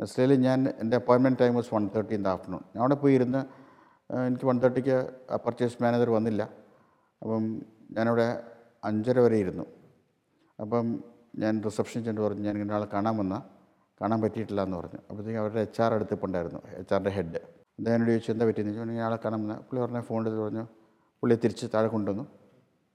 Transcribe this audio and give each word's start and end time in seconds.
നെസ്ലയിൽ 0.00 0.32
ഞാൻ 0.46 0.58
എന്റെ 0.82 0.96
അപ്പോയിൻമെന്റ് 1.00 1.38
time 1.40 1.54
was 1.54 1.70
one 1.74 1.84
thirty 1.94 2.14
in 2.14 2.22
the 2.26 2.28
afternoon 2.34 2.62
ഞാൻ 2.74 2.80
അവിടെ 2.80 2.96
പോയി 3.02 3.14
ഇരുന്ന് 3.18 3.40
എനിക്ക് 4.26 4.46
വൺ 4.46 4.58
തേർട്ടിക്ക് 4.62 4.96
പർച്ചേസ് 5.46 5.78
മാനേജർ 5.82 6.10
വന്നില്ല. 6.10 6.42
അപ്പം 7.22 7.44
ഞാനവിടെ 7.96 8.26
അഞ്ചര 8.84 9.18
വരെ 9.24 9.36
ഇരുന്നു. 9.44 9.64
അപ്പം 10.58 10.86
ഞാൻ 11.42 11.54
റിസപ്ഷൻ 11.64 12.00
ചെന്ന് 12.04 12.22
പറഞ്ഞു 12.22 12.42
ഞാൻ 12.46 12.54
ഇങ്ങനെ 12.58 12.74
ആളെ 12.74 12.88
കാണാൻ 12.94 13.14
വന്ന 13.22 13.36
കാണാൻ 14.00 14.18
പറ്റിയിട്ടില്ല 14.24 14.60
എന്ന് 14.66 14.76
പറഞ്ഞു. 14.76 15.00
അപ്പോഴത്തേക്ക് 15.08 15.40
അവരുടെ 15.42 15.60
എച്ച് 15.66 15.80
ആർ 15.82 15.94
അടുത്തിപ്പുണ്ടായിരുന്നു 15.94 16.60
എച്ച് 16.80 16.92
ആറിന്റെ 16.94 17.12
ഹെഡ് 17.16 17.40
അദ്ദേഹം 17.78 17.94
എന്നോട് 17.96 18.10
ചോദിച്ചു 18.10 18.30
എന്താ 18.32 18.44
പറ്റിയെന്ന്? 18.48 18.72
ചോദിച്ചു 18.74 18.94
ഞാൻ 18.98 19.06
ആളെ 19.08 19.18
കാണാൻ 19.24 19.40
വന്ന. 19.44 19.54
പുള്ളി 19.66 19.80
പറഞ്ഞ 19.84 19.98
എടുത്ത് 20.20 20.40
പറഞ്ഞു 20.44 20.64
പുള്ളിയെ 21.20 21.38
തിരിച്ച് 21.44 21.66
താഴെ 21.74 21.88
കൊണ്ടുവന്നു. 21.94 22.24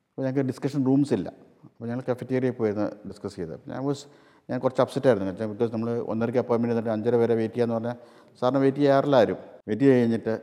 അപ്പോൾ 0.10 0.24
ഞങ്ങൾക്ക് 0.26 0.48
ഡിസ്കഷൻ 0.52 0.82
റൂംസ് 0.90 1.14
ഇല്ല. 1.18 1.30
അപ്പോൾ 1.66 1.88
ഞങ്ങൾ 1.90 2.04
കഫറ്റേറിയയിൽ 2.10 2.56
പോയിരുന്നു 2.60 2.86
ഡിസ്കസ് 3.10 3.36
ചെയ്തത്. 3.40 3.62
ഞാൻ 3.72 3.80
വാസ് 3.88 4.06
ഞാൻ 4.50 4.60
കുറച്ച് 4.60 4.82
അപ്സെറ്റ് 4.82 5.08
ആയിരുന്നു 5.08 5.48
ബിക്കോസ് 5.54 5.72
നമ്മൾ 5.74 5.90
ഒന്നരയ്ക്ക് 6.12 6.40
അപ്പോയിൻമെന്റ് 6.40 6.74
എന്നിട്ട് 6.76 6.90
അഞ്ചര 6.90 7.16
വരെ 7.16 7.36
വെയിറ്റ് 7.36 7.56
ചെയ്യാന്ന് 7.56 7.76
പറഞ്ഞാൽ 7.76 7.98
സാറിന് 8.42 8.60
വെയിറ്റ് 8.64 8.78
ചെയ്യാറില്ല 8.78 9.16
ആരും 9.16 9.40
വെയിറ്റ് 9.68 9.84
ചെയ്ത് 9.84 10.00
കഴിഞ്ഞിട്ട് 10.00 10.34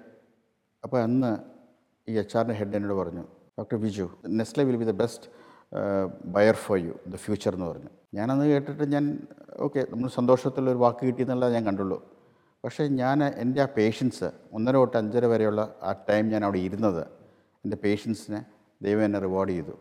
അപ്പോൾ 0.85 0.99
അന്ന് 1.03 1.31
ഈ 2.09 2.13
എച്ച് 2.19 2.37
ആറിന്റെ 2.37 2.55
ഹെഡ് 2.61 2.77
എന്നോട് 2.77 2.97
പറഞ്ഞു 3.01 3.25
doctor 3.59 3.77
Viju 3.77 4.07
Nestle 4.29 4.65
will 4.65 4.77
be 4.77 4.85
the 4.85 4.95
best 5.03 5.27
buyer 6.37 6.55
for 6.55 6.79
you 6.79 6.95
the 7.09 7.17
future 7.17 7.53
എന്ന് 7.55 7.67
പറഞ്ഞു. 7.67 7.91
ഞാനന്ന് 8.15 8.45
കേട്ടിട്ട് 8.45 8.85
ഞാൻ 8.95 9.05
ഓക്കെ 9.67 9.81
നമ്മൾ 9.91 10.09
സന്തോഷത്തിലൊരു 10.09 10.79
വാക്ക് 10.79 11.03
കിട്ടിയെന്നുള്ളത് 11.07 11.53
ഞാൻ 11.57 11.65
കണ്ടുള്ളൂ. 11.67 11.99
പക്ഷേ 12.65 12.85
ഞാൻ 13.03 13.25
എന്റെ 13.25 13.63
ആ 13.63 13.69
പേഷ്യൻസ് 13.77 14.29
ഒന്നര 14.53 14.75
തൊട്ട് 14.75 14.97
അഞ്ചര 14.97 15.27
വരെയുള്ള 15.27 15.61
ആ 15.83 15.93
ടൈം 16.09 16.29
ഞാൻ 16.29 16.45
അവിടെ 16.45 16.59
ഇരുന്നത്. 16.59 17.03
എന്റെ 17.65 17.77
പേഷ്യൻസിനെ 17.85 18.41
ദൈവം 18.83 19.05
എന്നെ 19.05 19.21
റിവാർഡ് 19.21 19.51
ചെയ്തു. 19.51 19.75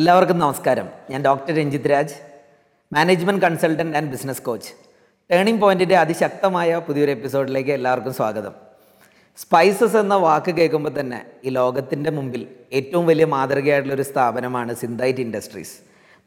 എല്ലാവർക്കും 0.00 0.38
നമസ്കാരം. 0.38 0.88
ഞാൻ 1.10 1.20
doctor 1.26 1.52
Ranjith 1.58 1.86
Raj 1.90 2.16
management 2.94 3.42
consultant 3.44 3.96
and 3.98 4.10
business 4.10 4.42
coach. 4.42 4.68
Turning 5.30 5.60
പോയിന്റിന്റെ 5.62 5.96
അതിശക്തമായ 6.02 6.76
പുതിയൊരു 6.86 7.10
എപ്പിസോഡിലേക്ക് 7.10 7.72
എല്ലാവർക്കും 7.76 8.14
സ്വാഗതം. 8.18 8.52
സ്പൈസസ് 9.38 9.96
എന്ന 9.96 10.16
വാക്ക് 10.26 10.50
കേൾക്കുമ്പോൾ 10.50 10.92
തന്നെ 11.00 11.18
ഈ 11.44 11.48
ലോകത്തിന്റെ 11.48 12.10
മുമ്പിൽ 12.10 12.46
ഏറ്റവും 12.72 13.06
വലിയ 13.06 13.24
മാതൃകയായിട്ടുള്ളൊരു 13.24 14.02
സ്ഥാപനമാണ് 14.02 14.74
സിന്തൈറ്റ് 14.74 15.20
ഇൻഡസ്ട്രീസ്. 15.20 15.74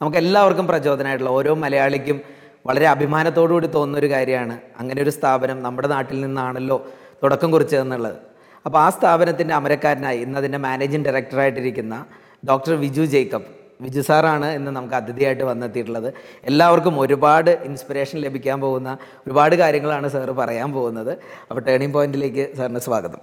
നമുക്ക് 0.01 0.17
എല്ലാവർക്കും 0.17 0.67
പ്രചോദനമായിട്ടുള്ള 0.67 1.31
ഓരോ 1.31 1.55
മലയാളിക്കും 1.55 2.19
വളരെ 2.65 2.87
അഭിമാനത്തോടു 2.87 3.53
കൂടി 3.53 3.67
തോന്നുന്ന 3.67 3.97
ഒരു 3.97 4.07
കാര്യമാണ് 4.07 4.57
അങ്ങനെ 4.79 5.01
ഒരു 5.01 5.09
സ്ഥാപനം 5.09 5.63
നമ്മുടെ 5.63 5.87
നാട്ടിൽ 5.87 6.21
നിന്നാണല്ലോ 6.21 6.79
തുടക്കം 7.23 7.51
കുറിച്ചതെന്നുള്ളത്. 7.51 8.19
അപ്പോൾ 8.65 8.79
ആ 8.79 8.89
സ്ഥാപനത്തിന്റെ 8.89 9.53
അമരക്കാരനായി 9.53 10.19
ഇന്ന് 10.19 10.37
അതിന്റെ 10.37 10.57
മാനേജിംഗ് 10.57 11.05
ഡയറക്ടറായിട്ടിരിക്കുന്ന 11.05 12.05
ഡോക്ടർ 12.49 12.73
വിജു 12.73 13.01
ജേക്കബ് 13.01 13.60
വിജു 13.83 14.01
സാറാണ് 14.01 14.47
ഇന്ന് 14.57 14.71
നമുക്ക് 14.77 14.95
അതിഥിയായിട്ട് 14.99 15.43
വന്നെത്തിയിട്ടുള്ളത്. 15.43 16.07
എല്ലാവർക്കും 16.49 16.95
ഒരുപാട് 16.99 17.51
ഇൻസ്പിറേഷൻ 17.69 18.17
ലഭിക്കാൻ 18.25 18.57
പോകുന്ന 18.61 18.91
ഒരുപാട് 19.25 19.55
കാര്യങ്ങളാണ് 19.55 20.07
സാറ് 20.15 20.33
പറയാൻ 20.41 20.71
പോകുന്നത്. 20.77 21.13
അപ്പോൾ 21.49 21.61
ടേണിംഗ് 21.67 21.95
പോയിന്റിലേക്ക് 21.97 22.45
സാറിന് 22.57 22.81
സ്വാഗതം. 22.87 23.21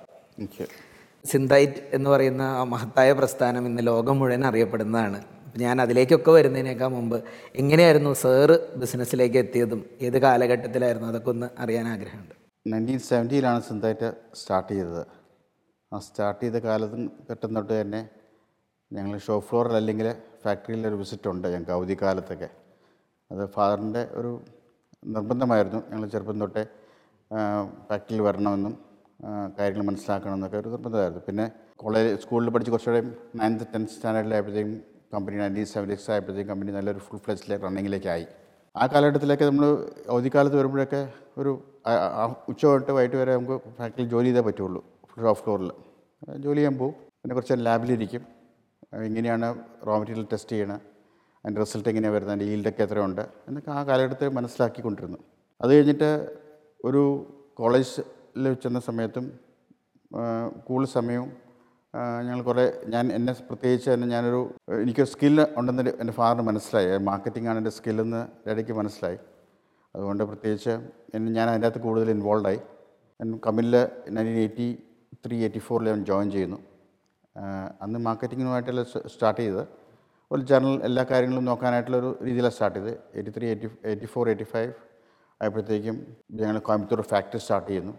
സിന്തൈറ്റ് 1.25 1.81
എന്ന് 1.97 2.09
പറയുന്ന 2.11 2.43
ആ 2.43 2.63
മഹത്തായ 2.73 3.13
പ്രസ്ഥാനം 3.21 3.63
ഇന്ന് 3.67 3.83
ലോകം 3.87 4.17
മുഴുവൻ 4.19 4.45
അറിയപ്പെടുന്നതാണ്. 4.51 5.21
ഞാൻ 5.63 5.77
അതിലേക്കൊക്കെ 5.85 6.31
വരുന്നതിനേക്കാൾ 6.31 6.91
മുമ്പ് 6.97 7.17
എങ്ങനെയായിരുന്നു 7.61 8.11
സാറ് 8.23 8.57
ബിസിനസ്സിലേക്ക് 8.81 9.39
എത്തിയതും 9.45 9.81
ഏത് 10.07 10.19
കാലഘട്ടത്തിലായിരുന്നു 10.25 11.09
അതൊക്കെ 11.09 11.31
ഒന്ന് 11.35 11.49
അറിയാൻ 11.63 11.87
ആഗ്രഹമുണ്ട്. 11.95 12.35
നയന്റീൻ 12.67 13.01
സെവന്റിയിലാണ് 13.09 13.61
സിന്തൈറ്റ് 13.69 14.09
സ്റ്റാർട്ട് 14.41 14.73
ചെയ്തത്. 14.73 15.03
ആ 15.93 15.99
സ്റ്റാർട്ട് 16.07 16.41
ചെയ്ത 16.45 16.59
കാലത്തും 16.69 17.05
ഘട്ടം 17.31 17.51
തൊട്ട് 17.57 17.75
തന്നെ 17.81 18.01
ഞങ്ങൾ 18.91 19.19
ഷോപ്പ് 19.27 19.47
ഫ്ലോറിൽ 19.49 19.77
അല്ലെങ്കിൽ 19.77 20.09
ഫാക്ടറിയിൽ 20.43 20.87
ഒരു 20.91 20.97
വിസിറ്റ് 21.03 21.29
ഉണ്ട് 21.33 21.47
ഞങ്ങൾക്ക് 21.53 21.75
അവധിക്കാലത്തൊക്കെ 21.79 22.49
അത് 23.31 23.43
ഫാദറിന്റെ 23.57 24.03
ഒരു 24.19 24.31
നിർബന്ധമായിരുന്നു 25.15 25.81
ഞങ്ങൾ 25.91 26.07
ചെറുപ്പം 26.15 26.39
തൊട്ടേ 26.43 26.63
ഫാക്ടറിയിൽ 27.89 28.23
വരണമെന്നും 28.29 28.75
കാര്യങ്ങൾ 29.59 29.85
മനസ്സിലാക്കണമെന്നൊക്കെ 29.89 30.59
ഒരു 30.63 30.69
നിർബന്ധമായിരുന്നു. 30.75 31.23
പിന്നെ 31.29 31.47
കോളേജ് 31.83 32.11
സ്കൂളിൽ 32.23 32.51
പഠിച്ച് 32.55 32.73
കുറച്ചുകൂടെ 32.75 33.01
നയൻത്ത് 33.41 33.67
ടെൻത്ത് 33.73 33.93
സ്റ്റാൻഡേർഡിലായപ്പോഴത്തേക്കും 33.95 34.77
കമ്പനി 35.15 35.37
നയന്റീൻ 35.41 35.67
സെവന്റി 35.73 35.95
സിക്സ് 35.97 36.11
ആയപ്പോഴത്തേക്കും 36.15 36.51
കമ്പനി 36.53 36.73
നല്ലൊരു 36.77 37.01
ഫുൾ 37.07 37.21
ഫ്ലെജിലേക്ക് 37.25 37.65
റണ്ണിങ്ങിലേക്കായി. 37.67 38.27
ആ 38.75 38.83
കാലഘട്ടത്തിലൊക്കെ 38.93 39.47
നമ്മൾ 39.51 39.67
അവധിക്കാലത്ത് 40.15 40.57
വരുമ്പോഴൊക്കെ 40.61 41.03
ഒരു 41.41 41.53
ഉച്ച 42.51 42.63
തൊട്ട് 42.65 42.93
വൈകിട്ട് 42.97 43.19
വരെ 43.21 43.33
നമുക്ക് 43.39 43.57
ഫാക്ടറിയിൽ 43.79 44.09
ജോലി 44.15 44.29
ചെയ്തേ 44.31 44.43
പറ്റുള്ളൂ 44.49 44.81
ഷോപ്പ് 45.23 45.41
ഫ്ലോറിൽ. 45.45 45.71
ജോലി 46.45 46.59
ചെയ്യാൻ 46.61 46.75
പോകും 46.81 46.95
പിന്നെ 47.21 47.35
കുറച്ച് 47.39 47.55
ലാബിലിരിക്കും. 47.67 48.23
എങ്ങനെയാണ് 48.93 49.47
റോ 49.87 49.99
മെറ്റീരിയൽ 49.99 50.27
ടെസ്റ്റ് 50.33 50.53
ചെയ്യണത് 50.53 50.81
അതിന്റെ 51.45 51.61
റിസൾട്ട് 51.61 51.89
എങ്ങനെയാണ് 51.89 52.15
വരുന്നത്? 52.17 52.37
അതിന്റെ 52.37 52.53
ഈൽഡൊക്കെ 52.55 52.83
എത്രയുണ്ട്? 52.83 53.21
എന്നൊക്കെ 53.49 53.71
ആ 53.71 53.83
കാലഘട്ടത്തിൽ 53.85 54.29
മനസ്സിലാക്കിക്കൊണ്ടിരുന്നു. 54.29 55.19
അത് 55.61 55.71
കഴിഞ്ഞിട്ട് 55.77 56.11
ഒരു 56.85 57.03
കോളേജിൽ 57.55 58.55
ചെന്ന 58.55 58.81
സമയത്തും 58.81 59.27
കൂടുതൽ 60.67 60.89
സമയവും 60.89 61.31
ഞങ്ങൾ 62.27 62.43
കുറേ 62.43 62.65
ഞാൻ 62.87 63.13
എന്നെ 63.13 63.33
പ്രത്യേകിച്ച് 63.33 63.91
തന്നെ 63.91 64.09
ഞാനൊരു 64.09 64.41
എനിക്ക് 64.83 65.05
സ്കില്ല് 65.05 65.47
ഉണ്ടെന്ന് 65.57 65.83
എന്റെ 66.01 66.13
ഫാദറിന് 66.13 66.47
മനസ്സിലായി. 66.47 66.99
മാർക്കറ്റിംഗ് 66.99 67.49
ആണ് 67.49 67.59
എന്റെ 67.59 67.71
സ്കില്ലെന്ന് 67.71 68.21
ഡാഡിക്ക് 68.49 68.73
മനസ്സിലായി. 68.73 69.19
അതുകൊണ്ട് 69.95 70.25
പ്രത്യേകിച്ച് 70.25 70.71
എന്നെ 71.15 71.33
ഞാൻ 71.33 71.49
അതിന്റെ 71.51 71.69
അകത്ത് 71.69 71.83
കൂടുതൽ 71.83 72.11
ഇൻവോൾവായി 72.11 72.61
കമ്പനിയിൽ 73.47 73.77
നയന്റീൻ 74.11 74.39
എയ്റ്റി 74.39 74.83
ത്രീ 75.27 75.37
എയ്റ്റി 75.43 75.59
ഫോറിൽ 75.59 75.89
ഞാൻ 75.89 76.05
ജോയിൻ 76.05 76.31
ചെയ്യുന്നു. 76.31 76.59
അന്ന് 77.83 77.99
മാർക്കറ്റിങ്ങിനുമായിട്ടുള്ള 78.07 78.83
സ്റ്റാർട്ട് 79.15 79.41
ചെയ്തത്. 79.41 79.65
ഒരു 80.31 80.43
ജേർണൽ 80.49 80.75
എല്ലാ 80.89 81.03
കാര്യങ്ങളും 81.11 81.45
നോക്കാനായിട്ടുള്ളൊരു 81.51 82.11
രീതിയിലാണ് 82.27 82.55
സ്റ്റാർട്ട് 82.57 82.79
ചെയ്തത്. 82.79 82.95
Eighty 83.17 83.33
three 83.37 83.47
eighty 83.53 83.69
eighty 83.91 84.09
four 84.15 84.29
eighty 84.33 84.47
five 84.53 84.73
ആയപ്പോഴത്തേക്കും 85.43 85.97
ഞങ്ങൾ 86.39 86.59
കോയമ്പത്തൂർ 86.69 87.01
ഫാക്ടറി 87.13 87.41
സ്റ്റാർട്ട് 87.45 87.69
ചെയ്യുന്നു. 87.69 87.95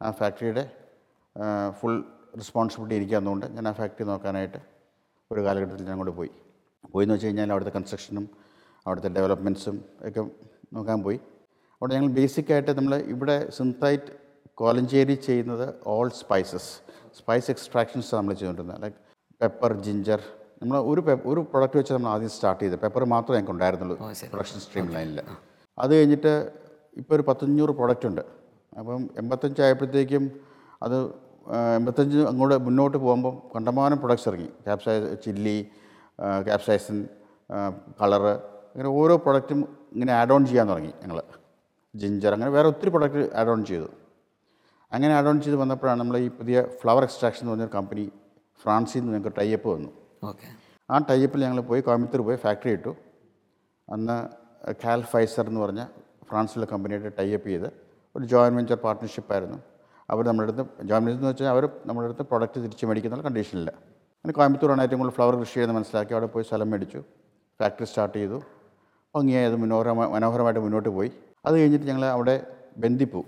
ആ 0.00 0.10
ഫാക്ടറിയുടെ 0.18 0.64
ഫുൾ 1.80 1.96
റെസ്പോൺസിബിലിറ്റി 2.40 2.96
എനിക്ക് 3.00 3.14
തന്നുകൊണ്ട് 3.18 3.46
ഞാൻ 3.56 3.68
ആ 3.68 3.72
ഫാക്ടറി 3.80 4.04
നോക്കാനായിട്ട് 4.10 4.60
ഒരു 5.30 5.40
കാലഘട്ടത്തിൽ 5.46 5.84
ഞാൻ 5.88 5.94
അങ്ങോട്ട് 5.96 6.14
പോയി. 6.20 6.30
പോയി 6.92 7.04
എന്ന് 7.04 7.14
വെച്ച് 7.14 7.26
കഴിഞ്ഞാൽ 7.26 7.50
അവിടുത്തെ 7.52 7.72
കൺസ്ട്രക്ഷനും 7.78 8.26
അവിടുത്തെ 8.86 9.10
ഡെവലപ്മെന്റ്സും 9.16 9.76
ഒക്കെ 10.08 10.22
നോക്കാൻ 10.76 10.98
പോയി. 11.06 11.18
അവിടെ 11.80 11.92
ഞങ്ങൾ 11.96 12.10
ബേസിക്കായിട്ട് 12.18 12.72
നമ്മൾ 12.78 12.94
ഇവിടെ 13.14 13.36
സിന്തൈറ്റ് 13.58 14.12
കോലഞ്ചേരി 14.60 15.14
ചെയ്യുന്നത് 15.26 15.66
ഓൾ 15.94 16.08
സ്പൈസസ്. 16.20 16.70
സ്പൈസ് 17.20 17.48
എക്സ്ട്രാക്ഷൻസ് 17.52 18.10
നമ്മൾ 18.18 18.32
ചെയ്തുകൊണ്ടിരുന്നത്. 18.38 18.80
ലൈക്ക് 18.84 18.98
പെപ്പർ 19.42 19.72
ജിഞ്ചർ 19.86 20.20
നമ്മൾ 20.62 20.76
ഒരു 20.90 21.00
പെപ്പർ 21.06 21.26
ഒരു 21.32 21.40
പ്രൊഡക്റ്റ് 21.50 21.78
വെച്ച് 21.80 21.92
നമ്മൾ 21.96 22.08
ആദ്യം 22.14 22.30
സ്റ്റാർട്ട് 22.36 22.60
ചെയ്തത്. 22.62 22.80
പെപ്പർ 22.84 23.02
മാത്രമേ 23.14 23.36
ഞങ്ങൾക്ക് 23.36 23.54
ഉണ്ടായിരുന്നുള്ളൂ 23.54 23.96
പ്രൊഡക്ഷൻ 24.32 24.60
സ്ട്രീം 24.64 24.86
ലൈനിൽ 24.96 25.20
അത് 25.78 25.92
കഴിഞ്ഞിട്ട് 25.96 26.32
ഇപ്പോൾ 27.00 27.14
ഒരു 27.16 27.24
പത്തഞ്ഞൂറ് 27.28 27.72
പ്രൊഡക്റ്റ് 27.78 28.06
ഉണ്ട്. 28.10 28.22
അപ്പം 28.78 29.02
എൺപത്തഞ്ചായപ്പോഴത്തേക്കും 29.20 30.24
അത് 30.86 30.96
എൺപത്തഞ്ച് 31.78 32.18
അങ്ങോട്ട് 32.30 32.56
മുന്നോട്ട് 32.66 32.96
പോകുമ്പം 33.04 33.34
കണ്ടമാനം 33.54 33.98
പ്രൊഡക്ട്സ് 34.02 34.28
ഇറങ്ങി. 34.30 34.50
ക്യാപ്സൈ 34.64 34.96
ചില്ലി 35.26 35.56
ക്യാപ്സൈസൻ 36.48 36.98
കളറ് 38.00 38.34
അങ്ങനെ 38.70 38.90
ഓരോ 39.00 39.14
പ്രൊഡക്റ്റും 39.24 39.60
ഇങ്ങനെ 39.94 40.12
ആഡ് 40.20 40.32
ഓൺ 40.34 40.42
ചെയ്യാൻ 40.50 40.66
തുടങ്ങി 40.70 40.92
ഞങ്ങൾ 41.02 41.18
ജിഞ്ചർ 41.94 42.32
അങ്ങനെ 42.36 42.50
വേറെ 42.56 42.68
ഒത്തിരി 42.72 42.90
പ്രൊഡക്റ്റ് 42.94 43.22
ആഡ് 43.40 43.50
ഓൺ 43.52 43.60
ചെയ്തു. 43.70 43.88
അങ്ങനെ 44.92 45.14
ആഡ് 45.14 45.26
ഓൺ 45.26 45.40
ചെയ്ത് 45.40 45.58
വന്നപ്പോഴാണ് 45.58 46.00
നമ്മൾ 46.00 46.18
ഈ 46.18 46.28
പുതിയ 46.28 46.66
ഫ്ലവർ 46.80 47.02
എക്സ്ട്രാക്ഷൻ 47.02 47.40
എന്ന് 47.40 47.52
പറഞ്ഞൊരു 47.52 47.72
കമ്പനി 47.76 48.04
ഫ്രാൻസിൽ 48.62 49.00
നിന്ന് 49.00 49.12
ഞങ്ങൾക്ക് 49.12 49.36
ടൈപ്പ് 49.38 49.68
വന്നു. 49.74 49.90
ഓക്കെ. 50.24 50.46
ആ 50.90 50.98
ടൈപ്പിൽ 50.98 51.40
ഞങ്ങൾ 51.40 51.60
പോയി 51.60 51.80
കോയമ്പത്തൂർ 51.80 52.20
പോയി 52.20 52.36
ഫാക്ടറി 52.36 52.70
ഇട്ടു. 52.70 52.96
അന്ന് 53.88 54.16
കാൽ 54.84 55.02
ഫൈസർ 55.02 55.46
എന്ന് 55.48 55.60
പറഞ്ഞ 55.60 55.82
ഫ്രാൻസിലെ 56.30 56.66
കമ്പനിയായിട്ട് 56.72 57.18
ടൈപ്പ് 57.18 57.48
ചെയ്ത് 57.48 57.68
ഒരു 58.16 58.24
ജോയിന്റ് 58.24 58.58
വെഞ്ചർ 58.58 58.78
പാർട്ട്ണർഷിപ്പായിരുന്നു 58.86 59.58
അവർ 60.10 60.26
നമ്മുടെ 60.26 60.52
അടുത്ത് 60.52 60.64
ജോയിന്റ് 60.88 61.08
വെഞ്ചർ 61.08 61.20
എന്ന് 61.20 61.28
വെച്ചാൽ 61.28 61.46
അവർ 61.46 61.64
നമ്മുടെ 61.86 62.06
അടുത്ത് 62.06 62.22
പ്രൊഡക്റ്റ് 62.22 62.58
തിരിച്ച് 62.64 62.86
മേടിക്കുന്ന 62.86 63.22
കണ്ടീഷനില്ല 63.28 63.70
അങ്ങനെ 64.18 64.32
കോയമ്പത്തൂരാണ് 64.32 64.82
ഏറ്റവും 64.82 65.00
കൂടുതൽ 65.00 65.16
ഫ്ലവർ 65.16 65.34
കൃഷി 65.40 65.54
ചെയ്യുന്നത് 65.54 65.78
മനസ്സിലാക്കി. 65.78 66.12
അവിടെ 66.12 66.26
പോയി 66.26 66.44
സ്ഥലം 66.44 66.70
മേടിച്ചു. 66.70 67.00
ഫാക്ടറി 67.60 67.84
സ്റ്റാർട്ട് 67.84 68.18
ചെയ്തു. 68.18 68.38
ഭംഗിയായി 69.14 69.44
അത് 69.44 69.56
മനോഹരമായി 69.56 70.10
മനോഹരമായിട്ട് 70.10 70.60
മുന്നോട്ട് 70.60 70.88
പോയി. 70.88 71.12
അത് 71.46 71.54
കഴിഞ്ഞിട്ട് 71.60 71.86
ഞങ്ങൾ 71.86 72.04
അവിടെ 72.04 72.46
ബന്ദിപ്പൂ 72.78 73.24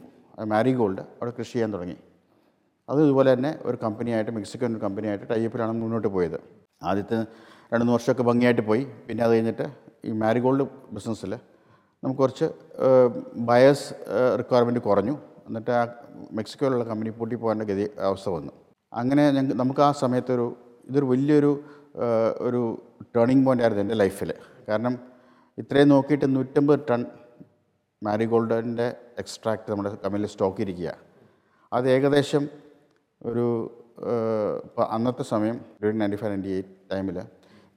മാരിഗോൾഡ് 0.53 1.03
അവിടെ 1.19 1.33
കൃഷി 1.39 1.53
ചെയ്യാൻ 1.55 1.71
തുടങ്ങി. 1.75 1.97
അത് 2.89 2.99
ഇതുപോലെ 3.05 3.29
തന്നെ 3.35 3.51
ഒരു 3.69 3.77
കമ്പനിയായിട്ട് 3.85 4.33
മെക്സിക്കൻ 4.39 4.69
ഒരു 4.77 4.83
കമ്പനിയായിട്ട് 4.85 5.27
ടൈപ്പിലാണ് 5.33 5.75
മുന്നോട്ട് 5.83 6.09
പോയത്. 6.17 6.39
ആദ്യത്തെ 6.91 7.19
രണ്ട് 7.73 7.83
മൂന്ന് 7.85 7.97
വർഷമൊക്കെ 7.97 8.25
ഭംഗിയായിട്ട് 8.31 8.65
പോയി. 8.71 8.85
പിന്നെ 9.07 9.23
അത് 9.27 9.33
കഴിഞ്ഞിട്ട് 9.35 9.67
ഈ 10.09 10.13
മാരിഗോൾഡ് 10.23 10.65
ബിസിനസ്സിൽ 10.97 11.33
നമുക്ക് 12.03 12.21
കുറച്ച് 12.23 12.47
ബയസ് 13.51 13.87
റിക്വയർമെന്റ് 14.41 14.81
കുറഞ്ഞു. 14.89 15.15
എന്നിട്ട് 15.49 15.73
ആ 15.81 15.83
മെക്സിക്കോയിലുള്ള 16.39 16.85
കമ്പനി 16.91 17.11
പൂട്ടി 17.19 17.37
പോകേണ്ട 17.43 17.63
ഗതി 17.71 17.87
അവസ്ഥ 18.09 18.29
വന്നു. 18.37 18.53
അങ്ങനെ 18.93 19.25
ഞങ്ങൾക്ക് 19.37 19.57
നമുക്ക് 19.63 19.83
ആ 19.89 19.91
സമയത്തൊരു 20.03 20.47
ഇതൊരു 20.91 21.07
വലിയൊരു 21.13 21.53
ഒരു 22.47 22.61
ടേണിംഗ് 23.17 23.45
പോയിന്റ് 23.47 23.65
ആയിരുന്നു 23.65 23.83
എന്റെ 23.85 23.97
ലൈഫിൽ 24.03 24.31
കാരണം 24.69 24.95
ഇത്രയും 25.59 25.89
നോക്കിയിട്ട് 25.95 26.27
നൂറ്റമ്പത് 26.37 26.81
ടൺ 26.91 27.01
മാരിഗോൾഡിന്റെ 28.03 28.87
എക്സ്ട്രാക്റ്റ് 29.23 29.71
നമ്മുടെ 29.71 29.91
കമ്പനിയിൽ 30.05 30.31
സ്റ്റോക്ക് 30.35 30.61
ഇരിക്കുക 30.65 30.91
അത് 31.73 31.87
ഏകദേശം 31.95 32.45
ഒരു 33.21 33.45
ഇപ്പോൾ 34.69 34.85
അന്നത്തെ 34.95 35.25
സമയം 35.33 35.57
നയന്റി 36.03 36.19
ഫൈവ് 36.21 36.31
നയന്റി 36.33 36.53
എയ്റ്റ് 36.57 36.73
ടൈമിൽ 36.93 37.19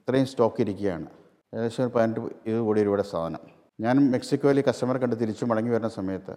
ഇത്രയും 0.00 0.26
സ്റ്റോക്ക് 0.32 0.60
ഇരിക്കുകയാണ് 0.64 1.08
ഏകദേശം 1.54 1.82
ഒരു 1.84 1.92
പതിനെട്ട് 1.96 2.20
ഇരുപത് 2.48 2.64
കോടി 2.68 2.80
രൂപയുടെ 2.86 3.04
സാധനം. 3.12 3.42
ഞാൻ 3.80 3.96
മെക്സിക്കോയിൽ 4.14 4.60
കസ്റ്റമർ 4.68 4.96
കണ്ട് 5.02 5.16
തിരിച്ചു 5.22 5.44
മടങ്ങി 5.50 5.70
വരുന്ന 5.74 5.90
സമയത്ത് 5.98 6.34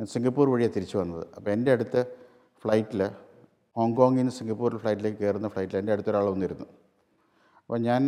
ഞാൻ 0.00 0.06
സിംഗപ്പൂർ 0.14 0.46
വഴിയാണ് 0.54 0.74
തിരിച്ചു 0.76 0.96
വന്നത്. 0.98 1.24
അപ്പോൾ 1.36 1.50
എന്റെ 1.56 1.72
അടുത്ത് 1.72 2.00
ഫ്ലൈറ്റിൽ 2.62 3.02
ഹോങ്കോങ്ങിൽ 3.76 4.20
നിന്ന് 4.22 4.34
സിംഗപ്പൂർ 4.38 4.76
ഫ്ലൈറ്റിലേക്ക് 4.82 5.18
കയറുന്ന 5.22 5.48
ഫ്ലൈറ്റിൽ 5.54 5.76
എന്റെ 5.82 5.92
അടുത്തൊരാൾ 5.92 6.26
വന്നിരുന്നു. 6.34 6.66
അപ്പോൾ 7.64 7.80
ഞാൻ 7.88 8.02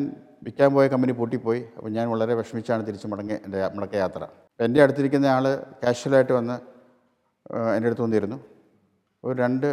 വിൽക്കാൻ 0.45 0.71
പോയ 0.75 0.87
കമ്പനി 0.93 1.13
പൂട്ടിപ്പോയി. 1.19 1.61
അപ്പോൾ 1.77 1.91
ഞാൻ 1.97 2.07
വളരെ 2.13 2.33
വിഷമിച്ചാണ് 2.41 2.83
തിരിച്ച് 2.89 3.09
മടങ്ങിയ 3.13 3.37
എന്റെ 3.47 3.61
മടക്ക 3.77 3.95
യാത്ര. 4.03 4.23
എന്റെ 4.65 4.81
അടുത്തിരിക്കുന്ന 4.85 5.27
ആൾ 5.37 5.47
കാഷ്വലായിട്ട് 5.83 6.35
വന്ന് 6.39 6.57
എന്റെ 7.77 7.89
അടുത്ത് 7.89 8.05
വന്നിരുന്നു. 8.07 8.39
ഒരു 9.25 9.37
രണ്ട് 9.45 9.69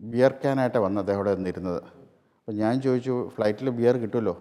ബിയർ 0.00 0.32
ക്യാനായിട്ടാണ് 0.42 0.84
വന്ന് 0.86 0.98
അദ്ദേഹം 1.02 1.18
അവിടെ 1.20 1.32
നിന്നിരുന്നത്. 1.38 1.80
അപ്പോൾ 2.38 2.54
ഞാൻ 2.62 2.74
ചോദിച്ചു 2.86 3.14
ഫ്ലൈറ്റിൽ 3.34 3.70
ബിയർ 3.78 3.96
കിട്ടുമല്ലോ? 4.04 4.34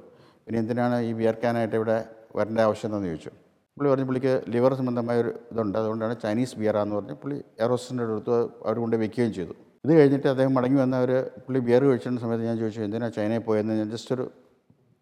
പിന്നെ 0.46 0.58
എന്തിനാണ് 0.64 0.96
ഈ 1.08 1.12
ബിയർ 1.20 1.36
ക്യാനായിട്ട് 1.42 1.76
ഇവിടെ 1.80 1.98
വരേണ്ട 2.38 2.60
ആവശ്യം 2.68 2.88
എന്താണെന്ന് 2.88 3.10
ചോദിച്ചു. 3.12 3.32
പുള്ളി 3.78 3.90
പറഞ്ഞു 3.92 4.08
പുള്ളിക്ക് 4.10 4.34
ലിവർ 4.54 4.72
സംബന്ധമായ 4.80 5.18
ഒരു 5.24 5.32
ഇതുണ്ട്. 5.52 5.78
അതുകൊണ്ടാണ് 5.82 6.16
ചൈനീസ് 6.24 6.56
ബിയറാന്ന് 6.62 6.96
പറഞ്ഞ് 6.98 7.16
പുള്ളി 7.22 7.38
എയറോസിന്റെ 7.62 8.04
അടുത്ത് 8.08 8.38
അവർ 8.66 8.78
കൊണ്ട് 8.84 8.96
വെക്കുകയും 9.04 9.34
ചെയ്തു. 9.38 9.54
ഇത് 9.86 9.92
കഴിഞ്ഞിട്ട് 9.98 10.28
അദ്ദേഹം 10.34 10.54
മടങ്ങി 10.58 10.78
വന്ന 10.84 10.96
ഒരു 11.06 11.18
പുള്ളി 11.46 11.60
ബിയർ 11.68 11.84
കഴിച്ചിരുന്ന 11.90 12.20
സമയത്ത് 12.24 12.46
ഞാൻ 12.50 12.58
ചോദിച്ചു 12.62 12.82
എന്തിനാണ് 12.88 13.14
ചൈനയിൽ 13.20 13.44
പോയെന്ന്? 13.50 13.76
ഞാൻ 13.82 13.90
ജസ്റ്റ് 13.96 14.14
ഒരു 14.16 14.26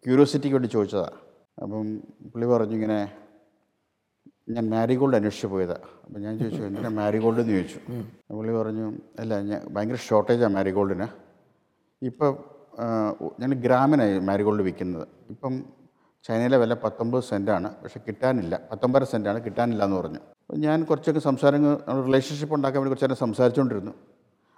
ക്യൂരിയോസിറ്റിക്ക് 0.04 0.56
വേണ്ടി 0.56 0.68
ചോദിച്ചതാണ് 0.68 1.16
അപ്പം 1.62 1.88
പുള്ളി 2.32 2.46
പറഞ്ഞു 2.46 2.74
ഇങ്ങനെ 2.78 3.00
ഞാൻ 4.54 4.64
മാരിഗോൾഡ് 4.70 5.16
അന്വേഷിച്ച് 5.16 5.46
പോയതാണ് 5.46 5.86
അപ്പം 6.04 6.20
ഞാൻ 6.22 6.38
ചോദിച്ചു 6.38 6.62
എന്തിനാ 6.62 6.90
മാരിഗോൾഡ് 7.00 7.40
എന്ന് 7.40 7.54
ചോദിച്ചു? 7.56 7.80
പുള്ളി 8.38 8.52
പറഞ്ഞു 8.52 8.86
അല്ല 9.20 9.40
ഞാൻ 9.40 9.60
ഭയങ്കര 9.74 9.98
ഷോർട്ടേജാണ് 10.06 10.54
മാരിഗോൾഡിന്. 10.54 11.06
ഇപ്പം 12.02 12.32
ഞാൻ 13.40 13.50
ഗ്രാമിനായി 13.66 14.18
മാരിഗോൾഡ് 14.18 14.62
വിൽക്കുന്നത്. 14.62 15.06
ഇപ്പം 15.30 15.54
ചൈനയിലെ 16.24 16.56
വില 16.62 16.74
പത്തൊമ്പത് 16.84 17.24
സെന്റാണ് 17.24 17.68
പക്ഷേ 17.82 18.00
കിട്ടാനില്ല. 18.08 18.54
പത്തൊമ്പത് 18.72 19.06
സെന്റാണ് 19.12 19.38
കിട്ടാനില്ല 19.44 19.82
എന്ന് 19.84 19.96
പറഞ്ഞു. 19.96 20.20
അപ്പോൾ 20.42 20.58
ഞാൻ 20.66 20.78
കുറച്ചൊക്കെ 20.84 21.20
സംസാരങ്ങൾ 21.20 21.72
റിലേഷൻഷിപ്പ് 22.06 22.54
ഉണ്ടാക്കാൻ 22.54 22.80
വേണ്ടി 22.80 22.92
കുറച്ച് 22.92 23.08
നേരം 23.08 23.20
സംസാരിച്ചുകൊണ്ടിരുന്നു 23.24 23.92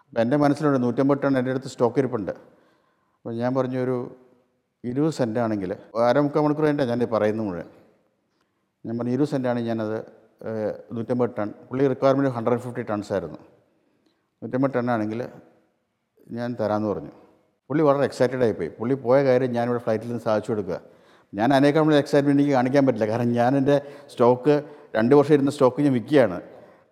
അപ്പോൾ 0.08 0.20
എന്റെ 0.20 0.36
മനസ്സിലുണ്ട് 0.36 0.82
നൂറ്റമ്പത് 0.82 1.20
ടൺ 1.22 1.38
എന്റെ 1.38 1.50
അടുത്ത് 1.50 1.70
സ്റ്റോക്ക് 1.74 1.98
ഇരിപ്പുണ്ട്. 1.98 2.30
അപ്പോൾ 2.30 3.34
ഞാൻ 3.42 3.54
പറഞ്ഞു 3.54 3.78
ഒരു 3.78 3.96
ഇരുപത് 4.90 5.14
സെന്റാണെങ്കിൽ 5.18 5.70
അരമുക്കാൽ 6.08 6.40
മണിക്കൂർ 6.40 6.64
കഴിഞ്ഞാൽ 6.66 6.88
ഞാൻ 6.92 7.02
പറയുന്നത് 7.14 7.46
മുഴുവൻ. 7.46 7.68
ഞാൻ 8.86 8.98
പറഞ്ഞു 8.98 9.12
ഇരുപത് 9.12 9.28
സെന്റാണ് 9.28 9.60
ഞാനത് 9.60 9.98
നൂറ്റമ്പത് 10.96 11.30
ടൺ 11.38 11.48
പുള്ളി 11.68 11.84
റിക്വയർമെന്റ് 11.92 12.30
ഹൺഡ്രഡ് 12.36 12.60
ഫിഫ്റ്റി 12.64 12.82
ടൺസ് 12.82 13.12
ആയിരുന്നു. 13.12 13.38
നൂറ്റമ്പത് 14.42 14.74
ടൺ 14.76 14.90
ആണെങ്കിൽ 14.90 15.20
ഞാൻ 16.36 16.56
തരാമെന്ന് 16.60 16.88
പറഞ്ഞു. 16.88 17.12
പുള്ളി 17.68 17.82
വളരെ 17.82 18.04
എക്സൈറ്റഡ് 18.04 18.42
ആയിപ്പോയി. 18.42 18.68
പുള്ളി 18.68 18.94
പോയ 18.94 19.24
കാര്യം 19.24 19.50
ഞാനിവിടെ 19.50 19.82
ഫ്ലൈറ്റിൽ 19.84 20.08
നിന്ന് 20.08 20.22
സാധിച്ചു 20.22 20.50
കൊടുക്കുക. 20.52 20.80
ഞാൻ 21.34 21.48
അതിനേക്കാൾ 21.54 21.94
എക്സൈറ്റ്മെന്റ് 21.94 22.42
എനിക്ക് 22.42 22.54
കാണിക്കാൻ 22.56 22.86
പറ്റില്ല. 22.86 23.06
കാരണം 23.12 23.32
ഞാൻ 23.32 23.56
എന്റെ 23.56 23.76
സ്റ്റോക്ക് 24.12 24.54
രണ്ട് 24.96 25.14
വർഷം 25.14 25.34
ഇരുന്ന 25.34 25.50
സ്റ്റോക്ക് 25.50 25.80
ഞാൻ 25.80 25.92
വിൽക്കുകയാണ്. 25.92 26.40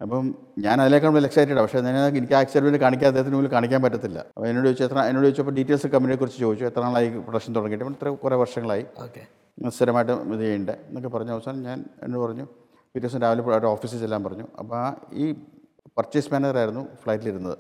അപ്പം 0.03 0.27
ഞാൻ 0.65 0.77
അതിലേക്കാണ് 0.83 1.13
കൂടുതൽ 1.13 1.27
എക്സൈറ്റഡ് 1.29 1.61
പക്ഷേ 1.65 1.81
ഞാൻ 1.87 1.97
എനിക്ക് 2.21 2.35
ആ 2.39 2.41
എക്സൈറ്റ്മെന്റ് 2.45 2.81
കാണിക്കാൻ 2.85 3.09
അദ്ദേഹത്തിന് 3.11 3.37
മുമ്പിൽ 3.37 3.51
കാണിക്കാൻ 3.55 3.81
പറ്റത്തില്ല. 3.83 4.19
അപ്പോൾ 4.35 4.47
എന്നോട് 4.51 4.67
ചോദിച്ചു 4.67 4.85
എത്ര 4.85 4.99
എന്നോട് 5.09 5.27
ചോദിച്ചപ്പോൾ 5.27 5.55
ഡീറ്റെയിൽസ് 5.59 5.87
കമ്പനിയെ 5.95 6.17
കുറിച്ച് 6.17 6.39
ചോദിച്ചു. 6.45 6.65
എത്ര 6.65 6.81
നാളായി 6.87 7.09
പ്രൊഡക്ഷൻ 7.27 7.53
തുടങ്ങിയിട്ട്? 7.57 7.93
ഇത്ര 7.97 8.09
കുറേ 8.25 8.37
വർഷങ്ങളായി. 8.43 8.85
ഓക്കെ. 9.05 9.23
സ്ഥിരമായിട്ട് 9.77 10.13
ഇത് 10.13 10.41
ചെയ്യേണ്ടത് 10.41 10.77
എന്നൊക്കെ 10.89 11.09
പറഞ്ഞ 11.09 11.31
അവസാനം 11.31 11.61
ഞാൻ 11.69 11.79
എന്നോട് 12.05 12.23
പറഞ്ഞു 12.25 12.47
പിറ്റേ 12.95 13.07
ദിവസം 13.07 13.21
രാവിലെ 13.25 13.43
അവരുടെ 13.43 13.69
ഓഫീസിൽ 13.75 13.99
ചെല്ലാൻ 14.05 14.25
പറഞ്ഞു. 14.25 14.47
അപ്പോൾ 14.59 14.77
ആ 14.77 14.87
ഈ 15.13 15.25
പർച്ചേസ് 15.99 16.29
മാനേജറായിരുന്നു 16.33 16.83
ഫ്ലൈറ്റിലിരുന്നത് 17.03 17.57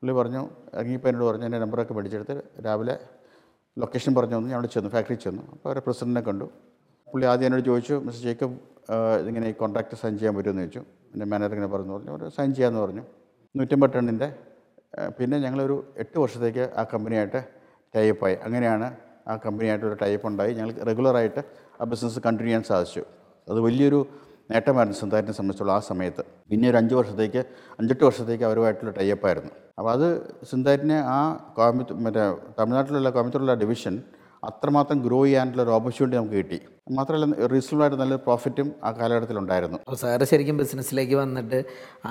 പുള്ളി 0.00 0.14
പറഞ്ഞു 0.18 0.42
ഇറങ്ങിയപ്പോൾ 0.74 1.08
എന്നോട് 1.08 1.26
പറഞ്ഞു 1.30 1.44
എന്റെ 1.44 1.58
നമ്പറൊക്കെ 1.58 1.94
മേടിച്ചെടുത്ത് 1.94 2.36
രാവിലെ 2.66 2.98
ലൊക്കേഷൻ 3.76 4.14
പറഞ്ഞു 4.14 4.36
തന്നു. 4.36 4.48
ഞാൻ 4.48 4.58
അവിടെ 4.58 4.70
ചെന്നു 4.74 4.90
ഫാക്ടറി 4.90 5.14
ചെന്നു. 5.14 5.42
അപ്പോൾ 5.52 5.68
അവരെ 5.68 5.80
പ്രസിഡന്റിനെ 5.80 6.20
കണ്ടു. 6.20 6.48
പുള്ളി 7.12 7.26
ആദ്യം 7.26 7.46
എന്നോട് 7.46 7.64
ചോദിച്ചു 7.70 7.94
മിസ്റ്റർ 8.06 8.24
ജേക്കബ് 8.28 8.56
ഇതിങ്ങനെ 9.22 9.48
ഈ 9.48 9.52
കോൺട്രാക്ട് 9.52 9.96
സൈൻ 10.02 10.18
ചെയ്യാൻ 10.18 10.36
പറ്റുമെന്ന് 10.36 10.62
ചോദിച്ചു. 10.62 10.82
എന്റെ 11.12 11.26
മാനേജർ 11.32 11.54
ഇങ്ങനെ 11.56 11.70
പറഞ്ഞു 11.74 11.92
പറഞ്ഞു 11.96 12.12
ഒരു 12.16 12.26
സൈൻ 12.36 12.50
ചെയ്യാമെന്ന് 12.56 12.82
പറഞ്ഞു. 12.84 13.04
നൂറ്റമ്പത് 13.54 13.92
ടണ്ണിന്റെ 13.96 14.28
ആ, 14.98 15.02
പിന്നെ 15.18 15.36
ഞങ്ങളൊരു 15.38 15.76
എട്ട് 16.02 16.16
വർഷത്തേക്ക് 16.22 16.64
ആ 16.80 16.82
കമ്പനിയായിട്ട് 16.92 17.40
ടൈപ്പായി 17.94 18.36
അങ്ങനെയാണ് 18.46 18.86
ആ 19.30 19.34
കമ്പനിയായിട്ട് 19.44 19.86
ഒരു 19.90 19.96
ടൈപ്പ് 20.02 20.26
ഉണ്ടായി. 20.30 20.52
ഞങ്ങൾ 20.58 20.70
റെഗുലറായിട്ട് 20.88 21.40
ആ 21.80 21.84
ബിസിനസ് 21.92 22.20
കണ്ടിന്യൂ 22.26 22.50
ചെയ്യാൻ 22.50 22.64
സാധിച്ചു. 22.70 23.02
അത് 23.48 23.60
വലിയൊരു 23.66 24.00
നേട്ടമായിരുന്നു 24.50 24.98
സിന്താറ്റിനെ 25.00 25.34
സംബന്ധിച്ചുള്ള 25.38 25.72
ആ 25.72 25.80
സമയത്ത്. 25.90 26.22
പിന്നെ 26.50 26.66
ഒരു 26.70 26.76
അഞ്ച് 26.76 26.94
വർഷത്തേക്ക് 26.98 27.40
അഞ്ചെട്ട് 27.80 28.04
വർഷത്തേക്ക് 28.08 28.44
അവരുമായിട്ടുള്ള 28.48 28.92
ടൈപ്പായിരുന്നു 28.98 29.52
അപ്പോൾ 29.78 29.90
അത് 29.96 30.06
സിന്താറ്റിനെ 30.50 30.98
ആ 31.16 31.18
കോയമ്പത്തൂർ 31.58 31.96
മറ്റേ 32.06 32.24
തമിഴ്നാട്ടിലുള്ള 32.58 33.10
കോയമ്പത്തൂരിലുള്ള 33.10 33.54
ഡിവിഷൻ 33.62 33.94
അത്രമാത്രം 34.42 34.98
ഗ്രോ 35.06 35.20
ചെയ്യാനുള്ള 35.24 35.62
ഒരു 35.62 35.72
ഓപ്പർച്യൂണിറ്റി 35.78 36.18
നമുക്ക് 36.18 36.38
കിട്ടി. 36.42 36.58
മാത്രമല്ല 36.86 37.46
റീസണബിൾ 37.52 37.82
നല്ല 37.82 37.96
നല്ലൊരു 38.00 38.22
പ്രോഫിറ്റും 38.24 38.68
ആ 38.86 38.88
കാലഘട്ടത്തിലുണ്ടായിരുന്നു. 38.98 39.76
അപ്പോൾ 39.84 39.98
സാറ് 40.00 40.24
ശരിക്കും 40.30 40.56
ബിസിനസ്സിലേക്ക് 40.60 41.16
വന്നിട്ട് 41.20 41.58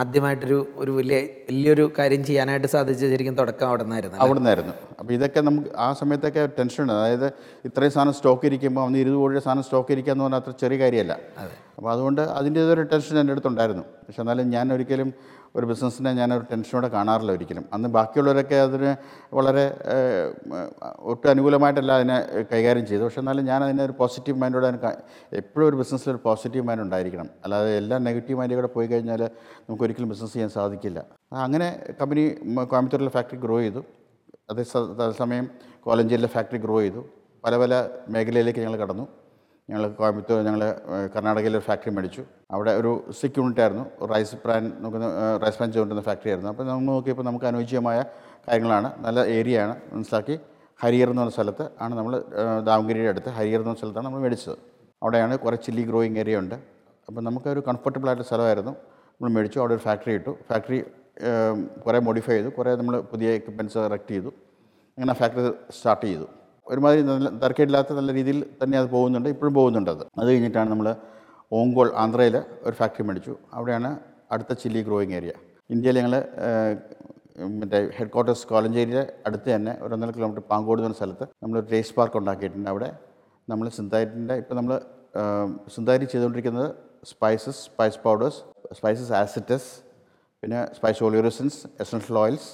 ആദ്യമായിട്ടൊരു 0.01 0.59
ഒരു 0.81 0.91
വലിയ 0.97 1.17
വലിയൊരു 1.49 1.85
കാര്യം 1.97 2.21
ചെയ്യാനായിട്ട് 2.29 2.69
സാധിച്ച 2.75 3.09
ശരിക്കും 3.13 3.35
തുടക്കം 3.41 3.67
അവിടെ 3.69 3.83
നിന്നായിരുന്നു 3.87 4.17
അവിടെ 4.25 4.39
നിന്നായിരുന്നു 4.39 4.73
അപ്പോൾ 4.99 5.13
ഇതൊക്കെ 5.17 5.41
നമുക്ക് 5.47 5.71
ആ 5.85 5.87
സമയത്തൊക്കെ 6.01 6.45
ടെൻഷൻ 6.59 6.81
ഉണ്ട്. 6.83 6.93
അതായത് 6.99 7.27
ഇത്രയും 7.69 7.93
സാധനം 7.97 8.15
സ്റ്റോക്ക് 8.19 8.47
ഇരിക്കുമ്പോൾ 8.51 8.85
അന്ന് 8.87 9.01
ഇരുപത് 9.03 9.19
കോടിയുടെ 9.23 9.43
സാധനം 9.47 9.65
സ്റ്റോക്ക് 9.69 9.93
ഇരിക്കുക 9.97 10.13
എന്ന് 10.15 10.25
പറഞ്ഞാൽ 10.25 10.43
അത്ര 10.43 10.53
ചെറിയ 10.63 10.79
കാര്യമല്ല. 10.83 11.13
അപ്പോൾ 11.77 11.91
അതുകൊണ്ട് 11.95 12.23
അതിന്റേതൊരു 12.39 12.83
ടെൻഷൻ 12.93 13.19
എന്റെ 13.23 13.35
അടുത്തുണ്ടായിരുന്നു. 13.35 13.85
പക്ഷെ 14.07 14.21
എന്നാലും 14.23 14.49
ഞാൻ 14.55 14.73
ഒരിക്കലും 14.73 15.11
ഒരു 15.55 15.65
ബിസിനസ്സിനെ 15.65 16.11
ഞാനൊരു 16.13 16.43
ടെൻഷനോടെ 16.51 16.87
കാണാറില്ല 16.87 17.31
ഒരിക്കലും. 17.31 17.65
അന്ന് 17.73 17.89
ബാക്കിയുള്ളവരൊക്കെ 17.89 18.55
അതിന് 18.55 18.91
വളരെ 19.35 19.65
ഒട്ടും 20.99 21.29
അനുകൂലമായിട്ടല്ല 21.29 21.91
അതിനെ 21.91 22.17
കൈകാര്യം 22.53 22.85
ചെയ്തു 22.85 23.03
പക്ഷേ 23.03 23.21
എന്നാലും 23.21 23.45
ഞാൻ 23.45 23.63
അതിനെ 23.63 23.83
ഒരു 23.83 23.95
പോസിറ്റീവ് 23.99 24.37
മൈൻഡോടെ 24.37 24.69
എപ്പോഴും 25.33 25.67
ഒരു 25.69 25.75
ബിസിനസ്സിൽ 25.75 26.11
ഒരു 26.11 26.19
പോസിറ്റീവ് 26.25 26.65
മൈൻഡ് 26.67 26.81
ഉണ്ടായിരിക്കണം. 26.81 27.29
അല്ലാതെ 27.43 27.77
എല്ലാ 27.77 27.97
നെഗറ്റീവ് 27.97 28.39
മൈൻഡിൽ 28.39 28.55
കൂടെ 28.55 28.67
പോയി 28.67 28.87
കഴിഞ്ഞാൽ 28.87 29.23
നമുക്ക് 29.67 29.83
ഒരിക്കലും 29.83 30.09
ബിസിനസ് 30.09 30.33
ചെയ്യാൻ 30.33 30.49
സാധിക്കില്ല. 30.49 31.05
അങ്ങനെ 31.33 31.69
കമ്പനി 32.01 32.23
കോയമ്പത്തൂരിലെ 32.71 33.09
ഫാക്ടറി 33.09 33.39
ഗ്രോ 33.45 33.59
ചെയ്തു. 33.59 33.83
അതേ 34.49 34.63
സമയം 34.63 35.01
അതേസമയം 35.01 35.47
കോലഞ്ചേരിയിലെ 35.83 36.27
ഫാക്ടറി 36.27 36.57
ഗ്രോ 36.57 36.79
ചെയ്തു. 36.79 37.05
പല 37.45 37.57
പല 37.57 37.73
മേഖലയിലേക്ക് 38.09 38.59
ഞങ്ങൾ 38.59 38.75
കടന്നു. 38.77 39.07
ഞങ്ങൾ 39.71 39.83
കോയമ്പത്തൂർ 39.99 40.39
ഞങ്ങൾ 40.47 40.61
കർണാടകയിലെ 41.13 41.57
ഒരു 41.57 41.65
ഫാക്ടറി 41.65 41.91
മേടിച്ചു. 41.95 42.23
അവിടെ 42.55 42.71
ഒരു 42.71 42.91
സിക്ക് 43.19 43.39
യൂണിറ്റ് 43.39 43.61
ആയിരുന്നു. 43.61 43.85
റൈസ് 44.13 44.35
പ്രാൻ 44.43 44.63
നോക്കുന്ന 44.83 45.07
റൈസ് 45.43 45.57
പ്രാൻ 45.57 45.69
ചെയ്തുകൊണ്ടിരുന്ന 45.71 46.05
ഫാക്ടറി 46.09 46.29
ആയിരുന്നു. 46.29 46.49
അപ്പോൾ 46.53 46.63
നമ്മൾ 46.63 46.91
നോക്കിയപ്പോൾ 46.93 47.23
നമുക്ക് 47.23 47.45
അനുയോജ്യമായ 47.45 47.99
കാര്യങ്ങളാണ്. 48.47 48.91
നല്ല 49.05 49.19
ഏരിയയാണ് 49.37 49.75
മനസ്സിലാക്കി. 49.93 50.39
ഹരിയർ 50.83 51.09
എന്ന് 51.09 51.21
പറഞ്ഞ 51.21 51.33
സ്ഥലത്ത് 51.37 51.65
ആണ് 51.81 51.93
നമ്മൾ 51.97 52.23
ദാവങ്കിരിയുടെ 52.65 53.09
അടുത്ത് 53.09 53.29
ഹരിയർ 53.29 53.61
എന്ന് 53.61 53.75
സ്ഥലത്താണ് 53.75 54.05
നമ്മൾ 54.05 54.19
മേടിച്ചത്. 54.19 54.57
അവിടെയാണ് 55.01 55.37
കുറേ 55.37 55.57
ചില്ലി 55.65 55.83
ഗ്രോയിങ് 55.83 56.17
ഏരിയ 56.17 56.37
ഉണ്ട്. 56.43 56.55
അപ്പോൾ 57.07 57.21
നമുക്കൊരു 57.21 57.63
കംഫർട്ടബിൾ 57.67 58.07
ആയിട്ട് 58.07 58.23
സ്ഥലമായിരുന്നു. 58.23 58.71
നമ്മൾ 59.15 59.31
മേടിച്ചു. 59.37 59.59
അവിടെ 59.59 59.73
ഒരു 59.73 59.81
ഫാക്ടറി 59.81 60.13
ഇട്ടു. 60.13 60.37
ഫാക്ടറി 60.49 60.79
കുറേ 61.85 61.99
മോഡിഫൈ 61.99 62.33
ചെയ്തു. 62.33 62.49
കുറേ 62.49 62.75
നമ്മൾ 62.75 63.01
പുതിയ 63.01 63.29
എക്യുപ്മെന്റ്സ് 63.29 63.77
ഇറക്റ്റ് 63.77 64.11
ചെയ്തു. 64.11 64.31
അങ്ങനെ 64.97 65.13
ഫാക്ടറി 65.13 65.51
സ്റ്റാർട്ട് 65.77 66.05
ചെയ്തു. 66.05 66.27
ഒരുമാതിരി 66.67 67.01
നല്ല 67.09 67.29
തർക്കമില്ലാത്ത 67.43 67.93
നല്ല 67.99 68.11
രീതിയിൽ 68.17 68.39
തന്നെ 68.61 68.75
അത് 68.81 68.87
പോകുന്നുണ്ട് 68.95 69.29
ഇപ്പോഴും 69.33 69.53
പോകുന്നുണ്ട് 69.59 69.89
അത്. 69.95 70.03
അത് 70.19 70.27
കഴിഞ്ഞിട്ടാണ് 70.31 70.69
നമ്മൾ 70.73 70.87
ഓങ്കോൾ 71.59 71.87
ആന്ധ്രയിൽ 72.03 72.35
ഒരു 72.67 72.75
ഫാക്ടറി 72.79 73.03
മേടിച്ചു. 73.07 73.33
അവിടെയാണ് 73.57 73.89
അടുത്ത 74.33 74.53
ചില്ലി 74.63 74.81
ഗ്രോയിങ് 74.87 75.15
ഏരിയ. 75.19 75.33
ഇന്ത്യയിൽ 75.75 75.97
ഞങ്ങൾ 76.01 76.15
മറ്റേ 77.61 77.79
ഹെഡ് 77.97 78.11
ക്വാർട്ടേഴ്സ് 78.13 78.45
കോലഞ്ചേരിയുടെ 78.51 79.03
അടുത്ത് 79.27 79.49
തന്നെ 79.55 79.73
ഒരു 79.83 79.93
ഒന്നര 79.95 80.11
കിലോമീറ്റർ 80.17 80.43
പാങ്കോട് 80.51 80.81
എന്ന 80.87 80.97
സ്ഥലത്ത് 80.99 81.25
നമ്മളൊരു 81.43 81.67
ടേസ്റ്റ് 81.71 81.95
പാർക്ക് 81.97 82.17
ഉണ്ടാക്കിയിട്ടുണ്ട്. 82.21 82.69
അവിടെ 82.73 82.89
നമ്മൾ 83.51 83.67
സിന്താറ്റിന്റെ 83.77 84.35
ഇപ്പോൾ 84.41 84.55
നമ്മൾ 84.59 84.73
സിന്തായി 85.75 86.07
ചെയ്തുകൊണ്ടിരിക്കുന്നത് 86.11 86.67
സ്പൈസസ് 87.11 87.61
സ്പൈസ് 87.69 87.99
പൗഡേഴ്സ് 88.05 88.41
സ്പൈസസ് 88.79 89.13
ആസിറ്റസ് 89.21 89.71
പിന്നെ 90.43 90.59
സ്പൈസ് 90.77 91.01
ഓളിയോറിസൻസ് 91.07 91.59
എസൻഷ്യൽ 91.83 92.17
ഓയിൽസ്. 92.23 92.49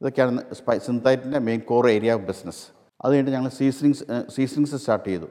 ഇതൊക്കെയാണ് 0.00 0.42
സ്പൈ 0.58 0.76
സിന്തായിട്ടിന്റെ 0.88 1.40
main 1.48 1.60
core 1.70 1.86
area 1.94 2.16
of 2.18 2.26
business. 2.30 2.62
അത് 3.02 3.10
കഴിഞ്ഞിട്ട് 3.12 3.34
ഞങ്ങൾ 3.36 3.50
സീസണിങ്സ് 3.58 4.04
സീസണിങ്സ് 4.36 4.78
സ്റ്റാർട്ട് 4.82 5.08
ചെയ്തു. 5.08 5.28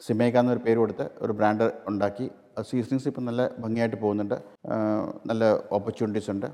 സിമേക്ക 0.00 0.36
എന്നൊരു 0.42 0.62
പേര് 0.66 0.78
കൊടുത്ത് 0.82 1.06
ഒരു 1.24 1.32
ബ്രാൻഡ് 1.38 1.66
ഉണ്ടാക്കി. 1.90 2.26
ആ 2.56 2.62
സീസണിങ്സ് 2.70 3.06
ഇപ്പം 3.10 3.24
നല്ല 3.28 3.42
ഭംഗിയായിട്ട് 3.62 3.98
പോകുന്നുണ്ട്. 4.04 4.36
നല്ല 5.30 5.44
ഓപ്പർച്യൂണിറ്റീസ് 5.76 6.30
ഉണ്ട്. 6.34 6.48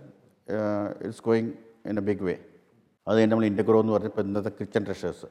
It's 1.04 1.22
going 1.28 1.52
in 1.90 1.98
a 2.02 2.04
big 2.08 2.24
way 2.28 2.34
അത് 3.06 3.14
കഴിഞ്ഞ് 3.16 3.32
നമ്മൾ 3.32 3.46
ഇൻഡഗ്രോ 3.50 3.80
എന്ന് 3.82 3.92
പറഞ്ഞപ്പോൾ 3.96 4.24
ഇന്നത്തെ 4.28 4.52
കിച്ചൺ 4.58 4.82
ട്രഷേഴ്സ് 4.86 5.28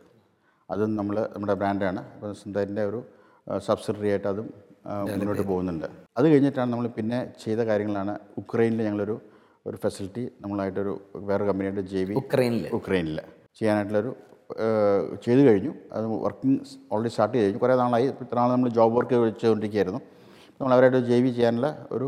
അതും 0.69 0.91
നമ്മൾ 0.99 1.15
നമ്മുടെ 1.33 1.55
ബ്രാൻഡാണ് 1.61 2.01
അപ്പോൾ 2.13 2.29
സുന്ദരിന്റെ 2.41 2.83
ഒരു 2.89 2.99
സബ്സിഡറി 3.67 4.09
ആയിട്ട് 4.13 4.27
അതും 4.33 4.47
മുന്നോട്ട് 5.11 5.43
പോകുന്നുണ്ട്. 5.51 5.87
അത് 6.17 6.25
കഴിഞ്ഞിട്ടാണ് 6.31 6.69
നമ്മൾ 6.73 6.87
പിന്നെ 6.97 7.19
ചെയ്ത 7.43 7.61
കാര്യങ്ങളാണ് 7.69 8.13
ഉക്രൈനിൽ 8.41 8.81
ഞങ്ങളൊരു 8.87 9.15
ഒരു 9.69 9.77
ഫെസിലിറ്റി 9.83 10.23
നമ്മളായിട്ടൊരു 10.43 10.93
വേറെ 11.29 11.43
കമ്പനിയായിട്ട് 11.49 11.83
ജെ 11.93 12.01
വി 12.07 12.15
ഉക്രൈനിൽ 12.23 12.65
ഉക്രൈനിൽ 12.79 13.19
ചെയ്യാനായിട്ടുള്ളൊരു 13.59 14.11
ചെയ്തു 15.23 15.41
കഴിഞ്ഞു. 15.47 15.71
അത് 15.95 16.05
വർക്കിംഗ് 16.25 16.59
ഓൾറെഡി 16.93 17.11
സ്റ്റാർട്ട് 17.13 17.33
ചെയ്ത് 17.35 17.45
കഴിഞ്ഞു. 17.45 17.61
കുറേ 17.63 17.75
നാളായി. 17.83 18.07
ഇത്ര 18.25 18.37
നാൾ 18.39 18.49
നമ്മൾ 18.55 18.69
ജോബ് 18.77 18.93
വർക്ക് 18.97 19.15
ചെയ്തുകൊണ്ടിരിക്കുകയായിരുന്നു 19.41 20.01
നമ്മൾ 20.57 20.73
അവരായിട്ട് 20.75 21.01
ജെ 21.11 21.17
വി 21.23 21.31
ചെയ്യാനുള്ള 21.37 21.69
ഒരു 21.95 22.07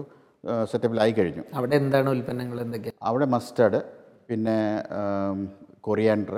സെറ്റപ്പിലായി 0.71 1.13
കഴിഞ്ഞു. 1.19 1.43
അവിടെ 1.59 1.75
എന്താണ് 1.83 2.07
ഉൽപ്പന്നങ്ങൾ 2.15 2.57
എന്തൊക്കെയാണ് 2.65 2.99
അവിടെ 3.09 3.27
മസ്റ്റാർഡ് 3.35 3.79
പിന്നെ 4.29 4.57
കൊറിയാൻഡർ 5.87 6.37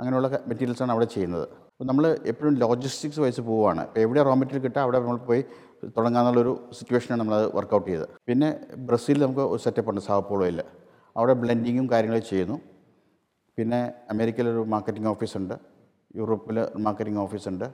അങ്ങനെയുള്ള 0.00 0.28
മെറ്റീരിയൽസാണ് 0.50 0.92
അവിടെ 0.94 1.08
ചെയ്യുന്നത്. 1.14 1.46
അപ്പോൾ 1.72 1.86
നമ്മൾ 1.90 2.04
എപ്പോഴും 2.30 2.54
ലോജിസ്റ്റിക്സ് 2.62 3.20
വൈസ് 3.24 3.42
പോവുകയാണ് 3.48 3.82
ഇപ്പോൾ 3.88 4.00
എവിടെ 4.04 4.22
റോ 4.28 4.32
മെറ്റീരിയൽ 4.40 4.62
കിട്ടുക 4.64 4.82
അവിടെ 4.86 4.98
നമ്മൾ 5.02 5.18
പോയി 5.28 5.42
തുടങ്ങാമെന്നുള്ളൊരു 5.96 6.52
സിറ്റുവേഷനാണ് 6.78 7.20
നമ്മളത് 7.22 7.46
വർക്കൗട്ട് 7.56 7.86
ചെയ്തത്. 7.90 8.08
പിന്നെ 8.28 8.48
ബ്രസീലിൽ 8.88 9.22
നമുക്ക് 9.24 9.44
ഒരു 9.54 9.60
സെറ്റപ്പ് 9.66 9.90
ഉണ്ട് 9.92 10.02
സാവപ്പോളോയിൽ 10.08 10.58
അവിടെ 11.16 11.34
ബ്ലെൻഡിങ്ങും 11.42 11.86
കാര്യങ്ങളും 11.92 12.24
ചെയ്യുന്നു. 12.30 12.56
പിന്നെ 13.58 13.92
അമേരിക്കയിലൊരു 14.10 14.58
മാർക്കറ്റിംഗ് 14.58 15.08
ഓഫീസുണ്ട് 15.08 15.54
യൂറോപ്പിൽ 16.16 16.66
മാർക്കറ്റിംഗ് 16.76 17.18
ഓഫീസുണ്ട് 17.18 17.64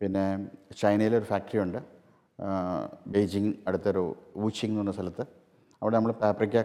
പിന്നെ 0.00 0.46
ചൈനയിലൊരു 0.80 1.24
ഫാക്ടറി 1.24 1.58
ഉണ്ട് 1.60 1.78
ബെയ്ജിങ് 3.06 3.52
അടുത്തൊരു 3.68 4.16
ഊച്ചിങ് 4.36 4.70
എന്ന് 4.70 4.80
പറഞ്ഞ 4.80 4.92
സ്ഥലത്ത്. 4.92 5.22
അവിടെ 5.82 5.96
നമ്മൾ 5.96 6.12
പാപ്രിക്ക 6.12 6.56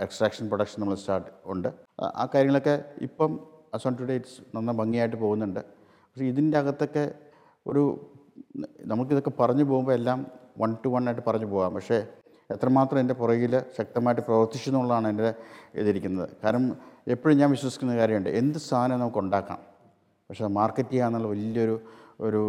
എക്സ്ട്രാക്ഷൻ 0.00 0.48
പ്രൊഡക്ഷൻ 0.48 0.80
നമ്മൾ 0.80 0.94
സ്റ്റാർട്ട് 0.94 1.30
ഉണ്ട്. 1.44 1.68
ആ- 2.00 2.28
കാര്യങ്ങളൊക്കെ 2.34 2.84
ഇപ്പം 3.00 3.40
അസോൺ 3.74 3.96
ടുഡേ 4.00 4.14
ഇറ്റ്സ് 4.14 4.56
നന്ന 4.56 4.72
ഭംഗിയായിട്ട് 4.72 5.16
പോകുന്നുണ്ട്. 5.16 5.60
പക്ഷേ 5.60 6.24
ഇതിന്റെ 6.24 6.58
അകത്തൊക്കെ 6.58 7.14
ഒരു 7.66 8.10
നമുക്കിതൊക്കെ 8.80 9.30
പറഞ്ഞു 9.30 9.64
പോകുമ്പോൾ 9.64 9.92
എല്ലാം 9.92 10.26
വൺ 10.58 10.76
ടു 10.84 10.88
വൺ 10.88 11.06
ആയിട്ട് 11.06 11.22
പറഞ്ഞു 11.26 11.46
പോകാം 11.46 11.74
പക്ഷേ 11.74 12.06
എത്രമാത്രം 12.52 13.00
എന്റെ 13.00 13.14
പുറകിൽ 13.14 13.54
ശക്തമായിട്ട് 13.78 14.22
പ്രവർത്തിച്ചു 14.22 14.70
എന്നുള്ളതാണ് 14.70 15.08
എന്റെ 15.08 15.34
ഇതിരിക്കുന്നത്. 15.74 16.28
കാരണം 16.44 16.64
എപ്പോഴും 17.08 17.36
ഞാൻ 17.38 17.50
വിശ്വസിക്കുന്ന 17.50 17.96
കാര്യമുണ്ട്. 17.96 18.30
എന്ത് 18.30 18.58
സാധനം 18.58 19.00
നമുക്ക് 19.00 19.18
ഉണ്ടാക്കാം? 19.18 19.60
പക്ഷേ 20.30 20.46
മാർക്കറ്റ് 20.46 20.90
ചെയ്യുക 20.90 21.06
എന്നുള്ള 21.06 21.28
വലിയൊരു 21.28 21.76
ഒരു 22.20 22.42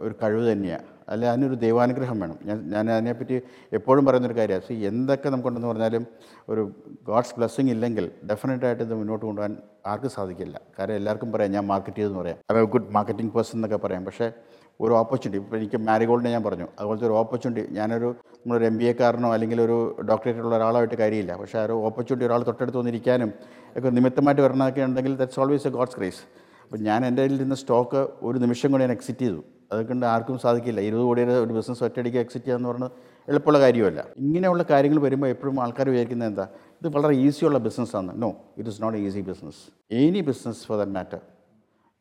ഒരു 0.00 0.14
കഴിവ് 0.22 0.52
തന്നെയാണ് 0.52 0.86
അല്ല 1.08 1.24
അതിനൊരു 1.26 1.54
ദൈവാനുഗ്രഹം 1.54 2.20
വേണം. 2.20 2.38
ഞാൻ 2.44 2.58
ഞാൻ 2.70 2.90
അതിനെപ്പറ്റി 2.90 3.42
എപ്പോഴും 3.72 4.06
പറയുന്നൊരു 4.06 4.36
കാര്യമാണ് 4.38 4.64
സി 4.68 4.74
എന്തൊക്കെ 4.74 5.28
നമുക്കുണ്ടെന്ന് 5.28 5.68
പറഞ്ഞാലും 5.68 6.06
ഒരു 6.48 6.62
ഗോഡ്സ് 7.02 7.34
ബ്ലെസ്സിങ് 7.36 7.70
ഇല്ലെങ്കിൽ 7.70 8.10
ഡെഫിനറ്റായിട്ട് 8.30 8.82
ഇത് 8.82 8.94
മുന്നോട്ട് 8.94 9.26
കൊണ്ടുപോകാൻ 9.26 9.56
ആർക്കും 9.86 10.10
സാധിക്കില്ല. 10.10 10.60
കാരണം 10.78 10.94
എല്ലാവർക്കും 10.94 11.32
പറയാം 11.32 11.52
ഞാൻ 11.52 11.66
മാർക്കറ്റ് 11.66 11.96
ചെയ്തെന്ന് 11.96 12.20
പറയാം. 12.20 12.38
I 12.52 12.60
a 12.60 12.66
good 12.66 12.90
marketing 12.90 13.32
person 13.32 13.58
എന്നൊക്കെ 13.58 13.76
പറയാം. 13.76 14.04
പക്ഷേ 14.04 14.32
ഒരു 14.80 14.92
ഓപ്പർച്യൂണിറ്റി 14.94 15.44
ഇപ്പോൾ 15.44 15.56
എനിക്ക് 15.56 15.76
മാരിഗോൾഡിനെ 15.76 16.30
ഞാൻ 16.30 16.42
പറഞ്ഞു. 16.42 16.66
അതുപോലത്തെ 16.78 17.06
ഒരു 17.06 17.12
ഓപ്പർച്യൂണിറ്റി 17.12 17.72
ഞാനൊരു 17.74 18.08
നമ്മളൊരു 18.30 18.64
എം 18.64 18.78
ബി 18.78 18.84
എക്കാരനോ 18.84 19.32
അല്ലെങ്കിൽ 19.34 19.60
ഒരു 19.60 19.96
ഡോക്ടറേറ്റ് 20.10 20.38
ഉള്ള 20.38 20.56
ഒരാളായിട്ട് 20.56 20.94
കാര്യമില്ല. 20.94 21.36
പക്ഷേ 21.36 21.58
ആ 21.58 21.64
ഒരു 21.64 21.72
ഓപ്പർച്യൂണിറ്റി 21.72 22.26
ഒരാൾ 22.28 22.42
തൊട്ടടുത്ത് 22.42 22.78
വന്നിരിക്കാനും 22.78 23.32
ഒക്കെ 23.76 23.90
നിമിത്തമായിട്ട് 23.90 24.42
വരണമൊക്കെ 24.42 24.80
ഉണ്ടെങ്കിൽ 24.80 25.16
that's 25.16 25.40
always 25.40 25.66
a 25.66 25.70
God's 25.70 25.96
grace 25.96 26.22
അപ്പോൾ 26.64 26.78
ഞാൻ 26.78 27.06
എന്റെ 27.06 27.22
കയ്യിൽ 27.22 27.36
ഇരുന്ന 27.36 27.54
സ്റ്റോക്ക് 27.54 28.08
ഒരു 28.22 28.38
നിമിഷം 28.38 28.70
കൊണ്ട് 28.70 28.84
ഞാൻ 28.84 28.92
എക്സിറ്റ് 28.92 29.18
ചെയ്തു. 29.18 29.44
അതുകൊണ്ട് 29.72 30.06
ആർക്കും 30.06 30.38
സാധിക്കില്ല. 30.38 30.80
ഇരുപത് 30.80 31.04
കോടിയുടെ 31.04 31.32
ഒരു 31.32 31.52
ബിസിനസ് 31.52 31.84
ഒറ്റയടിക്ക് 31.84 32.18
എക്സിറ്റ് 32.18 32.44
ചെയ്യുക 32.44 32.58
എന്ന് 32.58 32.68
പറഞ്ഞത് 32.68 32.90
എളുപ്പമുള്ള 33.28 33.60
കാര്യമല്ല. 33.60 34.04
ഇങ്ങനെയുള്ള 34.16 34.62
കാര്യങ്ങൾ 34.70 34.98
വരുമ്പോൾ 35.00 35.26
എപ്പോഴും 35.26 35.60
ആൾക്കാർ 35.60 35.88
വിചാരിക്കുന്നത് 35.88 36.28
എന്താ? 36.28 36.46
ഇത് 36.80 36.88
വളരെ 36.96 37.14
ഈസിയുള്ള 37.14 37.58
ബിസിനസ്സാണ് 37.58 38.22
no 38.22 38.30
it 38.58 38.70
is 38.70 38.82
not 38.82 38.98
easy 38.98 39.20
business 39.20 39.62
any 39.90 40.20
business 40.20 40.66
for 40.66 40.78
that 40.78 40.92
matter 40.92 41.20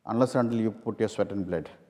unless 0.07 0.37
until 0.37 0.61
you 0.61 0.73
put 0.85 1.01
your 1.03 1.13
sweat 1.15 1.33
and 1.33 1.45
blood 1.45 1.82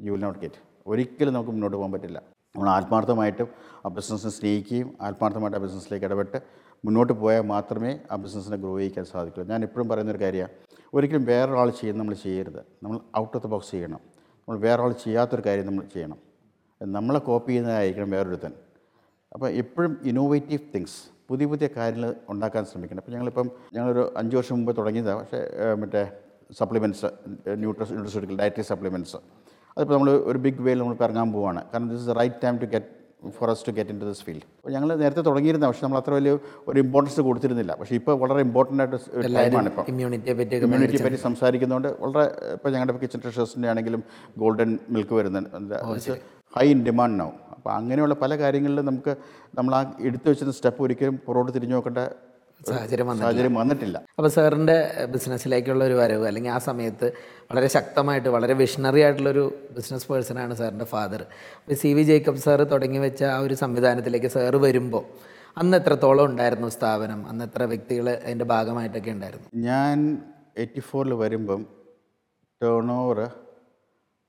you 0.00 0.12
will 0.12 0.20
not 0.20 0.38
get 0.38 0.54
ഒരിക്കലും 0.86 1.34
നമുക്ക് 1.34 1.50
മുന്നോട്ട് 1.50 1.76
പോകാൻ 1.76 1.92
പറ്റില്ല. 1.92 2.22
നമ്മൾ 2.56 2.68
ആത്മാർത്ഥമായിട്ടും 2.70 3.48
ആ 3.86 3.88
ബിസിനസ്സിനെ 3.88 4.32
സ്നേഹിക്കുകയും 4.32 4.96
ആത്മാർത്ഥമായിട്ട് 5.00 5.58
ആ 5.58 5.60
ബിസിനസ്സിലേക്ക് 5.60 6.06
ഇടപെട്ട് 6.06 6.42
മുന്നോട്ട് 6.84 7.12
പോയാൽ 7.12 7.42
മാത്രമേ 7.42 7.98
ആ 8.10 8.16
ബിസിനസ്സിനെ 8.16 8.56
ഗ്രോ 8.56 8.78
ചെയ്യിക്കാൻ 8.78 9.04
സാധിക്കുള്ളൂ. 9.04 9.50
ഞാൻ 9.52 9.62
എപ്പോഴും 9.62 9.88
പറയുന്നൊരു 9.88 10.20
കാര്യമാണ്. 10.20 10.52
ഒരിക്കലും 10.94 11.24
വേറൊരാൾ 11.24 11.70
ചെയ്യുന്ന 11.70 12.02
നമ്മൾ 12.02 12.14
ചെയ്യരുത്. 12.14 12.60
നമ്മൾ 12.82 13.00
ഔട്ട് 13.18 13.36
ഓഫ് 13.36 13.44
ദ 13.46 13.46
ബോക്സ് 13.46 13.70
ചെയ്യണം. 13.70 14.00
നമ്മൾ 14.48 14.58
വേറൊരാൾ 14.60 14.92
ചെയ്യാത്തൊരു 14.92 15.42
കാര്യം 15.46 15.66
നമ്മൾ 15.66 15.84
ചെയ്യണം. 15.94 16.18
നമ്മളെ 16.80 17.18
കോപ്പി 17.18 17.50
ചെയ്യുന്നതായിരിക്കണം 17.50 18.10
വേറൊരുത്തൻ. 18.10 18.52
അപ്പോൾ 19.32 19.48
എപ്പോഴും 19.50 20.00
ഇന്നോവേറ്റീവ് 20.04 20.60
തിങ്സ് 20.74 20.98
പുതിയ 21.28 21.46
പുതിയ 21.46 21.68
കാര്യങ്ങൾ 21.76 22.14
ഉണ്ടാക്കാൻ 22.28 22.64
ശ്രമിക്കണം. 22.64 22.98
അപ്പോൾ 22.98 23.12
ഞങ്ങളിപ്പം 23.12 23.50
ഞങ്ങളൊരു 23.74 24.14
അഞ്ച് 24.16 24.36
വർഷം 24.36 24.56
മുമ്പ് 24.56 24.76
തുടങ്ങിയതാണ്. 24.76 25.18
പക്ഷേ 25.20 25.40
മറ്റേ 25.74 26.12
സപ്ലിമെന്റ്സ് 26.52 27.06
ന്യൂട്രസ് 27.48 27.92
ന്യൂട്രസ്യൂട്ടിക്കൽ 27.92 28.38
ഡയറ്ററി 28.42 28.62
സപ്ലിമെന്റ്സ് 28.62 29.16
അതിപ്പോൾ 29.76 29.94
നമ്മൾ 29.96 30.10
ഒരു 30.30 30.38
ബിഗ് 30.44 30.62
വേയിൽ 30.66 30.78
നമ്മൾ 30.82 30.94
ഇറങ്ങാൻ 31.08 31.30
പോവുകയാണ് 31.34 31.62
കാരണം 31.72 31.88
this 31.92 32.00
is 32.02 32.10
the 32.12 32.14
right 32.20 32.38
time 32.44 32.56
to 32.62 32.68
get 32.74 32.92
for 33.36 33.48
us 33.52 33.60
to 33.66 33.72
get 33.76 33.90
in 33.92 33.98
to 34.00 34.06
this 34.08 34.22
field 34.26 34.44
അപ്പോൾ 34.56 34.72
ഞങ്ങൾ 34.74 34.88
നേരത്തെ 35.02 35.22
തുടങ്ങിയിരുന്ന 35.28 35.68
പക്ഷേ 35.70 35.84
നമ്മൾ 35.86 35.98
അത്ര 36.00 36.12
വലിയ 36.18 36.32
ഒരു 36.70 36.78
ഇമ്പോർട്ടൻസ് 36.84 37.22
കൊടുത്തിരുന്നില്ല. 37.28 37.72
പക്ഷേ 37.80 37.94
ഇപ്പോൾ 38.00 38.14
വളരെ 38.22 38.40
ഇമ്പോർട്ടന്റ് 38.46 38.82
ആയിട്ട് 38.82 38.98
ഒരു 39.18 39.30
ടൈമാണ് 39.36 39.68
ഇപ്പോൾ 39.72 39.86
ഇമ്മ്യൂണിറ്റിയെ 39.92 40.34
പറ്റി 40.40 40.56
ഇമ്മ്യൂണിറ്റിയെ 40.66 41.02
പറ്റി 41.06 41.18
സംസാരിക്കുന്നതുകൊണ്ട് 41.26 41.90
വളരെ 42.02 42.24
ഇപ്പോൾ 42.56 42.72
ഞങ്ങളുടെ 42.74 43.00
കിച്ചൺ 43.04 43.22
ട്രഷേഴ്സിന്റെ 43.24 43.70
ആണെങ്കിലും 43.72 44.02
ഗോൾഡൻ 44.42 44.70
മിൽക്ക് 44.96 45.14
വരുന്നുണ്ട്. 45.20 45.76
ഹൈ 46.56 46.66
ഇൻ 46.74 46.80
ഡിമാൻഡ് 46.88 47.18
നാവും 47.20 47.34
അപ്പോൾ 47.56 47.72
അങ്ങനെയുള്ള 47.78 48.14
പല 48.22 48.32
കാര്യങ്ങളിലും 48.42 48.86
നമുക്ക് 48.90 49.12
നമ്മൾ 49.58 49.72
ആ 49.78 49.82
എടുത്തു 50.08 50.26
വെച്ചിരുന്ന 50.30 50.56
സ്റ്റെപ്പ് 50.58 50.82
ഒരിക്കലും 50.86 51.16
പുറകോട്ട് 51.26 51.52
തിരിഞ്ഞു 51.56 51.76
നോക്കേണ്ട 51.76 52.02
സാഹചര്യം 52.60 53.08
സാഹചര്യം 53.18 53.54
വന്നിട്ടില്ല. 53.60 53.96
അപ്പോൾ 54.18 54.30
സാറിന്റെ 54.36 54.76
ബിസിനസ്സിലേക്കുള്ള 55.14 55.82
ഒരു 55.84 55.96
വരവ് 56.00 56.24
അല്ലെങ്കിൽ 56.30 56.52
ആ 56.56 56.58
സമയത്ത് 56.68 57.06
വളരെ 57.50 57.68
ശക്തമായിട്ട് 57.76 58.28
വളരെ 58.28 58.54
വിഷണറി 58.60 59.00
ആയിട്ടുള്ളൊരു 59.06 59.44
ബിസിനസ് 59.76 60.08
പേഴ്സണാണ് 60.10 60.54
സാറിന്റെ 60.60 60.88
ഫാദർ 60.94 61.22
അപ്പോൾ 61.60 61.78
സി 61.82 61.90
വി 61.98 62.02
ജേക്കബ് 62.02 62.42
സാറ് 62.46 62.66
തുടങ്ങി 62.72 63.00
വെച്ച 63.06 63.22
ആ 63.34 63.38
ഒരു 63.46 63.54
സംവിധാനത്തിലേക്ക് 63.62 64.30
സാറ് 64.36 64.60
വരുമ്പോൾ 64.66 65.04
അന്ന് 65.60 65.76
എത്രത്തോളം 65.76 66.24
ഉണ്ടായിരുന്നു 66.30 66.68
സ്ഥാപനം? 66.68 67.20
അന്ന് 67.30 67.44
എത്ര 67.48 67.62
വ്യക്തികൾ 67.72 68.06
അതിന്റെ 68.14 68.46
ഭാഗമായിട്ടൊക്കെ 68.54 69.10
ഉണ്ടായിരുന്നു? 69.16 69.48
ഞാൻ 69.68 69.96
എയ്റ്റി 70.62 70.82
ഫോറിൽ 70.88 71.14
വരുമ്പം 71.22 71.62
ടേൺ 72.60 72.90
ഓവർ 72.98 73.20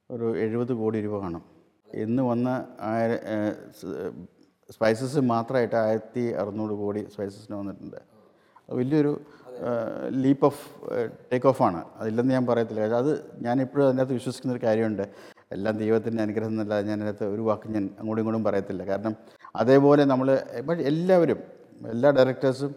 ഒരു 0.09 0.27
എഴുപത് 0.43 0.73
കോടി 0.81 0.97
രൂപ 1.05 1.17
കാണും. 1.23 1.43
ഇന്ന് 2.03 2.23
വന്ന 2.31 2.49
ആയിരം 2.91 3.19
സ്പൈസസ് 4.75 5.19
മാത്രമായിട്ട് 5.33 5.77
ആയിരത്തി 5.83 6.23
അറുന്നൂറ് 6.41 6.75
കോടി 6.83 7.01
സ്പൈസസിന് 7.13 7.55
വന്നിട്ടുണ്ട്. 7.57 7.99
വലിയൊരു 8.69 9.13
ലീപ്പ് 10.23 10.45
ഓഫ് 10.49 10.63
ടേക്ക് 11.31 11.47
ഓഫാണ് 11.51 11.79
അതില്ലെന്ന് 11.99 12.33
ഞാൻ 12.37 12.45
പറയത്തില്ല. 12.49 12.81
അത് 13.03 13.11
ഞാൻ 13.45 13.55
എപ്പോഴും 13.65 13.85
അതിനകത്ത് 13.87 14.15
വിശ്വസിക്കുന്ന 14.19 14.53
ഒരു 14.55 14.61
കാര്യമുണ്ട്. 14.65 15.05
എല്ലാം 15.55 15.73
ദൈവത്തിന്റെ 15.83 16.21
അനുഗ്രഹം 16.25 16.51
എന്നല്ല 16.53 16.73
ഞാൻ 16.89 16.95
അതിനകത്ത് 16.99 17.25
ഒരു 17.35 17.43
വാക്ക് 17.47 17.67
ഞാൻ 17.75 17.85
അങ്ങോട്ടും 17.99 18.21
ഇങ്ങോട്ടും 18.21 18.43
പറയത്തില്ല. 18.49 18.81
കാരണം 18.91 19.13
അതേപോലെ 19.61 20.03
നമ്മൾ 20.11 20.27
എല്ലാവരും 20.91 21.39
എല്ലാ 21.93 22.09
ഡയറക്ടേഴ്സും 22.17 22.73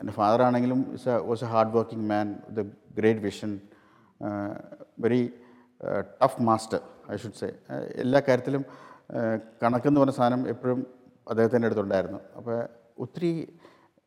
എന്റെ 0.00 0.12
ഫാദർ 0.20 0.40
ആണെങ്കിലും 0.46 0.80
is 0.96 1.14
was 1.28 1.44
a 1.46 1.48
hard 1.52 1.74
working 1.76 2.06
man 2.12 2.28
with 2.48 2.62
a 2.64 2.96
great 2.98 3.22
vision 3.26 3.52
very 5.04 5.22
tough 6.22 6.42
master 6.48 6.80
I 7.12 7.16
should 7.22 7.38
say 7.40 7.48
എല്ലാ 8.04 8.20
കാര്യത്തിലും 8.28 8.62
കണക്കെന്ന് 9.62 10.00
പറഞ്ഞ 10.00 10.14
സാധനം 10.20 10.42
എപ്പോഴും 10.52 10.80
അദ്ദേഹത്തിന്റെ 11.30 11.68
അടുത്തുണ്ടായിരുന്നു. 11.68 12.20
അപ്പോൾ 12.38 12.56
ഒത്തിരി 13.04 13.30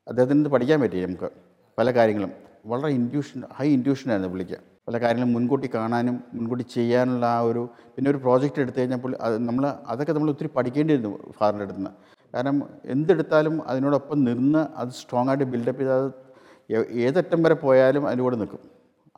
അദ്ദേഹത്തിന്റെ 0.09 0.43
ഇത് 0.45 0.51
പഠിക്കാൻ 0.53 0.77
പറ്റി 0.83 0.99
നമുക്ക് 1.05 1.29
പല 1.77 1.87
കാര്യങ്ങളും. 1.97 2.31
വളരെ 2.71 2.89
ഇൻഡ്യൂഷൻ 2.99 3.41
ഹൈ 3.57 3.67
ഇൻഡ്യൂഷനായിരുന്നു 3.77 4.29
പുള്ളിക്ക്. 4.33 4.57
പല 4.87 4.97
കാര്യങ്ങളും 5.03 5.31
മുൻകൂട്ടി 5.35 5.67
കാണാനും 5.75 6.15
മുൻകൂട്ടി 6.35 6.65
ചെയ്യാനുള്ള 6.75 7.25
ആ 7.37 7.41
ഒരു 7.49 7.63
പിന്നെ 7.95 8.07
ഒരു 8.13 8.19
പ്രോജക്റ്റ് 8.23 8.59
എടുത്തു 8.63 8.79
കഴിഞ്ഞാൽ 8.79 8.99
പുള്ളി 9.03 9.17
അത് 9.25 9.35
നമ്മൾ 9.49 9.65
അതൊക്കെ 9.91 10.13
നമ്മൾ 10.17 10.29
ഒത്തിരി 10.33 10.49
പഠിക്കേണ്ടിയിരുന്നു 10.55 11.11
ഫാറിന്റെ 11.37 11.65
അടുത്ത് 11.65 11.81
നിന്ന്. 11.81 11.91
കാരണം 12.33 12.57
എന്തെടുത്താലും 12.93 13.55
അതിനോടൊപ്പം 13.71 14.17
നിന്ന് 14.29 14.61
അത് 14.81 14.91
സ്ട്രോങ് 15.01 15.29
ആയിട്ട് 15.33 15.47
ബിൽഡപ്പ് 15.53 15.83
ചെയ്ത് 15.89 16.87
ഏതറ്റം 17.07 17.39
വരെ 17.45 17.55
പോയാലും 17.65 18.03
അതിന്റെ 18.07 18.23
കൂടെ 18.25 18.37
നിൽക്കും. 18.41 18.63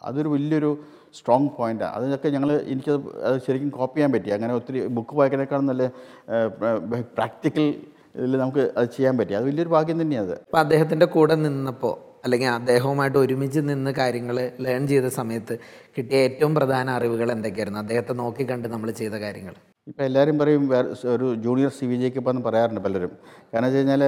അതൊരു 0.07 0.29
വലിയൊരു 0.33 0.71
സ്ട്രോങ് 1.17 1.49
പോയിന്റാണ് 1.57 1.93
അതൊക്കെ 1.95 2.29
ഞങ്ങൾ 2.35 2.49
എനിക്കത് 2.73 2.99
അത് 3.27 3.35
ശരിക്കും 3.47 3.71
കോപ്പി 3.79 3.97
ചെയ്യാൻ 3.97 4.11
പറ്റി. 4.15 4.29
അങ്ങനെ 4.35 4.53
ഒത്തിരി 4.59 4.79
ബുക്ക് 4.97 5.15
വായിക്കുന്നതിനേക്കാളും 5.19 5.67
നല്ല 5.71 5.83
പ്രാക്ടിക്കൽ 7.17 7.67
ഇതിൽ 8.15 8.33
നമുക്ക് 8.43 8.63
അത് 8.77 8.87
ചെയ്യാൻ 8.95 9.15
പറ്റി. 9.19 9.33
അത് 9.39 9.45
വലിയൊരു 9.49 9.71
ഭാഗ്യം 9.75 9.97
തന്നെയാണ് 10.03 10.27
അത് 10.27 10.35
അപ്പോൾ 10.45 10.61
അദ്ദേഹത്തിന്റെ 10.63 11.07
കൂടെ 11.15 11.35
നിന്നപ്പോൾ 11.45 11.93
അല്ലെങ്കിൽ 12.25 12.49
അദ്ദേഹവുമായിട്ട് 12.59 13.17
ഒരുമിച്ച് 13.23 13.59
നിന്ന് 13.69 13.91
കാര്യങ്ങൾ 13.99 14.37
ലേൺ 14.65 14.81
ചെയ്ത 14.91 15.07
സമയത്ത് 15.19 15.53
കിട്ടിയ 15.95 16.17
ഏറ്റവും 16.27 16.53
പ്രധാന 16.57 16.89
അറിവുകൾ 16.97 17.27
എന്തൊക്കെയായിരുന്നു? 17.35 17.79
അദ്ദേഹത്തെ 17.83 18.13
നോക്കിക്കണ്ട് 18.21 18.67
നമ്മൾ 18.73 18.89
ചെയ്ത 19.01 19.15
കാര്യങ്ങൾ. 19.25 19.55
ഇപ്പോൾ 19.89 20.03
എല്ലാവരും 20.07 20.35
പറയും 20.41 20.63
വേറെ 20.73 20.89
ഒരു 21.13 21.27
ജൂനിയർ 21.45 21.71
സി 21.77 21.85
വി 21.91 21.95
ജിക്ക് 22.01 22.19
ഇപ്പം 22.21 22.41
പറയാറുണ്ട് 22.47 22.81
പലരും. 22.87 23.13
കാരണം 23.51 23.67
വെച്ച് 23.67 23.79
കഴിഞ്ഞാൽ 23.79 24.03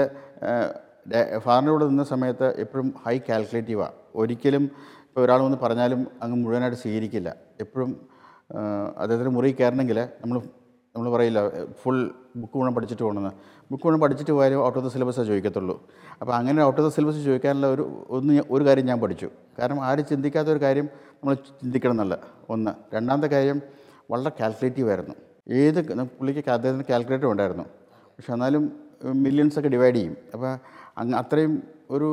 ഫാറിന്റെ 1.45 1.71
കൂടെ 1.73 1.85
നിന്ന 1.91 2.03
സമയത്ത് 2.11 2.47
എപ്പോഴും 2.63 2.89
ഹൈ 3.05 3.15
കാൽക്കുലേറ്റീവാണ് 3.29 3.95
ഒരിക്കലും 4.21 4.65
ഇപ്പോൾ 5.07 5.21
ഒരാൾ 5.25 5.39
വന്ന് 5.45 5.57
പറഞ്ഞാലും 5.63 6.01
അങ്ങ് 6.23 6.37
മുഴുവനായിട്ട് 6.43 6.79
സ്വീകരിക്കില്ല. 6.83 7.29
എപ്പോഴും 7.63 7.91
അദ്ദേഹത്തിന് 9.01 9.31
മുറി 9.37 9.49
കയറണമെങ്കിൽ 9.59 9.99
നമ്മൾ 10.21 10.37
നമ്മൾ 10.95 11.07
പറയില്ല 11.15 11.39
ഫുൾ 11.81 11.99
ബുക്ക് 12.39 12.55
മുഴുവൻ 12.57 12.73
പഠിച്ചിട്ട് 12.77 13.03
പോകണമെന്ന്. 13.03 13.33
ബുക്ക് 13.73 13.85
മുഴുവൻ 13.85 14.01
പഠിച്ചിട്ട് 14.01 14.31
പോയാലും 14.37 14.65
ഔട്ട് 14.65 14.79
ഓഫ് 14.79 14.85
ദ 14.87 14.89
സിലബസേ 14.95 15.23
ചോദിക്കത്തുള്ളൂ. 15.23 15.75
അപ്പോൾ 16.21 16.33
അങ്ങനെ 16.39 16.63
ഔട്ട് 16.63 16.81
ഓഫ് 16.81 16.89
ദ 16.89 16.93
സിലബസ് 16.95 17.25
ചോദിക്കാനുള്ള 17.25 17.67
ഒരു 17.67 17.83
ഒന്ന് 18.09 18.43
ഒരു 18.51 18.63
കാര്യം 18.65 18.85
ഞാൻ 18.85 18.99
പഠിച്ചു. 18.99 19.29
കാരണം 19.59 19.79
ആരും 19.83 20.05
ചിന്തിക്കാത്ത 20.05 20.47
ഒരു 20.47 20.61
കാര്യം 20.65 20.85
നമ്മൾ 20.85 21.33
ചിന്തിക്കണം 21.33 21.91
എന്നല്ല. 21.91 22.17
ഒന്ന്. 22.49 22.71
രണ്ടാമത്തെ 22.95 23.27
കാര്യം 23.27 23.61
വളരെ 24.11 24.31
കാൽക്കുലേറ്റീവ് 24.39 24.89
ആയിരുന്നു. 24.89 25.15
ഏത് 25.61 25.79
പുള്ളിക്ക് 26.03 26.49
അദ്ദേഹത്തിന് 26.49 26.85
കാൽക്കുലേറ്റർ 26.89 27.27
ഉണ്ടായിരുന്നു. 27.27 27.63
പക്ഷെ 28.17 28.33
എന്നാലും 28.33 28.63
മില്യൺസ് 29.25 29.59
ഒക്കെ 29.59 29.69
ഡിവൈഡ് 29.69 29.95
ചെയ്യും. 29.95 30.17
അപ്പോൾ 30.33 30.51
അങ്ങ് 30.97 31.17
അത്രയും 31.17 31.63
ഒരു 31.91 32.07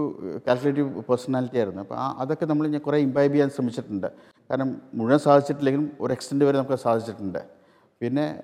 കാൽക്കുലേറ്റീവ് 0.49 0.89
പേഴ്സണാലിറ്റി 1.09 1.57
ആയിരുന്നു. 1.57 1.83
അപ്പോൾ 1.83 1.95
അതൊക്കെ 1.95 2.47
നമ്മൾ 2.47 2.69
ഞാൻ 2.69 2.81
കുറേ 2.81 2.99
ഇമ്പൈബ് 2.99 3.33
ചെയ്യാൻ 3.33 3.51
ശ്രമിച്ചിട്ടുണ്ട്. 3.51 4.07
കാരണം 4.51 4.71
മുഴുവൻ 4.95 5.19
സാധിച്ചിട്ടില്ലെങ്കിലും 5.19 5.91
ഒരു 6.01 6.13
എക്സ്റ്റെന്റ് 6.13 6.45
വരെ 6.45 6.59
നമുക്ക് 6.59 6.79
സാധിച്ചിട്ടുണ്ട്. 6.87 7.60
പിന്നെ 8.01 8.43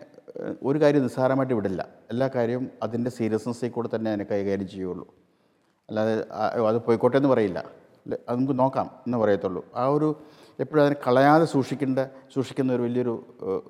ഒരു 0.62 0.78
കാര്യം 0.82 1.02
നിസ്സാരമായിട്ട് 1.02 1.54
വിടില്ല. 1.54 1.88
എല്ലാ 2.10 2.26
കാര്യവും 2.34 2.70
അതിന്റെ 2.82 3.10
സീരിയസ്നെസ്സിൽ 3.10 3.70
കൂടെ 3.70 3.88
തന്നെ 3.94 4.10
അതിനെ 4.10 4.24
കൈകാര്യം 4.24 4.68
ചെയ്യുള്ളൂ. 4.68 5.06
അല്ലാതെ 5.88 6.14
അത് 6.70 6.78
പോയിക്കോട്ടെ 6.86 7.16
എന്ന് 7.16 7.28
പറയില്ല. 7.28 7.58
അത് 8.28 8.36
നമുക്ക് 8.36 8.58
നോക്കാം 8.58 8.90
എന്ന് 9.06 9.18
പറയത്തുള്ളൂ. 9.18 9.64
ആ 9.76 9.86
ഒരു 9.86 10.08
എപ്പോഴും 10.58 10.80
അതിനെ 10.82 10.96
കളയാതെ 11.06 11.44
സൂക്ഷിക്കേണ്ട 11.44 12.00
സൂക്ഷിക്കുന്ന 12.34 12.70
ഒരു 12.72 12.82
വലിയൊരു 12.82 13.14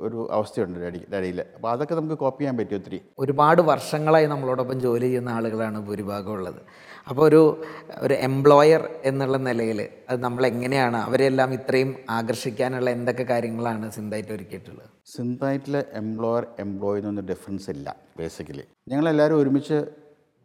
ഒരു 0.00 0.18
അവസ്ഥയുണ്ട് 0.32 0.78
ഡാഡി 0.84 1.00
ഡാഡിയിൽ 1.12 1.40
അപ്പോൾ 1.56 1.70
അതൊക്കെ 1.70 1.94
നമുക്ക് 1.94 2.16
കോപ്പി 2.16 2.40
ചെയ്യാൻ 2.42 2.56
പറ്റും 2.58 2.76
ഒത്തിരി. 2.76 2.98
ഒരുപാട് 3.18 3.60
വർഷങ്ങളായി 3.62 4.26
നമ്മളോടൊപ്പം 4.26 4.78
ജോലി 4.80 5.06
ചെയ്യുന്ന 5.06 5.30
ആളുകളാണ് 5.30 5.78
ഭൂരിഭാഗം 5.88 6.32
ഉള്ളത്. 6.32 6.60
അപ്പോൾ 7.08 7.24
ഒരു 7.28 7.40
ഒരു 7.98 8.14
എംപ്ലോയർ 8.28 8.82
എന്നുള്ള 9.04 9.36
നിലയിൽ 9.48 9.80
അത് 10.08 10.18
നമ്മളെങ്ങനെയാണ് 10.22 10.98
അവരെല്ലാം 11.08 11.50
ഇത്രയും 11.54 11.90
ആകർഷിക്കാനുള്ള 12.10 12.90
എന്തൊക്കെ 12.90 13.26
കാര്യങ്ങളാണ് 13.32 13.88
സിന്തായിട്ട് 13.90 14.32
ഒരുക്കിയിട്ടുള്ളത്? 14.32 14.88
സിന്തായിട്ടിലെ 15.16 15.82
എംപ്ലോയർ 16.02 16.46
എംപ്ലോയി 16.58 17.00
എന്നൊന്നും 17.00 17.26
ഡിഫറൻസ് 17.26 17.68
ഇല്ല 17.70 17.88
ബേസിക്കലി 18.18 18.64
ഞങ്ങളെല്ലാവരും 18.92 19.38
ഒരുമിച്ച് 19.38 19.78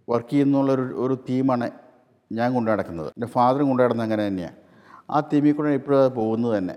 വർക്ക് 0.08 0.32
ചെയ്യുന്നുള്ളൊരു 0.32 0.86
ഒരു 1.06 1.16
തീമാണ് 1.30 1.68
ഞാൻ 2.32 2.50
കൊണ്ടു 2.54 2.70
നടക്കുന്നത് 2.72 3.10
എന്റെ 3.18 3.28
ഫാദറും 3.28 3.68
കൊണ്ടു 3.68 3.84
നടന്നത് 3.84 4.06
അങ്ങനെ 4.06 4.24
തന്നെയാണ് 4.28 4.58
ആ 5.12 5.20
തീമിൽ 5.20 5.52
കൂടെ 5.52 5.70
ഇപ്പോഴും 5.70 6.04
അത് 6.04 6.12
പോകുന്നത് 6.14 6.58
തന്നെ. 6.58 6.76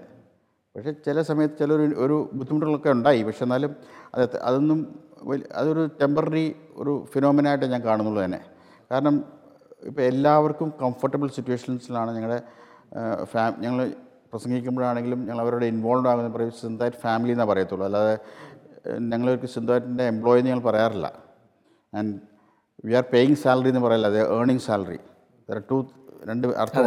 പക്ഷേ 0.76 0.92
ചില 0.92 1.22
സമയത്ത് 1.22 1.58
ചില 1.58 1.72
ഒരു 2.04 2.30
ബുദ്ധിമുട്ടുകളൊക്കെ 2.32 2.90
ഉണ്ടായി. 2.90 3.22
പക്ഷെ 3.22 3.44
എന്നാലും 3.44 3.76
അത് 4.14 4.36
അതൊന്നും 4.42 5.04
അതൊരു 5.52 5.90
ടെമ്പററി 6.00 6.56
ഒരു 6.74 7.06
ഫിനോമിനായിട്ട് 7.12 7.64
ഞാൻ 7.64 7.82
കാണുന്നുള്ളൂ 7.84 8.24
തന്നെ. 8.24 8.40
കാരണം 8.90 9.24
ഇപ്പോൾ 9.82 10.02
എല്ലാവർക്കും 10.02 10.72
കംഫർട്ടബിൾ 10.82 11.28
സിറ്റുവേഷൻസിലാണ് 11.28 12.10
ഞങ്ങളുടെ 12.16 12.42
ഫാ 13.24 13.42
ഞങ്ങൾ 13.58 13.92
പ്രസംഗിക്കുമ്പോഴാണെങ്കിലും 14.32 15.20
ഞങ്ങൾ 15.26 15.40
അവരോട് 15.40 15.64
ഇൻവോൾവ് 15.64 16.08
ആകുന്ന 16.08 16.30
പറയും 16.36 16.50
സിന്തായിട്ട് 16.50 16.98
ഫാമിലി 16.98 17.32
എന്നാണ് 17.32 17.50
പറയത്തുള്ളൂ. 17.50 17.86
അല്ലാതെ 17.86 18.18
ഞങ്ങളൊരു 19.12 19.46
സിന്തായിട്ടിന്റെ 19.46 20.04
എംപ്ലോയി 20.04 20.40
എന്ന് 20.40 20.50
ഞങ്ങൾ 20.50 20.64
പറയാറില്ല. 20.64 21.12
And 21.94 22.14
we 22.84 22.94
are 22.94 23.04
paying 23.12 23.34
salary 23.34 23.68
എന്ന് 23.68 23.80
പറയില്ല 23.80 24.06
അത് 24.06 24.58
സാലറി 24.58 24.98
ദർ 25.50 25.62
ടു 25.70 25.76
രണ്ട് 26.28 26.47
അർത്ഥം. 26.62 26.85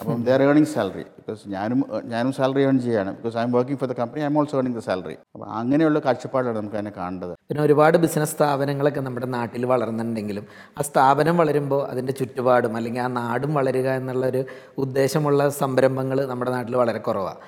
അപ്പം 0.00 0.20
ദർ 0.26 0.40
ഏണിങ് 0.42 0.50
ഏർണിംഗ് 0.50 0.70
സാലറി 0.74 1.04
ബിക്കോസ് 1.16 1.42
ഞാനും 1.54 1.80
ഞാനും 2.12 2.32
സാലറി 2.38 2.62
ഏൺ 2.68 2.76
ചെയ്യാണ്. 2.84 3.10
Because 3.16 3.36
I'm 3.46 3.52
working 3.56 3.78
for 3.80 3.88
the 3.92 3.94
company 4.00 4.20
I'm 4.30 4.36
also 4.40 4.56
earning 4.60 4.78
the 4.80 4.82
salary 4.88 5.16
അപ്പോൾ 5.34 5.46
അങ്ങനെയുള്ള 5.60 5.98
കാഴ്ചപ്പാടാണ് 6.06 6.56
നമുക്ക് 6.60 6.78
അതിനെ 6.80 6.92
കാണേണ്ടത്. 6.98 7.34
പിന്നെ 7.48 7.62
ഒരുപാട് 7.66 7.96
ബിസിനസ് 8.04 8.34
സ്ഥാപനങ്ങളൊക്കെ 8.36 9.02
നമ്മുടെ 9.08 9.28
നാട്ടിൽ 9.36 9.66
വളർന്നുണ്ടെങ്കിലും 9.72 10.46
ആ 10.78 10.84
സ്ഥാപനം 10.90 11.36
വളരുമ്പോൾ 11.42 11.82
അതിന്റെ 11.92 12.14
ചുറ്റുപാടും 12.20 12.76
അല്ലെങ്കിൽ 12.80 13.04
ആ 13.06 13.08
നാടും 13.20 13.52
വളരുക 13.60 13.88
എന്നുള്ളൊരു 14.00 14.42
ഉദ്ദേശമുള്ള 14.84 15.48
സംരംഭങ്ങൾ 15.62 16.20
നമ്മുടെ 16.32 16.52
നാട്ടിൽ 16.56 16.76
വളരെ 16.82 17.02
കുറവാണ് 17.08 17.42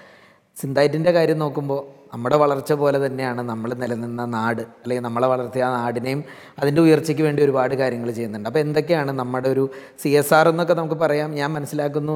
സിന്തായിറ്റിന്റെ 0.56 1.10
കാര്യം 1.18 1.38
നോക്കുമ്പോൾ 1.44 1.80
നമ്മുടെ 2.12 2.36
വളർച്ച 2.42 2.72
പോലെ 2.82 2.98
തന്നെയാണ് 3.06 3.42
നമ്മൾ 3.50 3.70
നിലനിന്ന 3.82 4.22
നാട് 4.34 4.62
അല്ലെങ്കിൽ 4.82 5.04
നമ്മളെ 5.06 5.28
വളർത്തിയ 5.32 5.64
ആ 5.66 5.70
നാടിനെയും 5.76 6.20
അതിന്റെ 6.60 6.80
ഉയർച്ചയ്ക്ക് 6.86 7.24
വേണ്ടി 7.26 7.40
ഒരുപാട് 7.46 7.74
കാര്യങ്ങൾ 7.80 8.08
ചെയ്യുന്നുണ്ട്. 8.18 8.48
അപ്പോൾ 8.50 8.62
എന്തൊക്കെയാണ് 8.66 9.12
നമ്മുടെ 9.20 9.48
ഒരു 9.54 9.64
സി 10.02 10.10
എസ് 10.20 10.32
ആർ 10.38 10.48
എന്നൊക്കെ 10.52 10.74
നമുക്ക് 10.80 10.98
പറയാം. 11.04 11.28
ഞാൻ 11.40 11.50
മനസ്സിലാക്കുന്നു 11.56 12.14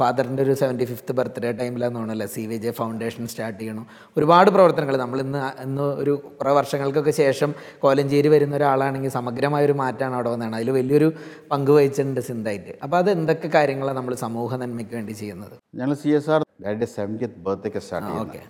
ഫാദറിന്റെ 0.00 0.42
ഒരു 0.46 0.54
സെവന്റി 0.62 0.86
ഫിഫ്ത്ത് 0.90 1.14
ബർത്ത്ഡേ 1.20 1.52
ടൈമിലാന്ന് 1.60 1.98
തോന്നുന്നല്ലേ 1.98 2.28
C 2.34 2.44
V 2.50 2.58
J 2.64 2.72
foundation 2.80 3.22
start 3.34 3.58
ചെയ്യണം. 3.62 3.86
ഒരുപാട് 4.16 4.50
പ്രവർത്തനങ്ങൾ 4.56 4.98
നമ്മൾ 5.04 5.20
ഇന്ന് 5.26 5.42
ഇന്ന് 5.66 5.88
ഒരു 6.02 6.14
കുറേ 6.40 6.54
വർഷങ്ങൾക്കൊക്കെ 6.60 7.14
ശേഷം 7.22 7.52
കോലഞ്ചേരി 7.84 8.30
വരുന്ന 8.36 8.56
ഒരാളാണെങ്കിൽ 8.60 9.14
സമഗ്രമായ 9.18 9.70
ഒരു 9.70 9.76
മാറ്റമാണ് 9.82 10.16
അവിടെ 10.20 10.30
വന്നതാണ്. 10.34 10.56
അതിൽ 10.60 10.70
വലിയൊരു 10.80 11.10
പങ്ക് 11.52 11.72
വഹിച്ചിട്ടുണ്ട് 11.78 12.22
സിന്തായിട്ട് 12.30 12.72
അപ്പോൾ 12.84 12.98
അത് 13.02 13.10
എന്തൊക്കെ 13.16 13.50
കാര്യങ്ങളാണ് 13.58 13.98
നമ്മൾ 14.00 14.14
സമൂഹ 14.26 14.56
നന്മയ്ക്ക് 14.64 14.96
വേണ്ടി 15.00 15.16
ചെയ്യുന്നത്? 15.22 15.56
ഞങ്ങൾ 15.80 15.94
സി 16.04 16.12
എസ് 16.20 16.30
ആർ 16.36 16.40
ഡാഡിന്റെ 16.64 16.90
സെവന്റിയത്ത് 16.96 17.38
ബർത്ത്ഡേക്ക് 17.48 17.82
സ്റ്റാർട്ട് 17.86 18.16
ഓക്കെ. 18.22 18.40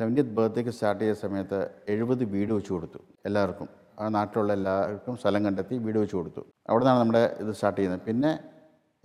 സെവന്റിയത്ത് 0.00 0.32
ബർത്ത്ഡേക്ക് 0.38 0.72
സ്റ്റാർട്ട് 0.76 1.02
ചെയ്ത 1.04 1.16
സമയത്ത് 1.24 1.58
എഴുപത് 1.94 2.22
വീട് 2.34 2.52
വെച്ച് 2.56 2.72
കൊടുത്തു 2.76 3.00
എല്ലാവർക്കും. 3.28 3.68
ആ 4.00 4.04
നാട്ടിലുള്ള 4.16 4.52
എല്ലാവർക്കും 4.58 5.14
സ്ഥലം 5.22 5.42
കണ്ടെത്തി 5.46 5.74
വീട് 5.86 5.98
വെച്ച് 6.02 6.16
കൊടുത്തു. 6.18 6.42
അവിടെ 6.70 6.82
നിന്നാണ് 6.84 7.00
നമ്മുടെ 7.02 7.22
ഇത് 7.42 7.50
സ്റ്റാർട്ട് 7.56 7.78
ചെയ്യുന്നത്. 7.80 8.04
പിന്നെ 8.08 8.30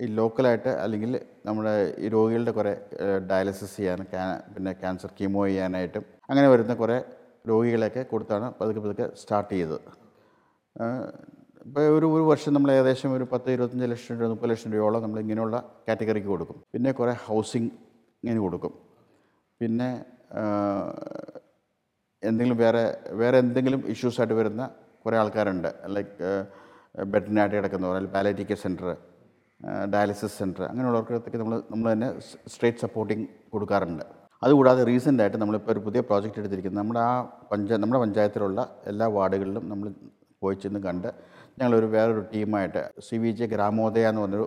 ഈ 0.00 0.06
ലോക്കലായിട്ട് 0.18 0.72
അല്ലെങ്കിൽ 0.84 1.12
നമ്മുടെ 1.48 1.74
ഈ 2.04 2.06
രോഗികളുടെ 2.14 2.52
കുറേ 2.58 2.72
ഡയാലിസിസ് 3.30 3.76
ചെയ്യാൻ 3.76 4.00
പിന്നെ 4.54 4.72
ക്യാൻസർ 4.82 5.10
കീമോ 5.18 5.42
ചെയ്യാനായിട്ടും 5.48 6.04
അങ്ങനെ 6.30 6.46
വരുന്ന 6.54 6.74
കുറേ 6.82 6.98
രോഗികളെയൊക്കെ 7.50 8.02
കൊടുത്താണ് 8.12 8.46
പതുക്കെ 8.58 8.80
പതുക്കെ 8.86 9.06
സ്റ്റാർട്ട് 9.20 9.52
ചെയ്തത്. 9.54 9.78
ഇപ്പോൾ 11.66 11.84
ഒരു 11.96 12.06
ഒരു 12.16 12.24
വർഷം 12.30 12.52
നമ്മൾ 12.56 12.70
ഏകദേശം 12.78 13.10
ഒരു 13.18 13.24
പത്ത് 13.32 13.48
ഇരുപത്തഞ്ച് 13.56 13.86
ലക്ഷം 13.92 14.16
രൂപ 14.20 14.28
മുപ്പത് 14.32 14.50
ലക്ഷം 14.52 14.70
രൂപയോളം 14.74 15.00
നമ്മൾ 15.04 15.18
ഇങ്ങനെയുള്ള 15.24 15.56
കാറ്റഗറിക്ക് 15.86 16.30
കൊടുക്കും. 16.34 16.58
പിന്നെ 16.74 16.90
കുറേ 17.00 17.14
ഹൗസിംഗ് 17.28 17.70
ഇങ്ങനെ 18.22 18.40
കൊടുക്കും. 18.46 18.74
പിന്നെ 19.60 19.88
എന്തെങ്കിലും 22.22 22.58
വേറെ 22.64 22.84
വേറെ 23.20 23.36
എന്തെങ്കിലും 23.44 23.80
ഇഷ്യൂസായിട്ട് 23.92 24.36
വരുന്ന 24.40 24.62
കുറേ 25.04 25.16
ആൾക്കാരുണ്ട്. 25.22 25.70
ലൈക്ക് 25.94 26.30
ബെഡിനായിട്ട് 27.12 27.56
കിടക്കുന്നവർ 27.56 27.94
അല്ലെങ്കിൽ 27.96 28.14
പാലറ്റിക് 28.16 28.54
സെന്റർ 28.64 28.88
ഡയാലിസിസ് 29.92 30.36
സെന്റർ 30.40 30.62
അങ്ങനെയുള്ളവർക്കൊക്കെ 30.70 31.38
നമ്മൾ 31.42 31.56
നമ്മൾ 31.72 31.86
തന്നെ 31.92 32.08
സ്ട്രേറ്റ് 32.52 32.82
സപ്പോർട്ടിങ് 32.84 33.26
കൊടുക്കാറുണ്ട്. 33.54 34.04
അതുകൂടാതെ 34.42 34.82
റീസെന്റായിട്ട് 34.90 35.38
നമ്മളിപ്പോൾ 35.42 35.72
ഒരു 35.72 35.80
പുതിയ 35.86 36.00
പ്രോജക്റ്റ് 36.08 36.40
എടുത്തിരിക്കുന്നത് 36.40 36.80
നമ്മുടെ 36.82 37.00
ആ 37.00 37.12
പഞ്ചായത്ത് 37.52 37.82
നമ്മുടെ 37.82 38.00
പഞ്ചായത്തിലുള്ള 38.04 38.60
എല്ലാ 38.86 39.06
വാർഡുകളിലും 39.16 39.64
നമ്മൾ 39.70 39.86
പോയി 40.42 40.56
ചെന്ന് 40.62 40.80
കണ്ട് 40.86 41.08
ഞങ്ങളൊരു 41.58 41.86
വേറൊരു 41.94 42.22
ടീമായിട്ട് 42.32 42.82
സി 43.06 43.16
വി 43.22 43.30
ജെ 43.30 43.46
ഗ്രാമോദയ 43.46 44.08
എന്ന് 44.08 44.22
പറഞ്ഞൊരു 44.22 44.46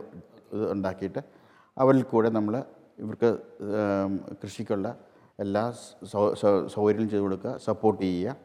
ഇത് 0.54 0.66
ഉണ്ടാക്കിയിട്ട് 0.72 1.22
അവരിൽ 1.78 2.04
കൂടെ 2.12 2.30
നമ്മൾ 2.30 2.56
ഇവർക്ക് 3.04 3.30
കൃഷിക്കുള്ള 4.42 4.88
എല്ലാ 5.40 5.64
സൗകര്യം 6.76 7.08
ചെയ്ത് 7.12 7.24
കൊടുക്കുക 7.26 7.54
സപ്പോർട്ട് 7.68 8.02
ചെയ്യുക. 8.04 8.36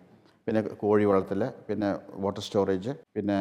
പിന്നെ 0.47 0.61
കോഴി 0.83 1.05
വളർത്തൽ 1.11 1.43
പിന്നെ 1.69 1.89
വാട്ടർ 2.25 2.43
സ്റ്റോറേജ് 2.47 2.93
പിന്നെ 3.15 3.39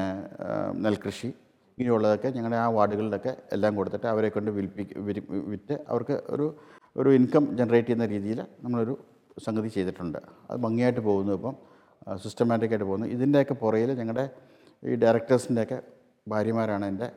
നെൽകൃഷി 0.86 1.30
ഇങ്ങനെയുള്ളതൊക്കെ 1.78 2.30
ഞങ്ങളുടെ 2.36 2.58
ആ 2.64 2.68
വാർഡുകളിലൊക്കെ 2.78 3.32
എല്ലാം 3.56 3.76
കൊടുത്തിട്ട് 3.76 4.08
അവരെ 4.08 4.30
കൊണ്ട് 4.30 4.52
വിൽപ്പി 4.52 4.84
വിറ്റ് 5.52 5.76
അവർക്ക് 5.92 6.16
ഒരു 6.30 6.46
ഒരു 6.98 7.10
ഇൻകം 7.10 7.44
ജനറേറ്റ് 7.58 7.88
ചെയ്യുന്ന 7.88 8.06
രീതിയിൽ 8.06 8.40
നമ്മളൊരു 8.64 8.94
സംഗതി 9.46 9.68
ചെയ്തിട്ടുണ്ട്. 9.68 10.20
അത് 10.50 10.58
ഭംഗിയായിട്ട് 10.60 11.00
പോകുന്നു 11.00 11.34
ഇപ്പം. 11.34 11.56
സിസ്റ്റമാറ്റിക്കായിട്ട് 12.24 12.86
പോകുന്നു. 12.86 13.08
ഇതിന്റെയൊക്കെ 13.08 13.54
പുറയിൽ 13.54 13.92
ഞങ്ങളുടെ 14.00 14.26
ഈ 14.84 14.96
ഡയറക്ടേഴ്സിന്റെയൊക്കെ 14.96 15.78
ഭാര്യമാരാണ് 16.28 16.86
എന്റെ 16.86 17.08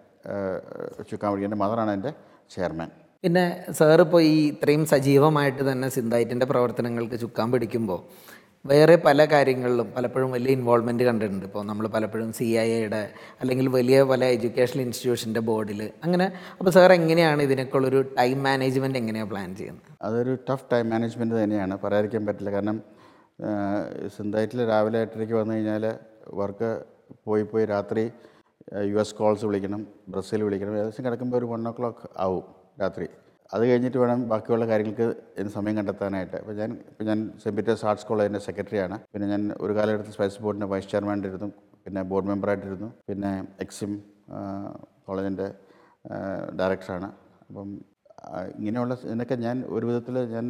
ചുക്കാൻ 1.10 1.44
എന്റെ 1.48 1.56
മദറാണ് 1.56 1.90
എന്റെ 1.90 2.12
ചെയർമാൻ 2.54 2.90
പിന്നെ 3.24 3.44
സാർ 3.78 4.00
ഇപ്പോൾ 4.04 4.22
ഈ 4.22 4.34
ഇത്രയും 4.52 4.82
സജീവമായിട്ട് 4.92 5.62
തന്നെ 5.68 5.88
സിന്തായിറ്റിന്റെ 5.88 6.46
പ്രവർത്തനങ്ങൾക്ക് 6.50 7.16
ചുക്കാൻ 7.22 7.46
പിടിക്കുമ്പോൾ 7.52 8.00
വേറെ 8.70 8.94
പല 9.06 9.24
കാര്യങ്ങളിലും 9.32 9.88
പലപ്പോഴും 9.96 10.30
വലിയ 10.34 10.52
ഇൻവോൾവ്മെന്റ് 10.56 11.04
കണ്ടിട്ടുണ്ട്. 11.08 11.44
ഇപ്പോൾ 11.48 11.62
നമ്മൾ 11.70 11.84
പലപ്പോഴും 11.94 12.30
സി 12.38 12.46
ഐ 12.62 12.66
എയുടെ 12.78 13.02
അല്ലെങ്കിൽ 13.40 13.66
വലിയ 13.76 13.98
പല 14.12 14.24
എഡ്യൂക്കേഷണൽ 14.36 14.80
ഇൻസ്റ്റിറ്റ്യൂഷന്റെ 14.84 15.40
ബോർഡിൽ 15.48 15.80
അങ്ങനെ 16.06 16.26
അപ്പോൾ 16.58 16.72
സാർ 16.76 16.92
എങ്ങനെയാണ് 16.96 17.42
ഇതിനൊക്കെയുള്ളൊരു 17.48 18.00
ടൈം 18.18 18.42
മാനേജ്മെന്റ് 18.48 18.98
എങ്ങനെയാണ് 19.02 19.30
പ്ലാൻ 19.32 19.50
ചെയ്യുന്നത്? 19.60 19.90
അതൊരു 20.08 20.34
ടഫ് 20.50 20.66
ടൈം 20.72 20.90
മാനേജ്മെന്റ് 20.94 21.36
തന്നെയാണ്. 21.42 21.76
പറയാതിരിക്കാൻ 21.84 22.24
പറ്റില്ല. 22.28 22.52
കാരണം 22.56 22.78
സിന്തായിട്ടിൽ 24.16 24.62
രാവിലെ 24.72 25.00
എട്ടരയ്ക്ക് 25.06 25.36
വന്നു 25.40 25.54
കഴിഞ്ഞാൽ 25.54 25.86
വർക്ക് 26.40 26.70
പോയി 27.26 27.46
പോയി 27.52 27.64
രാത്രി 27.74 28.04
യു 28.90 28.98
എസ് 29.04 29.16
കോൾസ് 29.22 29.44
വിളിക്കണം 29.48 29.82
ബ്രസീൽ 30.12 30.42
വിളിക്കണം 30.48 30.76
ഏകദേശം 30.78 31.04
കിടക്കുമ്പോൾ 31.06 31.38
ഒരു 31.40 31.48
വൺ 31.54 31.68
ഓ 31.68 31.72
ക്ലോക്ക് 31.78 32.06
ആവും. 32.26 32.46
രാത്രി. 32.80 33.06
അത് 33.54 33.62
കഴിഞ്ഞിട്ട് 33.70 33.98
വേണം 34.02 34.20
ബാക്കിയുള്ള 34.28 34.64
കാര്യങ്ങൾക്ക് 34.70 35.06
ഇതിന് 35.34 35.52
സമയം 35.56 35.74
കണ്ടെത്താനായിട്ട്. 35.78 36.36
അപ്പോൾ 36.42 36.54
ഞാൻ 36.60 36.70
ഇപ്പോൾ 36.90 37.04
ഞാൻ 37.10 37.18
സെന്റ് 37.42 37.56
പീറ്റേഴ്സ് 37.58 37.84
ആർട്സ് 37.88 38.06
കോളേജിന്റെ 38.06 38.40
സെക്രട്ടറിയാണ്. 38.46 38.96
പിന്നെ 39.12 39.26
ഞാൻ 39.34 39.42
ഒരു 39.60 39.72
കാലഘട്ടത്തിൽ 39.72 40.14
സ്പൈസ് 40.16 40.40
ബോർഡിന്റെ 40.44 40.68
വൈസ് 40.72 40.88
ചെയർമാൻ 40.92 41.18
ചെയർമാനായിട്ടിരുന്നു. 41.22 41.50
പിന്നെ 41.84 42.02
ബോർഡ് 42.02 42.28
മെമ്പറായിട്ടിരുന്നു. 42.32 42.88
പിന്നെ 43.08 43.30
എക്സിം 43.60 43.92
കോളേജിന്റെ 45.06 45.46
ഡയറക്ടറാണ്. 46.60 47.08
അപ്പം 47.48 47.68
ഇങ്ങനെയുള്ള 48.58 48.94
ഇതിനൊക്കെ 49.04 49.36
ഞാൻ 49.46 49.56
ഒരു 49.76 49.84
വിധത്തിൽ 49.86 50.16
ഞാൻ 50.34 50.46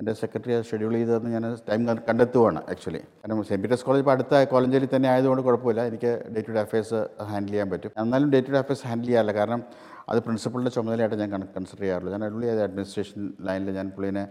എന്റെ 0.00 0.12
സെക്രട്ടറി 0.20 0.52
അത് 0.56 0.64
ഷെഡ്യൂൾ 0.70 0.92
ചെയ്തതെന്ന് 0.96 1.30
ഞാൻ 1.34 1.44
ടൈം 1.68 1.82
കണ്ടെത്തുവാണ് 2.08 2.60
ആക്ച്വലി 2.72 3.00
കാരണം 3.20 3.38
സെന്റ് 3.50 3.62
പീറ്റേഴ്സ് 3.64 3.84
കോളേജ് 3.86 4.02
ഇപ്പോൾ 4.04 4.14
അടുത്ത 4.14 4.42
കോളേജിൽ 4.50 4.84
തന്നെ 4.94 5.08
ആയതുകൊണ്ട് 5.12 5.42
കുഴപ്പമില്ല. 5.46 5.82
എനിക്ക് 5.90 6.10
day 6.34 6.40
to 6.48 6.54
day 6.56 6.60
affairs 6.66 6.98
handle 7.30 7.54
ചെയ്യാൻ 7.54 7.70
പറ്റും. 7.74 7.92
എന്നാലും 8.02 8.30
day 8.34 8.40
to 8.48 8.52
day 8.54 8.58
affairs 8.64 8.84
handle 8.88 9.08
ചെയ്യാറില്ല. 9.10 9.34
കാരണം 9.38 9.62
അത് 10.10 10.18
പ്രിൻസിപ്പളിന്റെ 10.26 10.72
ചുമതലയായിട്ട് 10.76 11.18
ഞാൻ 11.22 11.44
കൺസിഡർ 11.56 11.82
ചെയ്യാറുള്ളൂ 11.84 12.12
ഞാൻ 12.16 12.24
പുള്ളി 12.34 12.50
അഡ്മിനിസ്ട്രേഷൻ 12.66 13.22
ലൈനിൽ 13.48 13.70
ഞാൻ 13.78 13.88
പുള്ളിനെ 13.96 14.24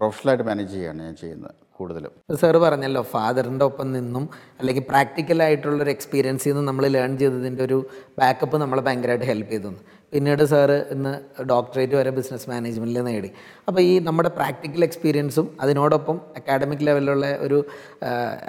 പ്രൊഫഷണലായിട്ട് 0.00 0.44
മാനേജ് 0.48 0.72
ചെയ്യുകയാണ് 0.74 1.00
ഞാൻ 1.06 1.14
ചെയ്യുന്നത് 1.22 1.54
കൂടുതലും. 1.78 2.12
സാർ 2.42 2.56
പറഞ്ഞല്ലോ 2.64 3.00
ഫാദറിന്റെ 3.12 3.64
ഒപ്പം 3.70 3.88
നിന്നും 3.96 4.24
അല്ലെങ്കിൽ 4.60 4.84
പ്രാക്ടിക്കലായിട്ടുള്ളൊരു 4.92 5.92
എക്സ്പീരിയൻസിൽ 5.94 6.50
നിന്ന് 6.50 6.62
നമ്മൾ 6.68 6.84
ലേൺ 6.94 7.12
ചെയ്തതിന്റെ 7.22 7.62
ഒരു 7.68 7.78
ബാക്കപ്പ് 8.20 8.56
നമ്മളെ 8.62 8.82
ഭയങ്കരമായിട്ട് 8.86 9.28
ഹെൽപ്പ് 9.32 9.52
ചെയ്തു. 9.54 9.72
പിന്നീട് 10.12 10.42
സാറ് 10.50 10.76
ഇന്ന് 10.94 11.12
ഡോക്ടറേറ്റ് 11.50 11.94
വരെ 11.98 12.10
ബിസിനസ് 12.18 12.46
മാനേജ്മെന്റിൽ 12.50 13.00
നേടി. 13.08 13.30
അപ്പോൾ 13.68 13.80
ഈ 13.88 13.92
നമ്മുടെ 14.08 14.30
പ്രാക്ടിക്കൽ 14.38 14.82
എക്സ്പീരിയൻസും 14.86 15.46
അതിനോടൊപ്പം 15.62 16.16
അക്കാഡമിക് 16.38 16.84
ലെവലിലുള്ള 16.88 17.26
ഒരു 17.46 17.58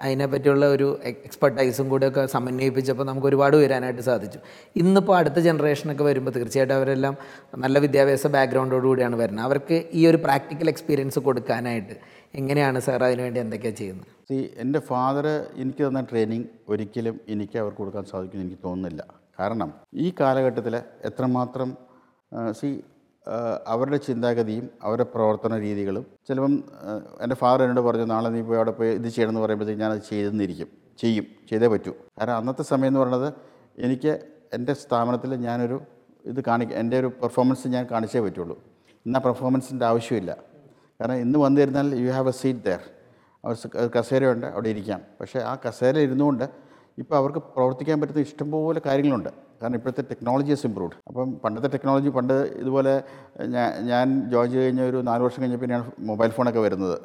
അതിനെപ്പറ്റിയുള്ള 0.03 0.65
ഒരു 0.75 0.87
എക്സ്പെർട്ടൈസും 1.11 1.87
കൂടെയൊക്കെ 1.93 2.23
സമന്വയിപ്പിച്ചപ്പോൾ 2.35 3.07
നമുക്ക് 3.11 3.29
ഒരുപാട് 3.31 3.57
ഉയരാനായിട്ട് 3.59 4.05
സാധിച്ചു. 4.09 4.39
ഇന്നിപ്പോൾ 4.81 5.17
അടുത്ത 5.21 5.39
ജനറേഷനൊക്കെ 5.47 6.05
വരുമ്പോൾ 6.09 6.35
തീർച്ചയായിട്ടും 6.37 6.75
അവരെല്ലാം 6.79 7.15
നല്ല 7.65 7.77
വിദ്യാഭ്യാസ 7.87 8.27
ബാക്ക്ഗ്രൗണ്ടോട് 8.37 8.87
കൂടിയാണ് 8.89 9.17
വരുന്നത്. 9.23 9.45
അവർക്ക് 9.49 9.79
ഈ 9.99 10.03
ഒരു 10.11 10.19
പ്രാക്ടിക്കൽ 10.27 10.69
എക്സ്പീരിയൻസ് 10.75 11.19
കൊടുക്കാനായിട്ട് 11.29 11.95
എങ്ങനെയാണ് 12.39 12.79
സാർ 12.87 13.01
അതിനുവേണ്ടി 13.07 13.39
എന്തൊക്കെയാണ് 13.45 13.79
ചെയ്യുന്നത്? 13.83 14.09
എന്റെ 14.63 14.79
ഫാദർ 14.89 15.27
എനിക്ക് 15.61 15.81
തന്ന 15.87 16.01
ട്രെയിനിങ് 16.09 16.49
ഒരിക്കലും 16.73 17.15
എനിക്ക് 17.33 17.57
അവർക്ക് 17.61 17.81
കൊടുക്കാൻ 17.83 18.05
സാധിക്കുമെന്ന് 18.11 18.47
എനിക്ക് 18.47 18.63
തോന്നുന്നില്ല. 18.67 19.03
കാരണം 19.39 19.73
ഈ 19.93 20.13
കാലഘട്ടത്തിൽ 20.19 20.75
എത്രമാത്രം 20.77 21.77
സി 22.51 22.83
അവരുടെ 23.67 23.97
ചിന്താഗതിയും 23.97 24.69
അവരുടെ 24.83 25.03
പ്രവർത്തന 25.03 25.57
രീതികളും 25.57 26.05
ചിലപ്പം 26.27 26.63
എന്റെ 27.21 27.35
ഫാദർ 27.35 27.63
എന്നോട് 27.63 27.87
പറഞ്ഞു 27.87 28.05
നാളെ 28.05 28.29
നീ 28.29 28.41
പോയി 28.41 28.57
അവിടെ 28.57 28.71
പോയി 28.71 28.95
ഇത് 28.95 29.07
ചെയ്യണമെന്ന് 29.07 29.41
പറയുമ്പോഴത്തേക്ക് 29.41 29.81
ഞാനത് 29.81 30.01
ചെയ്തെന്നിരിക്കും. 30.09 30.67
ചെയ്യും. 30.97 31.25
ചെയ്തേ 31.49 31.67
പറ്റൂ. 31.67 31.91
കാരണം 31.91 32.37
അന്നത്തെ 32.37 32.63
സമയം 32.63 32.87
എന്ന് 32.87 32.99
പറയുന്നത് 32.99 33.33
എനിക്ക് 33.77 34.21
എന്റെ 34.53 34.73
സ്ഥാപനത്തിൽ 34.73 35.35
ഞാനൊരു 35.35 35.81
ഇത് 36.25 36.43
കാണിക്ക 36.45 36.73
എന്റെ 36.73 36.99
ഒരു 36.99 37.07
പെർഫോമൻസ് 37.07 37.67
ഞാൻ 37.67 37.87
കാണിച്ചേ 37.91 38.19
പറ്റുള്ളൂ. 38.19 38.63
ഇന്ന് 39.05 39.19
ആ 39.19 39.21
പെർഫോമൻസിന്റെ 39.21 39.85
ആവശ്യമില്ല. 39.85 40.37
കാരണം 41.01 41.15
ഇന്ന് 41.15 41.39
വന്നിരുന്നാൽ 41.39 41.95
you 41.95 42.11
have 42.11 42.27
a 42.27 42.31
seat 42.31 42.59
there 42.59 42.79
കസേരയുണ്ട് 43.99 44.45
അവിടെ 44.45 44.69
ഇരിക്കാം. 44.69 45.01
പക്ഷേ 45.21 45.39
ആ 45.39 45.57
കസേര 45.67 45.97
ഇരുന്നുകൊണ്ട് 45.97 46.66
ഇപ്പോൾ 47.01 47.15
അവർക്ക് 47.19 47.41
പ്രവർത്തിക്കാൻ 47.55 47.97
പറ്റുന്ന 48.01 48.21
ഇഷ്ടംപോലെ 48.27 48.79
കാര്യങ്ങളുണ്ട്. 48.87 49.29
കാരണം 49.59 49.75
ഇപ്പോഴത്തെ 49.79 50.03
ടെക്നോളജി 50.11 50.51
ഇസ് 50.55 50.65
ഇമ്പ്രൂവ്ഡ് 50.67 50.97
അപ്പം 51.09 51.29
പണ്ടത്തെ 51.43 51.69
ടെക്നോളജി 51.75 52.09
പണ്ട് 52.17 52.33
ഇതുപോലെ 52.61 52.93
ഞാൻ 53.55 53.69
ഞാൻ 53.91 54.05
ജോയിൻ 54.33 54.49
ചെയ്ത് 54.53 54.65
കഴിഞ്ഞ 54.65 54.81
ഒരു 54.91 54.99
നാല് 55.09 55.21
വർഷം 55.25 55.41
കഴിഞ്ഞ 55.43 55.57
പിന്നെയാണ് 55.63 55.85
മൊബൈൽ 56.09 56.31
ഫോണൊക്കെ 56.37 56.61
വരുന്നത്. 56.65 56.97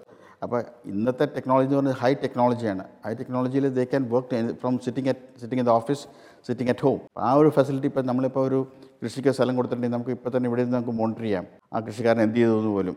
അപ്പോൾ 0.45 0.61
ഇന്നത്തെ 0.93 1.25
ടെക്നോളജി 1.35 1.67
എന്ന് 1.69 1.79
പറഞ്ഞാൽ 1.79 1.97
ഹൈ 2.03 2.11
ടെക്നോളജിയാണ് 2.23 2.85
ഹൈ 3.05 3.13
ടെക്നോളജിയിൽ 3.21 3.67
they 3.79 3.85
can 3.91 4.05
work 4.15 4.41
from 4.63 4.77
sitting 4.87 5.11
at 5.13 5.41
sitting 5.43 5.63
in 5.63 5.69
the 5.71 5.75
office 5.81 6.03
sitting 6.49 6.71
at 6.73 6.85
home 6.87 6.99
ആ 7.27 7.29
ഒരു 7.41 7.51
ഫെസിലിറ്റി 7.59 7.89
ഇപ്പം 7.93 8.07
നമ്മളിപ്പോൾ 8.11 8.45
ഒരു 8.49 8.59
കൃഷിക്ക് 9.03 9.35
സ്ഥലം 9.37 9.55
കൊടുത്തിട്ടുണ്ടെങ്കിൽ 9.59 9.97
നമുക്ക് 9.97 10.15
ഇപ്പോൾ 10.17 10.33
തന്നെ 10.37 10.49
ഇവിടെ 10.51 10.63
നിന്ന് 10.65 10.77
നമുക്ക് 10.79 10.95
മോണിറ്റർ 11.01 11.25
ചെയ്യാം. 11.27 11.45
ആ 11.75 11.81
കൃഷിക്കാരൻ 11.87 12.23
എന്ത് 12.27 12.39
ചെയ്തു 12.41 12.57
എന്ന് 12.59 12.73
പോലും. 12.77 12.97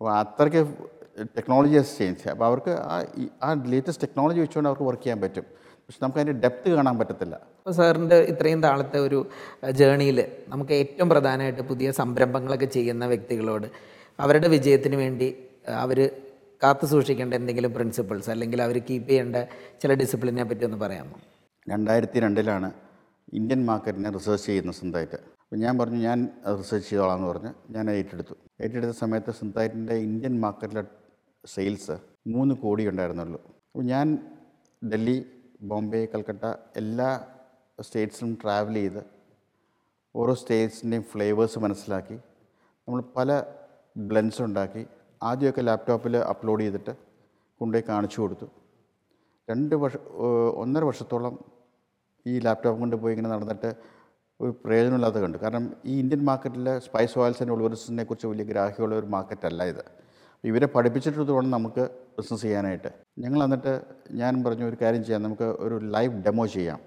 അപ്പോൾ 0.00 0.12
അത്രയ്ക്ക് 0.22 0.62
ടെക്നോളജി 1.36 1.76
ഹസ് 1.80 1.94
ചേഞ്ച് 2.00 2.26
അപ്പോൾ 2.34 2.46
അവർക്ക് 2.50 2.74
ആ 2.92 2.98
ആ 3.46 3.48
ലേറ്റസ്റ്റ് 3.72 4.02
ടെക്നോളജി 4.06 4.40
വെച്ചുകൊണ്ട് 4.44 4.68
അവർക്ക് 4.70 4.86
വർക്ക് 4.90 5.04
ചെയ്യാൻ 5.06 5.20
പറ്റും. 5.24 5.46
പക്ഷെ 5.90 6.02
നമുക്ക് 6.02 6.18
അതിന്റെ 6.18 6.40
ഡെപ്ത് 6.40 6.68
കാണാൻ 6.70 6.98
പറ്റത്തില്ല. 6.98 7.34
അപ്പോൾ 7.58 7.70
സാറിന്റെ 7.70 8.16
ഇത്രയും 8.32 8.62
താളത്തെ 8.62 8.98
ഒരു 8.98 9.30
ജേണിയിൽ 9.78 10.18
നമുക്ക് 10.48 10.72
ഏറ്റവും 10.72 11.08
പ്രധാനമായിട്ട് 11.08 11.62
പുതിയ 11.62 11.90
സംരംഭങ്ങളൊക്കെ 11.90 12.64
ചെയ്യുന്ന 12.66 13.06
വ്യക്തികളോട് 13.06 13.66
അവരുടെ 14.20 14.48
വിജയത്തിന് 14.48 14.96
വേണ്ടി 14.96 15.28
അവർ 15.68 15.98
കാത്തു 16.62 16.86
സൂക്ഷിക്കേണ്ട 16.86 17.34
എന്തെങ്കിലും 17.34 17.74
പ്രിൻസിപ്പിൾസ് 17.74 18.30
അല്ലെങ്കിൽ 18.30 18.62
അവർ 18.62 18.78
കീപ്പ് 18.78 19.08
ചെയ്യേണ്ട 19.08 19.36
ചില 19.82 19.94
ഡിസിപ്ലിനെ 19.94 20.44
പറ്റി 20.44 20.64
ഒന്ന് 20.64 20.76
പറയാമോ? 20.76 21.16
രണ്ടായിരത്തി 21.68 22.20
രണ്ടിലാണ് 22.20 22.70
ഇന്ത്യൻ 23.34 23.66
മാർക്കറ്റിനെ 23.66 24.10
റിസർച്ച് 24.10 24.46
ചെയ്യുന്ന 24.46 24.72
സ്വന്തമായിട്ട് 24.72 25.14
അപ്പോൾ 25.14 25.56
ഞാൻ 25.56 25.74
പറഞ്ഞു 25.78 25.96
ഞാൻ 25.96 26.28
റിസർച്ച് 26.60 26.90
ചെയ്തോളാം 26.90 27.16
എന്ന് 27.16 27.28
പറഞ്ഞ്. 27.28 27.52
ഞാൻ 27.70 27.90
ഏറ്റെടുത്തു. 27.90 28.36
ഏറ്റെടുത്ത 28.62 28.90
സമയത്ത് 28.90 29.30
സ്വന്തമായിട്ടിന്റെ 29.30 29.94
ഇന്ത്യൻ 29.94 30.40
മാർക്കറ്റിലെ 30.40 30.84
സെയിൽസ് 31.44 31.98
മൂന്ന് 32.36 32.54
കോടി 32.54 32.88
ഉണ്ടായിരുന്നുള്ളൂ. 32.88 33.40
അപ്പോൾ 33.72 33.86
ഞാൻ 33.92 34.18
ഡൽഹി 34.82 35.18
ബോംബെ 35.68 36.08
കൽക്കട്ട 36.12 36.44
എല്ലാ 36.76 37.08
സ്റ്റേറ്റ്സിലും 37.80 38.38
ട്രാവൽ 38.42 38.74
ചെയ്ത് 38.74 39.02
ഓരോ 40.14 40.34
സ്റ്റേറ്റ്സിന്റെയും 40.34 41.02
ഫ്ലേവേഴ്സ് 41.02 41.58
മനസ്സിലാക്കി. 41.58 42.16
നമ്മൾ 42.86 43.00
പല 43.16 43.44
ബ്ലെൻസ് 43.96 44.42
ഉണ്ടാക്കി. 44.42 44.86
ആദ്യമൊക്കെ 45.22 45.60
ലാപ്ടോപ്പിൽ 45.60 46.16
അപ്ലോഡ് 46.16 46.62
ചെയ്തിട്ട് 46.62 46.92
കൊണ്ടുപോയി 47.60 47.84
കാണിച്ചു 47.88 48.20
കൊടുത്തു. 48.20 48.46
രണ്ട് 49.50 49.74
വർഷ 49.74 49.96
ഒന്നര 50.62 50.84
വർഷത്തോളം 50.84 51.34
ഈ 52.26 52.38
ലാപ്ടോപ്പ് 52.38 52.80
കൊണ്ട് 52.80 52.96
പോയി 52.96 53.14
ഇങ്ങനെ 53.14 53.30
നടന്നിട്ട് 53.34 53.70
ഒരു 54.40 54.50
പ്രയോജനമില്ലാത്ത 54.64 55.16
കണ്ടു. 55.16 55.38
കാരണം 55.38 55.64
ഈ 55.84 55.98
ഇന്ത്യൻ 55.98 56.24
മാർക്കറ്റിൽ 56.24 56.78
സ്പൈസ് 56.78 57.18
ഓയിൽസ് 57.18 57.42
ആൻഡ് 57.42 57.52
ഉൾവറിസിനെ 57.52 58.04
കുറിച്ച് 58.04 58.26
വലിയ 58.26 58.44
ഗ്രാഹ്യമുള്ള 58.44 58.94
ഒരു 58.94 59.06
മാർക്കറ്റല്ല 59.06 59.62
ഇത്. 59.64 59.84
ഇവരെ 60.44 60.66
പഠിപ്പിച്ചിട്ട് 60.66 61.32
നമുക്ക് 61.56 61.84
ബിസിനസ് 62.20 62.42
ചെയ്യാനായിട്ട്. 62.42 62.90
ഞങ്ങൾ 63.18 63.40
എന്നിട്ട് 63.44 63.72
ഞാൻ 64.20 64.44
പറഞ്ഞു 64.44 64.66
ഒരു 64.70 64.76
കാര്യം 64.82 65.02
ചെയ്യാം. 65.04 65.22
നമുക്ക് 65.22 65.48
ഒരു 65.66 65.76
ലൈവ് 65.94 66.14
ഡെമോ 66.26 66.46
ചെയ്യാം. 66.56 66.80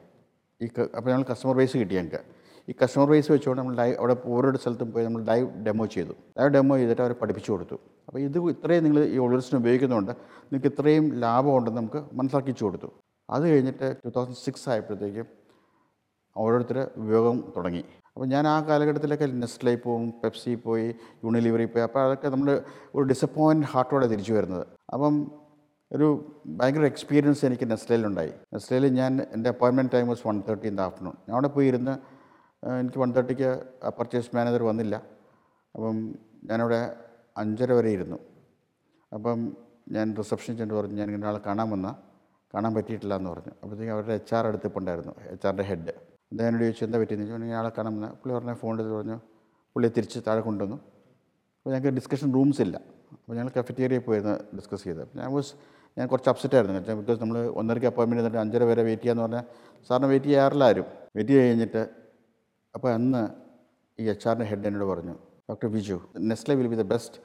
ഈ 0.61 0.67
അപ്പോൾ 0.97 1.09
ഞങ്ങൾ 1.09 1.25
കസ്റ്റമർ 1.31 1.55
ബേസ് 1.55 1.77
കിട്ടി 1.77 1.95
ഞങ്ങൾക്ക്. 1.95 2.21
ഈ 2.69 2.73
കസ്റ്റമർ 2.81 3.07
ബേസ് 3.09 3.31
വെച്ചുകൊണ്ട് 3.31 3.61
നമ്മൾ 3.61 3.75
ലൈവ് 3.75 3.95
അവിടെ 4.01 4.15
ഓരോരോ 4.25 4.57
സ്ഥലത്തും 4.57 4.91
പോയി 4.93 5.05
നമ്മൾ 5.05 5.23
ലൈവ് 5.23 5.47
ഡെമോ 5.65 5.85
ചെയ്തു. 5.95 6.13
ലൈവ് 6.37 6.49
ഡെമോ 6.49 6.75
ചെയ്തിട്ട് 6.77 7.01
അവരെ 7.01 7.15
പഠിപ്പിച്ചു 7.21 7.51
കൊടുത്തു. 7.51 7.77
അപ്പോൾ 8.07 8.19
ഇത് 8.19 8.37
ഇത്രയും 8.49 8.83
നിങ്ങൾ 8.83 9.03
ഈ 9.15 9.17
ഓൾവേഴ്സിന് 9.17 9.59
ഉപയോഗിക്കുന്നതുകൊണ്ട് 9.59 10.11
നിങ്ങൾക്ക് 10.11 10.67
ഇത്രയും 10.67 11.05
ലാഭമുണ്ടെന്ന് 11.23 11.79
നമുക്ക് 11.81 12.01
മനസ്സിലാക്കിച്ചു 12.13 12.63
കൊടുത്തു. 12.63 12.89
അത് 13.29 13.43
കഴിഞ്ഞിട്ട് 13.43 13.87
ടു 14.05 14.09
തൗസൻഡ് 14.15 14.39
സിക്സ് 14.45 14.69
ആയപ്പോഴത്തേക്കും 14.69 15.27
ഓരോരുത്തർ 16.37 16.79
ഉപയോഗം 16.97 17.53
തുടങ്ങി. 17.57 17.83
അപ്പോൾ 18.15 18.27
ഞാൻ 18.33 18.47
ആ 18.47 18.55
കാലഘട്ടത്തിലൊക്കെ 18.67 19.25
നെസ്റ്റിലേക്ക് 19.43 19.83
പോവും 19.83 20.13
പെപ്സി 20.23 20.51
പോയി 20.65 20.87
യൂണിലിവറി 21.23 21.65
പോയി. 21.65 21.83
അപ്പോൾ 21.87 22.01
അതൊക്കെ 22.05 22.27
നമ്മൾ 22.29 22.49
ഒരു 22.95 23.05
ഡിസപ്പോയിന്റ് 23.11 23.67
ഹാർട്ടോടെ 23.73 24.07
തിരിച്ചു 24.13 24.33
വരുന്നത്. 24.33 24.65
അപ്പം 24.93 25.15
ഒരു 25.91 26.07
ഭയങ്കര 26.59 26.85
എക്സ്പീരിയൻസ് 26.91 27.41
എനിക്ക് 27.47 27.65
നെസ്ലയിലുണ്ടായി 27.71 28.31
നെസ്ലയിൽ 28.53 28.85
ഞാൻ 28.99 29.13
എന്റെ 29.35 29.49
അപ്പോയിൻമെന്റ് 29.53 29.91
time 29.95 30.05
was 30.11 30.23
one 30.27 30.37
thirty 30.47 30.67
in 30.71 30.77
the 30.79 30.81
afternoon 30.87 31.15
ഞാൻ 31.25 31.33
അവിടെ 31.33 31.49
പോയി 31.55 31.67
ഇരുന്ന് 31.71 31.95
എനിക്ക് 32.81 32.99
വൺ 33.03 33.11
തേർട്ടിക്ക് 33.15 33.49
പർച്ചേസ് 33.97 34.31
മാനേജർ 34.35 34.63
വന്നില്ല. 34.69 34.95
അപ്പം 35.75 35.97
ഞാനവിടെ 36.49 36.81
അഞ്ചര 37.37 37.71
വരെ 37.73 37.91
ഇരുന്നു. 37.97 38.19
അപ്പം 39.11 39.39
ഞാൻ 39.95 40.07
റിസപ്ഷൻ 40.21 40.53
ചെന്ന് 40.57 40.75
പറഞ്ഞു 40.75 40.95
ഞാൻ 40.99 41.07
ഇങ്ങനെ 41.09 41.27
ആളെ 41.27 41.41
കാണാൻ 41.47 41.67
വന്ന 41.75 41.89
കാണാൻ 42.53 42.71
പറ്റിയിട്ടില്ല 42.77 43.13
എന്ന് 43.19 43.29
പറഞ്ഞു. 43.29 43.53
അപ്പോഴത്തേക്കും 43.61 43.93
അവരുടെ 43.95 44.15
എച്ച് 44.19 44.33
ആർ 44.37 44.47
അടുത്തിപ്പുണ്ടായിരുന്നു 44.47 45.13
എച്ച് 45.33 45.47
ആറിന്റെ 45.47 45.65
ഹെഡ് 45.69 45.93
അദ്ദേഹം 46.33 46.49
എന്നോട് 46.49 46.65
ചോദിച്ചു 46.65 46.83
എന്താ 46.85 46.97
പറ്റിയെന്ന്? 47.01 47.27
ചോദിച്ചു 47.31 47.71
കാണാൻ 47.77 47.91
വന്ന. 47.97 48.07
പുള്ളി 48.19 48.33
പറഞ്ഞ 48.37 48.53
ഫോൺ 48.61 48.73
എടുത്ത് 48.79 48.95
പറഞ്ഞു 48.97 49.17
പുള്ളിയെ 49.73 49.91
തിരിച്ച് 49.97 50.19
താഴെ 50.27 50.41
കൊണ്ടുവന്നു. 50.47 50.77
അപ്പോൾ 51.57 51.71
ഞങ്ങൾക്ക് 51.73 51.95
ഡിസ്കഷൻ 51.99 52.29
റൂംസ് 52.37 52.61
ഇല്ല. 52.65 52.77
അപ്പോൾ 53.17 53.33
ഞങ്ങൾ 53.37 53.51
കഫറ്റേറിയയിൽ 53.57 54.03
പോയിരുന്നു 54.07 54.33
ഡിസ്കസ് 54.57 54.83
ചെയ്ത് 54.87 55.03
ഞാൻ 55.19 55.27
വാസ് 55.35 55.53
ഞാൻ 55.97 56.05
കുറച്ച് 56.11 56.29
അപ്സെറ്റ് 56.31 56.55
ആയിരുന്നു. 56.57 56.95
ബിക്കോസ് 56.99 57.19
നമ്മൾ 57.23 57.37
ഒന്നരയ്ക്ക് 57.59 57.87
അപ്പോയിൻമെന്റ് 57.89 58.21
എന്നിട്ട് 58.23 58.39
അഞ്ചര 58.43 58.63
വരെ 58.69 58.83
വെയിറ്റ് 58.87 59.03
ചെയ്യാന്ന് 59.03 59.23
പറഞ്ഞാൽ 59.25 59.43
സാറിന് 59.87 60.07
വെയിറ്റ് 60.11 60.29
ചെയ്യാറില്ല 60.29 60.63
ആരും 60.69 60.87
വെയിറ്റ് 61.15 61.33
ചെയ്ത് 61.33 61.45
കഴിഞ്ഞിട്ട് 61.47 61.83
അപ്പോൾ 62.75 62.89
അന്ന് 62.97 63.21
ഈ 63.99 64.09
എച്ച് 64.13 64.27
ആറിന്റെ 64.27 64.47
ഹെഡ് 64.51 64.67
എന്നോട് 64.67 64.87
പറഞ്ഞു 64.91 65.15
doctor 65.49 65.67
Viju 65.75 65.97
Nestle 66.31 66.55
will 66.59 66.69
be 66.73 66.75
the 66.75 66.85
best 66.93 67.17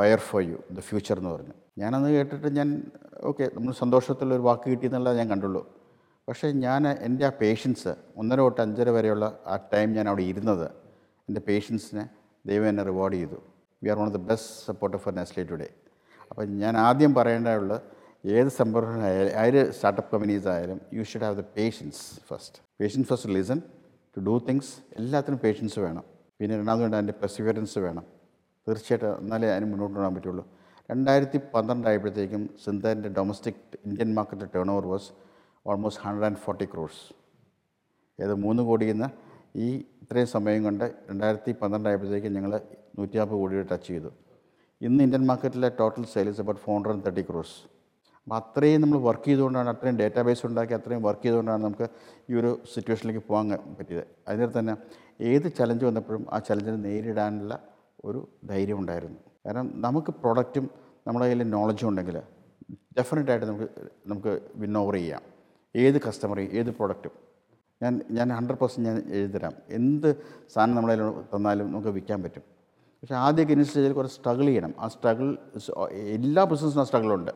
buyer 0.00 0.20
for 0.28 0.42
you 0.50 0.58
the 0.76 0.80
future 0.88 1.16
എന്ന് 1.18 1.30
പറഞ്ഞു. 1.30 1.54
ഞാനന്ന് 1.78 2.10
കേട്ടിട്ട് 2.16 2.48
ഞാൻ 2.58 2.68
ഓക്കെ 3.30 3.44
നമ്മൾ 3.54 3.72
സന്തോഷത്തിലുള്ള 3.82 4.34
ഒരു 4.34 4.44
വാക്ക് 4.48 4.66
കിട്ടിയെന്നുള്ളത് 4.72 5.16
ഞാൻ 5.20 5.28
കണ്ടുള്ളൂ. 5.32 5.62
പക്ഷേ 6.28 6.52
ഞാൻ 6.52 6.88
എന്റെ 6.88 7.26
ആ 7.26 7.30
പേഷ്യൻസ് 7.40 7.92
ഒന്നര 8.16 8.38
തൊട്ട് 8.38 8.60
അഞ്ചര 8.60 8.90
വരെയുള്ള 8.90 9.40
ആ 9.46 9.56
ടൈം 9.72 9.92
ഞാൻ 9.92 10.08
അവിടെ 10.08 10.22
ഇരുന്നത് 10.22 10.64
എന്റെ 11.28 11.40
പേഷ്യൻസിനെ 11.40 12.04
ദൈവം 12.46 12.68
എന്നെ 12.68 12.82
റിവാർഡ് 12.82 13.14
ചെയ്തു. 13.14 13.38
We 13.82 13.88
are 13.88 13.96
one 13.98 14.06
of 14.06 14.14
the 14.14 14.20
best 14.30 14.66
support 14.66 14.96
for 14.96 15.12
Nestle 15.14 15.42
today 15.42 15.68
അപ്പം 16.30 16.58
ഞാൻ 16.62 16.76
ആദ്യം 16.76 17.14
പറയേണ്ടതുള്ളത് 17.14 17.80
ഏത് 18.36 18.48
സംരംഭമായാലും 18.48 19.32
ഏത് 19.42 19.70
സ്റ്റാർട്ടപ്പ് 19.70 20.10
കമ്പനീസ് 20.14 20.48
ആയാലും 20.54 20.80
you 20.96 21.02
should 21.02 21.22
have 21.22 21.36
the 21.36 21.44
patience 21.56 22.02
first 22.28 22.58
patience 22.80 23.08
first 23.08 23.30
listen 23.36 23.58
to 24.16 24.20
do 24.28 24.38
things 24.48 24.72
എല്ലാത്തിനും 24.96 25.38
പേഷ്യൻസ് 25.44 25.78
വേണം. 25.78 26.04
പിന്നെ 26.40 26.54
രണ്ടാമത് 26.60 26.82
വേണ്ട 26.82 26.94
അതിന്റെ 26.94 27.14
പെർസിവിയറൻസ് 27.22 27.78
വേണം. 27.78 28.04
തീർച്ചയായിട്ടും 28.66 29.12
എന്നാലേ 29.22 29.48
അതിന് 29.54 29.68
മുന്നോട്ട് 29.72 29.96
പോകാൻ 29.98 30.14
പറ്റുള്ളൂ. 30.16 30.44
രണ്ടായിരത്തി 30.90 31.38
പന്ത്രണ്ടായപ്പോഴത്തേക്കും 31.54 32.42
സിന്താന്റെ 32.64 33.08
domestic 33.18 33.62
Indian 33.86 34.10
market 34.18 34.48
turnover 34.74 34.86
was 34.92 35.08
almost 35.70 36.02
hundred 36.06 36.26
and 36.28 36.40
forty 36.44 36.66
crores 36.72 37.02
ഏത് 38.24 38.34
മൂന്ന് 38.44 38.62
കോടിയിൽ 38.68 38.94
നിന്ന് 38.96 39.08
ഈ 39.64 39.68
ഇത്രയും 40.02 40.28
സമയം 40.34 40.60
കൊണ്ട് 40.66 40.84
രണ്ടായിരത്തി 41.10 41.52
പന്ത്രണ്ടായപ്പോഴത്തേക്ക് 41.60 42.30
ഞങ്ങൾ 42.36 42.52
നൂറ്റി 42.98 43.16
നാൽപ്പത് 43.20 43.38
കോടി 43.40 43.62
ടച്ച് 43.72 43.88
ചെയ്തു. 43.92 44.10
ഇന്ന് 44.80 45.00
ഇന്ത്യൻ 45.06 45.24
മാർക്കറ്റിലെ 45.30 45.68
total 45.80 46.04
sales 46.12 46.40
about 46.44 46.62
four 46.64 46.74
hundred 46.76 47.02
thirty 47.06 47.22
crores 47.28 47.58
അപ്പോൾ 48.26 48.36
അത്രയും 48.40 48.80
നമ്മൾ 48.82 48.98
വർക്ക് 49.08 49.26
ചെയ്തുകൊണ്ടാണ് 49.28 49.68
അത്രയും 49.72 49.96
ഡേറ്റാബേസ് 50.00 50.42
ഉണ്ടാക്കി 50.46 50.74
അത്രയും 50.78 51.02
വർക്ക് 51.08 51.22
ചെയ്തുകൊണ്ടാണ് 51.26 51.62
നമുക്ക് 51.66 51.86
ഈ 52.30 52.38
ഒരു 52.40 52.50
സിറ്റുവേഷനിലേക്ക് 52.72 53.22
പോകാൻ 53.28 53.46
പറ്റിയത്. 53.78 54.04
അതിനകത്ത് 54.28 54.58
തന്നെ 54.58 54.74
ഏത് 55.30 55.46
ചലഞ്ച് 55.58 55.84
വന്നപ്പോഴും 55.88 56.24
ആ 56.34 56.38
ചലഞ്ചിനെ 56.48 56.78
നേരിടാനുള്ള 56.88 57.54
ഒരു 58.08 58.20
ധൈര്യം 58.50 58.78
ഉണ്ടായിരുന്നു. 58.82 59.18
കാരണം 59.44 59.68
നമുക്ക് 59.86 60.12
പ്രൊഡക്റ്റും 60.22 60.66
നമ്മുടെ 61.06 61.26
കയ്യിൽ 61.26 61.48
നോളജും 61.56 61.88
ഉണ്ടെങ്കിൽ 61.90 62.16
ഡെഫിനറ്റായിട്ട് 62.98 63.46
നമുക്ക് 63.50 63.68
നമുക്ക് 64.12 64.32
വിൻ 64.62 64.76
ഓവർ 64.82 64.96
ചെയ്യാം. 65.00 65.22
ഏത് 65.76 66.00
കസ്റ്റമറേയും 66.00 66.50
ഏത് 66.50 66.70
പ്രൊഡക്റ്റും 66.70 67.10
ഞാൻ 67.82 68.00
ഞാൻ 68.10 68.32
ഹൺഡ്രഡ് 68.32 68.58
പെർസെന്റ് 68.58 68.90
ഞാൻ 68.90 69.02
എഴുതിത്തരാം. 69.12 69.52
എന്ത് 69.68 70.16
സാധനം 70.54 70.74
നമ്മളതിൽ 70.74 71.10
തന്നാലും 71.36 71.66
നമുക്ക് 71.66 71.88
വിൽക്കാൻ 71.88 72.22
പറ്റും. 72.22 72.42
പക്ഷേ 73.02 73.14
ആദ്യമൊക്കെ 73.14 73.52
ഇനിഷ്യൽ 73.52 73.70
സ്റ്റേജിൽ 73.70 73.92
കുറച്ച് 73.92 74.16
സ്ട്രഗിൾ 74.16 74.46
ചെയ്യണം. 74.46 74.74
ആ 74.78 74.88
സ്ട്രഗിൾ 74.88 75.38
എല്ലാ 75.92 76.44
ബിസിനസ്സിനും 76.44 76.82
ആ 76.82 76.84
സ്ട്രഗിളുണ്ട് 76.84 77.30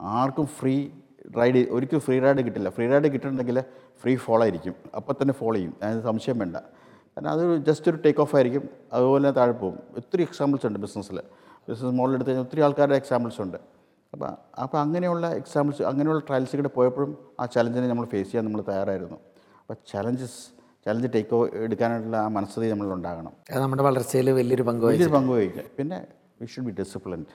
ആർക്കും 0.00 0.46
ഫ്രീ 0.46 0.90
റൈഡ് 1.38 1.68
ഒരിക്കലും 1.70 2.00
ഫ്രീ 2.00 2.20
റൈഡ് 2.20 2.36
കിട്ടില്ല. 2.36 2.70
ഫ്രീ 2.70 2.86
റൈഡ് 2.90 3.04
കിട്ടുന്നുണ്ടെങ്കിൽ 3.04 3.60
ഫ്രീ 4.02 4.16
ഫോളോ 4.16 4.42
ആയിരിക്കും. 4.42 4.74
അപ്പം 4.96 5.14
തന്നെ 5.22 5.34
ഫോളോ 5.34 5.56
ചെയ്യും. 5.56 5.74
അതിന് 5.82 6.02
സംശയം 6.02 6.38
വേണ്ട. 6.38 6.56
കാരണം 6.56 7.30
അത് 7.30 7.56
ജസ്റ്റ് 7.56 7.90
ഒരു 7.90 7.98
ടേക്ക് 8.04 8.20
ഓഫ് 8.20 8.34
ആയിരിക്കും. 8.36 8.68
അതുപോലെ 8.92 9.30
താഴെ 9.30 9.52
പോകും. 9.52 9.78
ഒത്തിരി 9.96 10.22
എക്സാമ്പിൾസ് 10.22 10.66
ഉണ്ട് 10.66 10.78
ബിസിനസ്സിൽ 10.78 11.20
ബിസിനസ് 11.68 11.94
മോഡൽ 11.98 12.14
എടുത്ത് 12.14 12.30
കഴിഞ്ഞാൽ 12.30 12.46
ഒത്തിരി 12.46 12.60
ആൾക്കാരുടെ 12.60 12.96
എക്സാമ്പിൾസ് 12.96 13.40
ഉണ്ട്. 13.40 13.73
അപ്പോൾ 14.14 14.30
അപ്പോൾ 14.64 14.78
അങ്ങനെയുള്ള 14.84 15.26
എക്സാമ്പിൾസ് 15.40 15.84
അങ്ങനെയുള്ള 15.90 16.22
ട്രയൽസ് 16.28 16.58
കൂടെ 16.60 16.70
പോയപ്പോഴും 16.78 17.12
ആ 17.40 17.46
ചലഞ്ചിനെ 17.54 17.86
നമ്മൾ 17.92 18.04
ഫേസ് 18.12 18.28
ചെയ്യാൻ 18.30 18.44
നമ്മൾ 18.48 18.62
തയ്യാറായിരുന്നു. 18.72 19.18
അപ്പോൾ 19.60 19.76
ചലഞ്ചസ് 19.92 20.40
ചലഞ്ച് 20.86 21.08
ടേക്ക് 21.14 21.36
എടുക്കാനായിട്ടുള്ള 21.66 22.16
ആ 22.24 22.28
മനസ്ഥിതി 22.36 22.66
നമ്മളുണ്ടാകണം 22.72 23.32
അത് 23.52 23.60
നമ്മുടെ 23.64 23.84
വളർച്ചയിൽ 23.88 24.28
വലിയൊരു 24.38 24.64
പങ്ക് 24.68 24.84
വലിയൊരു 24.86 25.14
പങ്ക് 25.16 25.32
വഹിക്കുക 25.34 25.64
പിന്നെ 25.78 25.98
വി 26.40 26.46
ഷുഡ് 26.54 26.66
ബി 26.68 26.74
ഡിസിപ്ലിൻഡ് 26.80 27.32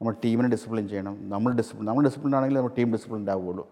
നമ്മൾ 0.00 0.14
ടീമിനെ 0.24 0.48
ഡിസിപ്ലിൻ 0.54 0.84
ചെയ്യണം. 0.90 1.14
നമ്മൾ 1.34 1.50
ഡിസിപ്ലിൻ 1.60 1.86
നമ്മൾ 1.90 2.02
ഡിസിപ്ലിൻ 2.08 2.34
ആണെങ്കിൽ 2.38 2.58
നമ്മൾ 2.58 2.72
ടീം 2.78 2.88
ഡിസിപ്ലിൻ 2.96 3.24
ആവുകയുള്ളൂ. 3.34 3.64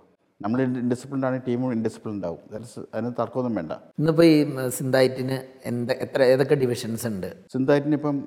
നമ്മൾ 0.45 0.59
ഇൻഡിസിപ്ലിൻഡ് 0.63 1.27
ആണെങ്കിൽ 1.27 1.47
ടീമും 1.51 1.71
ഇൻഡിസിപ്ലിൻ 1.77 2.19
ആവും. 2.29 2.43
ദാറ്റ്സ് 2.51 2.81
അതിന് 2.95 3.13
തർക്കമൊന്നും 3.21 3.55
വേണ്ട. 3.59 3.73
ഇന്നിപ്പോൾ 4.01 4.27
ഈ 4.33 4.37
സിന്തായിറ്റിന് 4.79 5.39
എന്ത് 5.71 5.93
എത്ര 6.05 6.21
ഏതൊക്കെ 6.33 6.57
ഡിവിഷൻസ് 6.65 7.07
ഉണ്ട്? 7.13 7.31
സിന്തായിറ്റിന് 7.55 7.97
ഇപ്പം 8.01 8.19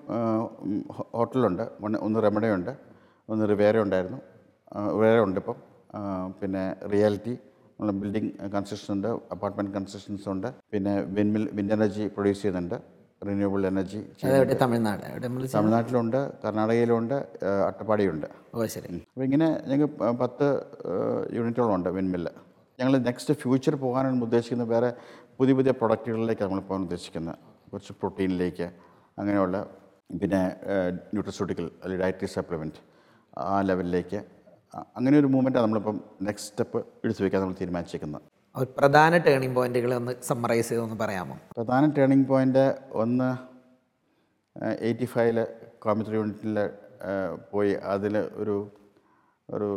ഹോട്ടലുണ്ട് 1.17 1.63
ഒന്ന് 1.85 1.99
ഒന്ന് 2.07 2.23
റെമഡയുണ്ട്. 2.27 2.73
ഒന്ന് 3.31 3.55
വേറെ 3.63 3.79
ഉണ്ടായിരുന്നു. 3.85 4.19
വേറെ 5.01 5.19
ഉണ്ട് 5.25 5.39
ഇപ്പം. 5.41 5.57
പിന്നെ 6.39 6.63
റിയാലിറ്റി 6.93 7.33
നമ്മൾ 7.77 7.91
ബിൽഡിംഗ് 8.01 8.31
കൺസ്ട്രക്ഷൻ 8.55 8.91
ഉണ്ട് 8.95 9.07
അപ്പാർട്ട്മെന്റ് 9.33 9.71
കൺസ്ട്രക്ഷൻസ് 9.75 10.27
ഉണ്ട് 10.33 10.47
പിന്നെ 10.73 10.93
വിൻമിൽ 11.15 11.43
വിൻഡ് 11.57 11.73
എനർജി 11.77 12.05
പ്രൊഡ്യൂസ് 12.15 12.41
ചെയ്യുന്നുണ്ട് 12.41 12.75
റിന്യൂവബിൾ 13.27 13.61
എനർജി 13.69 13.99
തമിഴ്നാട്. 14.61 14.93
തമിഴ്നാട്ടിലുണ്ട് 15.55 16.19
കർണാടകയിലുണ്ട് 16.43 17.15
അട്ടപ്പാടിയുണ്ട് 17.69 18.27
ഓ 18.53 18.65
ശരി. 18.75 18.87
അപ്പോൾ 19.11 19.25
ഇങ്ങനെ 19.27 19.47
ഞങ്ങൾക്ക് 19.71 20.15
പത്ത് 20.21 20.47
യൂണിറ്റോളം 21.37 21.73
ഉണ്ട് 21.77 21.89
വിൻമില്ല് 21.97 22.31
ഞങ്ങൾ 22.79 22.93
നെക്സ്റ്റ് 23.09 23.33
ഫ്യൂച്ചർ 23.41 23.73
പോകാനാണ് 23.83 24.23
ഉദ്ദേശിക്കുന്നത് 24.27 24.69
വേറെ 24.75 24.89
പുതിയ 25.39 25.55
പുതിയ 25.59 25.73
പ്രൊഡക്റ്റുകളിലേക്ക് 25.81 26.43
നമ്മൾ 26.47 26.61
പോകാൻ 26.69 26.81
ഉദ്ദേശിക്കുന്നത്. 26.87 27.37
കുറച്ച് 27.71 27.93
പ്രോട്ടീനിലേക്ക് 27.99 28.67
അങ്ങനെയുള്ള 29.21 29.57
പിന്നെ 30.21 30.41
ന്യൂട്രസ്യൂട്ടിക്കൽ 31.13 31.67
അല്ലെങ്കിൽ 31.81 32.01
ഡയറ്ററി 32.05 32.29
സപ്ലിമെന്റ് 32.37 32.81
ആ 33.37 33.61
ലെവലിലേക്ക്. 33.61 34.19
അങ്ങനെ 34.97 35.19
ഒരു 35.19 35.27
മൂവ്മെന്റാണ് 35.27 35.65
നമ്മളിപ്പം 35.65 36.01
നെക്സ്റ്റ് 36.21 36.51
സ്റ്റെപ്പ് 36.51 36.85
എടുത്തു 37.05 37.21
വയ്ക്കാൻ 37.21 37.41
നമ്മൾ 37.41 37.55
തീരുമാനിച്ചേക്കുന്നത്. 37.61 38.21
ഒരു 38.55 38.69
പ്രധാന 38.77 39.17
ടേണിംഗ് 39.17 39.55
പോയിന്റുകൾ 39.55 39.93
ഒന്ന് 39.93 40.11
സമ്മറൈസ് 40.23 40.69
ചെയ്തൊന്ന് 40.69 40.95
പറയാമോ? 40.95 41.35
പ്രധാന 41.57 41.91
ടേണിംഗ് 41.91 42.27
പോയിന്റ് 42.27 42.75
ഒന്ന് 42.91 43.29
എയ്റ്റി 44.81 45.05
ഫൈവിൽ 45.05 45.47
കോമിറ്ററി 45.79 46.15
യൂണിറ്റിൽ 46.15 46.69
പോയി 47.51 47.73
അതിൽ 47.73 48.17
ഒരു 48.17 48.55
ഒരു 49.49 49.69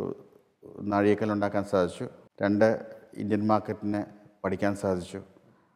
നാഴികക്കല്ലുണ്ടാക്കാൻ 0.82 1.64
സാധിച്ചു. 1.64 2.08
രണ്ട് 2.42 2.86
ഇന്ത്യൻ 3.18 3.46
മാർക്കറ്റിനെ 3.46 4.06
പഠിക്കാൻ 4.44 4.76
സാധിച്ചു. 4.76 5.20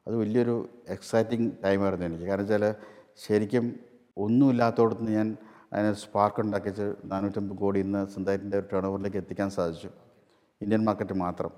അത് 0.07 0.17
വലിയൊരു 0.17 0.69
എക്സൈറ്റിംഗ് 0.89 1.53
ടൈമായിരുന്നു 1.65 2.07
എനിക്ക്. 2.07 2.25
കാരണം 2.25 2.41
വെച്ചാൽ 2.41 2.75
ശരിക്കും 3.17 3.81
ഒന്നുമില്ലാത്തടത്ത് 4.17 5.03
ഞാൻ 5.03 5.37
അതിന് 5.73 5.93
സ്പാർക്ക് 5.95 6.41
ഉണ്ടാക്കിച്ച് 6.41 6.95
നാനൂറ്റമ്പത് 7.05 7.59
കോടി 7.59 7.81
ഇന്ന് 7.81 8.07
സ്വന്തമായിട്ടിന്റെ 8.07 8.59
ഒരു 8.59 8.67
ടേൺ 8.73 8.87
ഓവറിലേക്ക് 8.87 9.17
എത്തിക്കാൻ 9.17 9.51
സാധിച്ചു. 9.51 9.89
ഇന്ത്യൻ 10.63 10.85
മാർക്കറ്റ് 10.85 11.15
മാത്രം. 11.15 11.51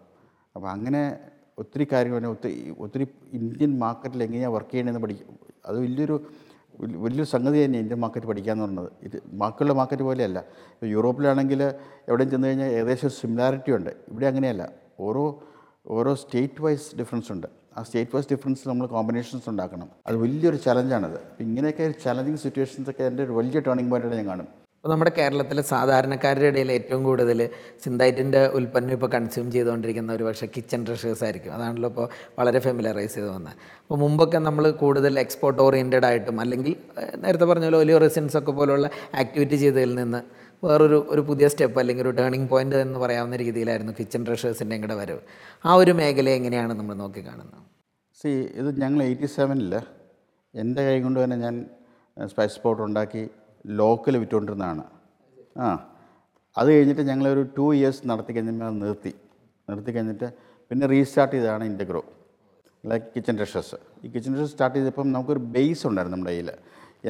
അപ്പോൾ 0.57 0.69
അങ്ങനെ 0.69 1.19
ഒത്തിരി 1.59 1.87
കാര്യങ്ങൾ 1.93 2.27
ഒത്തിരി 2.27 2.75
ഒത്തിരി 2.79 3.09
ഇന്ത്യൻ 3.33 3.79
മാർക്കറ്റിൽ 3.79 4.23
എങ്ങനെയാണ് 4.23 4.55
വർക്ക് 4.55 4.71
ചെയ്യണമെന്ന് 4.71 5.01
പഠിക്കും 5.01 5.39
അത് 5.67 5.81
വലിയൊരു 5.81 6.27
വലി- 6.81 6.99
വലിയൊരു 6.99 7.31
സംഗതി 7.31 7.65
തന്നെ 7.65 7.79
ഇന്ത്യൻ 7.79 8.01
മാർക്കറ്റ് 8.01 8.27
പഠിക്കുക 8.27 8.53
എന്ന് 8.53 8.65
പറയുന്നത് 8.65 8.93
ഇത് 9.03 9.23
ബാക്കിയുള്ള 9.27 9.73
മാർക്കറ്റ് 9.73 10.03
പോലെയല്ല. 10.03 10.39
ഇപ്പോൾ 10.39 10.87
യൂറോപ്പിലാണെങ്കിൽ 10.87 11.63
എവിടെയും 12.09 12.31
ചെന്ന് 12.31 12.49
കഴിഞ്ഞാൽ 12.49 12.67
ഏകദേശം 12.67 13.11
സിമിലാരിറ്റി 13.11 13.73
ഉണ്ട്. 13.73 13.91
ഇവിടെ 13.91 14.27
അങ്ങനെയല്ല. 14.27 14.71
ഓരോ 15.01 15.43
ഓരോ 15.87 16.15
സ്റ്റേറ്റ് 16.15 16.63
വൈസ് 16.63 16.97
ഡിഫറൻസ് 16.97 17.33
ഉണ്ട്. 17.33 17.60
ആ 17.81 17.83
സ്റ്റേറ്റ് 17.89 18.15
വൈസ് 18.15 18.31
ഡിഫറൻസ് 18.33 18.69
നമ്മൾ 18.71 18.87
കോമ്പിനേഷൻസ് 18.95 19.47
ഉണ്ടാക്കണം. 19.55 19.91
അത് 20.09 20.17
വലിയൊരു 20.23 20.59
ചലഞ്ചാണത്. 20.69 21.19
അപ്പോൾ 21.33 21.45
ഇങ്ങനെയൊക്കെ 21.49 21.85
ചലഞ്ചിങ് 22.07 22.41
സിറ്റുവേഷൻസ് 22.47 22.91
ഒക്കെ 22.95 23.05
എന്റെ 23.11 23.23
ഒരു 23.27 23.37
വലിയ 23.41 23.61
ടേണിംഗ് 23.69 23.91
പോയിന്റായിട്ട് 23.93 24.23
ഞാൻ 24.23 24.29
കാണും. 24.33 24.49
അപ്പോൾ 24.79 24.91
നമ്മുടെ 24.93 25.11
കേരളത്തിലെ 25.17 25.63
സാധാരണക്കാരുടെ 25.71 26.47
ഇടയിൽ 26.51 26.71
ഏറ്റവും 26.77 27.03
കൂടുതൽ 27.09 27.39
സിന്തൈറ്റിന്റെ 27.85 28.41
ഉൽപ്പന്നം 28.59 28.93
ഇപ്പോൾ 28.97 29.11
കൺസ്യൂം 29.15 29.47
ചെയ്തുകൊണ്ടിരിക്കുന്ന 29.55 30.11
ഒരു 30.19 30.25
പക്ഷേ 30.29 30.47
കിച്ചൺ 30.55 30.81
ഡ്രഷേഴ്സ് 30.87 31.25
ആയിരിക്കും. 31.27 31.55
അതാണല്ലോ 31.57 31.89
ഇപ്പോൾ 31.93 32.07
വളരെ 32.39 32.61
ഫെമിലറൈസ് 32.67 33.15
ചെയ്ത് 33.15 33.31
വന്നത്. 33.31 33.57
അപ്പോൾ 33.83 33.99
മുമ്പൊക്കെ 34.05 34.39
നമ്മൾ 34.49 34.67
കൂടുതൽ 34.85 35.21
എക്സ്പോർട്ട് 35.25 35.61
ഓറിയന്റഡ് 35.67 36.09
ആയിട്ടും 36.11 36.41
അല്ലെങ്കിൽ 36.45 36.75
നേരത്തെ 37.25 37.49
പറഞ്ഞ 37.51 37.69
പോലെ 37.71 37.79
ഒലിയോ 37.83 37.99
റെസിൻസ് 38.07 38.39
ഒക്കെ 38.41 38.55
പോലുള്ള 38.61 38.89
ആക്ടിവിറ്റി 39.23 39.59
ചെയ്തതിൽ 39.65 39.95
നിന്ന് 40.01 40.23
വേറൊരു 40.63 41.07
ഒരു 41.09 41.21
പുതിയ 41.21 41.49
സ്റ്റെപ്പ് 41.49 41.79
അല്ലെങ്കിൽ 41.81 42.03
ഒരു 42.03 42.11
ടേണിംഗ് 42.11 42.49
പോയിന്റ് 42.49 42.77
എന്ന് 42.77 42.99
പറയാവുന്ന 42.99 43.37
രീതിയിലായിരുന്നു 43.37 43.93
കിച്ചൺ 43.99 44.23
ട്രഷേഴ്സിന്റെ 44.27 44.79
കൂടെ 44.79 44.95
വരവ്. 44.95 45.23
ആ 45.65 45.75
ഒരു 45.75 45.93
മേഖല 46.01 46.29
എങ്ങനെയാണ് 46.29 46.73
നമ്മൾ 46.73 46.95
നോക്കി 46.95 47.21
കാണുന്നത്? 47.29 47.63
സി 48.21 48.31
ഇത് 48.61 48.71
ഞങ്ങൾ 48.83 49.01
എയ്റ്റി 49.03 49.29
സെവനിൽ 49.37 49.75
എന്റെ 50.55 50.83
കൈ 50.87 50.97
കൊണ്ട് 51.01 51.19
തന്നെ 51.25 51.37
ഞാൻ 51.37 51.55
സ്പൈസ് 52.17 52.55
സ്പോട്ട് 52.55 52.83
ഉണ്ടാക്കി 52.83 53.23
ലോക്കൽ 53.65 54.17
വിറ്റുകൊണ്ടിരുന്നതാണ്. 54.17 54.85
ആ 55.59 55.67
അത് 56.57 56.69
കഴിഞ്ഞിട്ട് 56.75 57.03
ഞങ്ങളൊരു 57.03 57.43
ടു 57.57 57.67
ഇയേഴ്സ് 57.75 58.03
നടത്തി 58.11 58.39
അത് 58.39 58.81
നിർത്തി. 58.85 59.13
നിർത്തി 59.71 59.91
കഴിഞ്ഞിട്ട് 59.93 60.29
പിന്നെ 60.71 60.87
റീസ്റ്റാർട്ട് 60.87 61.35
ചെയ്തതാണ് 61.37 61.65
ഇന്റഗ്രോ 61.65 62.03
ലൈക്ക് 62.91 63.07
കിച്ചൺ 63.17 63.37
ഡ്രഷസ് 63.37 63.79
ഈ 64.05 64.11
കിച്ചൺ 64.13 64.33
ഡ്രഷസ് 64.35 64.53
സ്റ്റാർട്ട് 64.53 64.77
ചെയ്തപ്പം 64.79 65.09
നമുക്കൊരു 65.13 65.43
ബേസ് 65.57 65.87
ഉണ്ടായിരുന്നു 65.87 66.17
നമ്മുടെ 66.17 66.33
കയ്യിൽ 66.33 66.51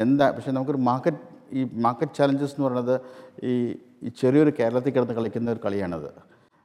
എന്താ 0.03 0.25
പക്ഷേ 0.31 0.51
നമുക്കൊരു 0.51 0.81
മാർക്കറ്റ് 0.89 1.30
ഈ 1.57 1.61
മാർക്കറ്റ് 1.85 2.17
ചാലഞ്ചസ് 2.19 2.53
എന്ന് 2.55 2.65
പറയുന്നത് 2.67 2.95
ഈ 3.51 3.53
ചെറിയൊരു 4.21 4.51
കേരളത്തിൽ 4.59 4.93
കിടന്ന് 4.95 5.15
കളിക്കുന്ന 5.19 5.55
ഒരു 5.55 5.61
കളിയാണത്. 5.65 6.09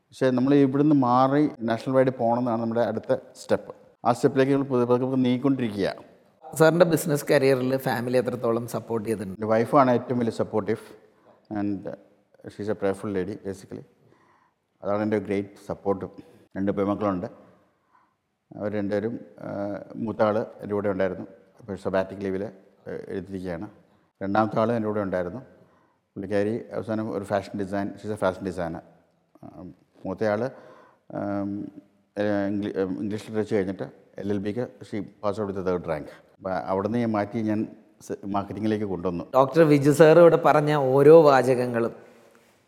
പക്ഷേ 0.09 0.27
നമ്മൾ 0.37 0.53
ഇവിടുന്ന് 0.65 0.97
മാറി 1.09 1.45
നാഷണൽ 1.71 1.95
വൈഡ് 1.97 2.13
പോകണമെന്നാണ് 2.21 2.61
നമ്മുടെ 2.63 2.83
അടുത്ത 2.91 3.13
സ്റ്റെപ്പ് 3.41 3.73
ആ 4.05 4.13
സ്റ്റെപ്പിലേക്ക് 4.17 4.53
നമ്മൾ 4.53 5.19
നീങ്ങിക്കൊണ്ടിരിക്കുക 5.27 5.95
സാറിന്റെ 6.45 6.87
ബിസിനസ് 6.93 7.25
കരിയറിൽ 7.31 7.73
ഫാമിലി 7.87 8.17
എത്രത്തോളം 8.23 8.65
സപ്പോർട്ട് 8.75 9.05
ചെയ്തിട്ടുണ്ട്? 9.09 9.37
എന്റെ 9.39 9.49
വൈഫാണ് 9.53 9.91
ഏറ്റവും 9.97 10.19
വലിയ 10.23 10.35
supportive 10.43 10.85
and 11.59 11.93
she's 12.55 12.73
a 12.75 12.77
prayerful 12.83 13.11
lady 13.17 13.35
basically 13.47 13.85
അതാണ് 14.83 15.03
എന്റെ 15.07 15.19
ഗ്രേറ്റ് 15.27 15.57
സപ്പോർട്ട് 15.69 16.07
രണ്ട് 16.57 16.71
പെൺമക്കളുണ്ട്. 16.79 17.27
അവർ 18.57 18.71
രണ്ടുപേരും 18.79 19.15
മൂത്താൾ 20.05 20.37
എന്റെ 20.63 20.73
കൂടെ 20.75 20.89
ഉണ്ടായിരുന്നു. 20.95 21.27
ഇപ്പോൾ 21.61 21.77
സൊബാറ്റിക് 21.85 22.23
ലീവിൽ 22.25 22.45
എഴുതിയിരിക്കുകയാണ് 23.13 23.69
രണ്ടാമത്തെ 24.21 24.59
ആൾ 24.61 24.69
എന്റെ 24.77 24.89
കൂടെ 24.91 25.03
ഉണ്ടായിരുന്നു. 25.07 25.41
പുള്ളിക്കാരി 26.17 26.55
അവസാനം 26.77 27.07
ഒരു 27.17 27.25
fashion 27.31 27.55
design 27.63 27.89
she's 28.01 28.15
a 28.17 28.19
fashion 28.23 28.43
designer 28.49 28.85
മൂത്തയാൾ 30.05 30.41
English 32.51 33.25
literature 33.27 33.55
കഴിഞ്ഞിട്ട് 33.57 33.87
എൽ 34.23 34.29
എൽ 34.35 34.41
ബിക്ക് 34.47 34.65
she 34.89 34.99
pass 35.23 35.41
out 35.43 35.67
third 35.69 35.89
rank 35.93 36.13
അപ്പോൾ 36.37 36.53
അവിടെ 36.73 36.87
നിന്ന് 36.89 37.03
ഞാൻ 37.05 37.13
മാറ്റി 37.19 37.39
ഞാൻ 37.51 37.61
മാർക്കറ്റിങ്ങിലേക്ക് 38.35 38.87
കൊണ്ടുവന്നു. 38.93 39.25
ഡോക്ടർ 39.37 39.63
വിജു 39.73 39.93
സാർ 40.01 40.17
ഇവിടെ 40.25 40.39
പറഞ്ഞ 40.49 40.73
ഓരോ 40.95 41.15
വാചകങ്ങളും 41.29 41.93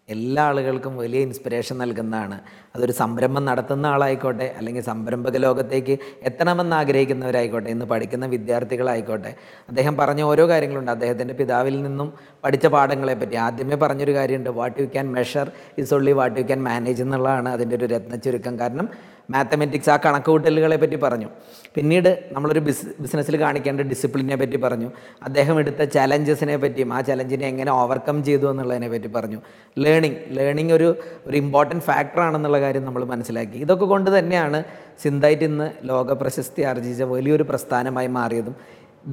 എല്ലാ 0.09 0.43
ആളുകൾക്കും 0.43 0.97
വലിയ 0.97 1.21
ഇൻസ്പിറേഷൻ 1.21 1.79
നൽകുന്നതാണ്. 1.79 2.41
അതൊരു 2.77 2.93
സംരംഭം 2.93 3.45
നടത്തുന്ന 3.45 3.87
ആളായിക്കോട്ടെ 3.87 4.55
അല്ലെങ്കിൽ 4.57 4.83
സംരംഭക 4.83 5.37
ലോകത്തേക്ക് 5.37 5.99
എത്തണമെന്ന് 6.23 6.77
ആഗ്രഹിക്കുന്നവരായിക്കോട്ടെ 6.77 7.71
ഇന്ന് 7.71 7.85
പഠിക്കുന്ന 7.85 8.27
വിദ്യാർത്ഥികളായിക്കോട്ടെ. 8.27 9.35
അദ്ദേഹം 9.69 9.97
പറഞ്ഞ 9.97 10.23
ഓരോ 10.23 10.49
കാര്യങ്ങളുണ്ട്. 10.49 10.91
അദ്ദേഹത്തിന്റെ 10.91 11.35
പിതാവിൽ 11.35 11.83
നിന്നും 11.83 12.13
പഠിച്ച 12.45 12.67
പാഠങ്ങളെപ്പറ്റി 12.67 13.37
ആദ്യമേ 13.37 13.77
പറഞ്ഞൊരു 13.77 14.15
കാര്യമുണ്ട്. 14.15 14.51
What 14.51 14.81
you 14.81 14.87
can 14.87 15.13
measure 15.13 15.51
is 15.79 15.95
only 15.95 16.13
what 16.13 16.41
you 16.41 16.45
can 16.45 16.63
manage 16.63 17.03
എന്നുള്ളതാണ് 17.03 17.49
അതിന്റെ 17.49 17.77
ഒരു 17.77 17.85
രത്ന 17.85 18.17
ചുരുക്കം 18.17 18.59
കാരണം 18.59 18.89
മാത്തമെറ്റിക്സ് 19.31 19.91
ആ 19.91 19.97
കണക്കുകൂട്ടലുകളെ 19.97 20.77
പറ്റി 20.77 20.97
പറഞ്ഞു. 20.97 21.29
പിന്നീട് 21.75 22.29
നമ്മളൊരു 22.33 22.61
ബിസ് 22.61 22.87
ബിസിനസ്സിൽ 23.01 23.41
കാണിക്കേണ്ട 23.41 23.81
ഡിസിപ്ലിനെ 23.81 24.37
പറ്റി 24.37 24.57
പറഞ്ഞു. 24.57 24.91
അദ്ദേഹം 25.23 25.59
എടുത്ത 25.59 25.83
ചലഞ്ചസിനെ 25.83 26.57
പറ്റിയും 26.57 26.93
ആ 26.93 27.01
ചലഞ്ചിനെ 27.01 27.47
എങ്ങനെ 27.47 27.73
ഓവർകം 27.73 28.25
ചെയ്തു 28.25 28.51
എന്നുള്ളതിനെ 28.51 28.89
പറ്റി 28.89 29.07
പറഞ്ഞു. 29.07 29.41
ലേണിംഗ് 29.79 30.17
ലേണിംഗ് 30.31 30.73
ഒരു 30.73 30.97
ഒരു 31.27 31.37
ഇമ്പോർട്ടന്റ് 31.37 31.85
ഫാക്ടറാണെന്നുള്ള 31.85 32.61
കാര്യം 32.61 32.85
നമ്മൾ 32.85 33.05
മനസ്സിലാക്കി. 33.05 33.59
ഇതൊക്കെ 33.59 33.85
കൊണ്ട് 33.85 34.19
തന്നെയാണ് 34.19 34.65
സിന്തായിട്ട് 35.03 35.45
ഇന്ന് 35.45 35.71
ലോക 35.85 36.13
പ്രശസ്തി 36.13 36.63
ആർജിച്ച 36.63 37.03
വലിയൊരു 37.03 37.43
പ്രസ്ഥാനമായി 37.43 38.07
മാറിയതും. 38.07 38.57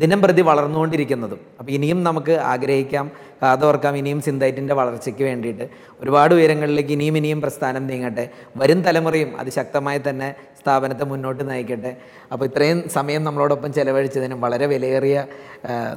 ദിനം 0.01 0.19
പ്രതി 0.23 0.41
വളർന്നുകൊണ്ടിരിക്കുന്നതും. 0.49 1.39
അപ്പോൾ 1.59 1.71
ഇനിയും 1.77 1.99
നമുക്ക് 2.07 2.33
ആഗ്രഹിക്കാം 2.51 3.05
കാതോർക്കാം 3.41 3.93
ഇനിയും 4.01 4.19
സിന്തൈറ്റിന്റെ 4.27 4.73
വളർച്ചയ്ക്ക് 4.79 5.23
വേണ്ടിയിട്ട്. 5.29 5.65
ഒരുപാട് 6.01 6.33
ഉയരങ്ങളിലേക്ക് 6.37 6.93
ഇനിയും 6.97 7.17
ഇനിയും 7.21 7.39
പ്രസ്ഥാനം 7.45 7.83
നീങ്ങട്ടെ. 7.91 8.25
വരും 8.61 8.81
തലമുറയും 8.87 9.31
അതിശക്തമായി 9.41 10.01
തന്നെ 10.09 10.29
സ്ഥാപനത്തെ 10.61 11.05
മുന്നോട്ട് 11.11 11.43
നയിക്കട്ടെ. 11.49 11.91
അപ്പോൾ 12.31 12.45
ഇത്രയും 12.45 12.79
സമയം 12.97 13.23
നമ്മളോടൊപ്പം 13.23 13.73
ചെലവഴിച്ചതിനും 13.73 14.41
വളരെ 14.45 14.67
വിലയേറിയ 14.73 15.25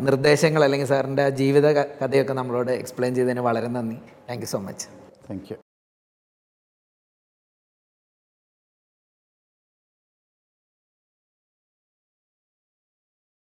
നിർദ്ദേശങ്ങൾ 0.09 0.65
അല്ലെങ്കിൽ 0.69 0.91
സാറിന്റെ 0.95 1.27
ജീവിത 1.41 1.69
കഥയൊക്കെ 2.03 2.37
നമ്മളോട് 2.43 2.73
എക്സ്പ്ലെയിൻ 2.81 3.15
ചെയ്തതിന് 3.15 3.45
വളരെ 3.49 3.71
നന്ദി. 3.79 3.99
Thank 4.31 4.49
so 4.55 4.61
much 4.69 4.87
thank 5.29 5.68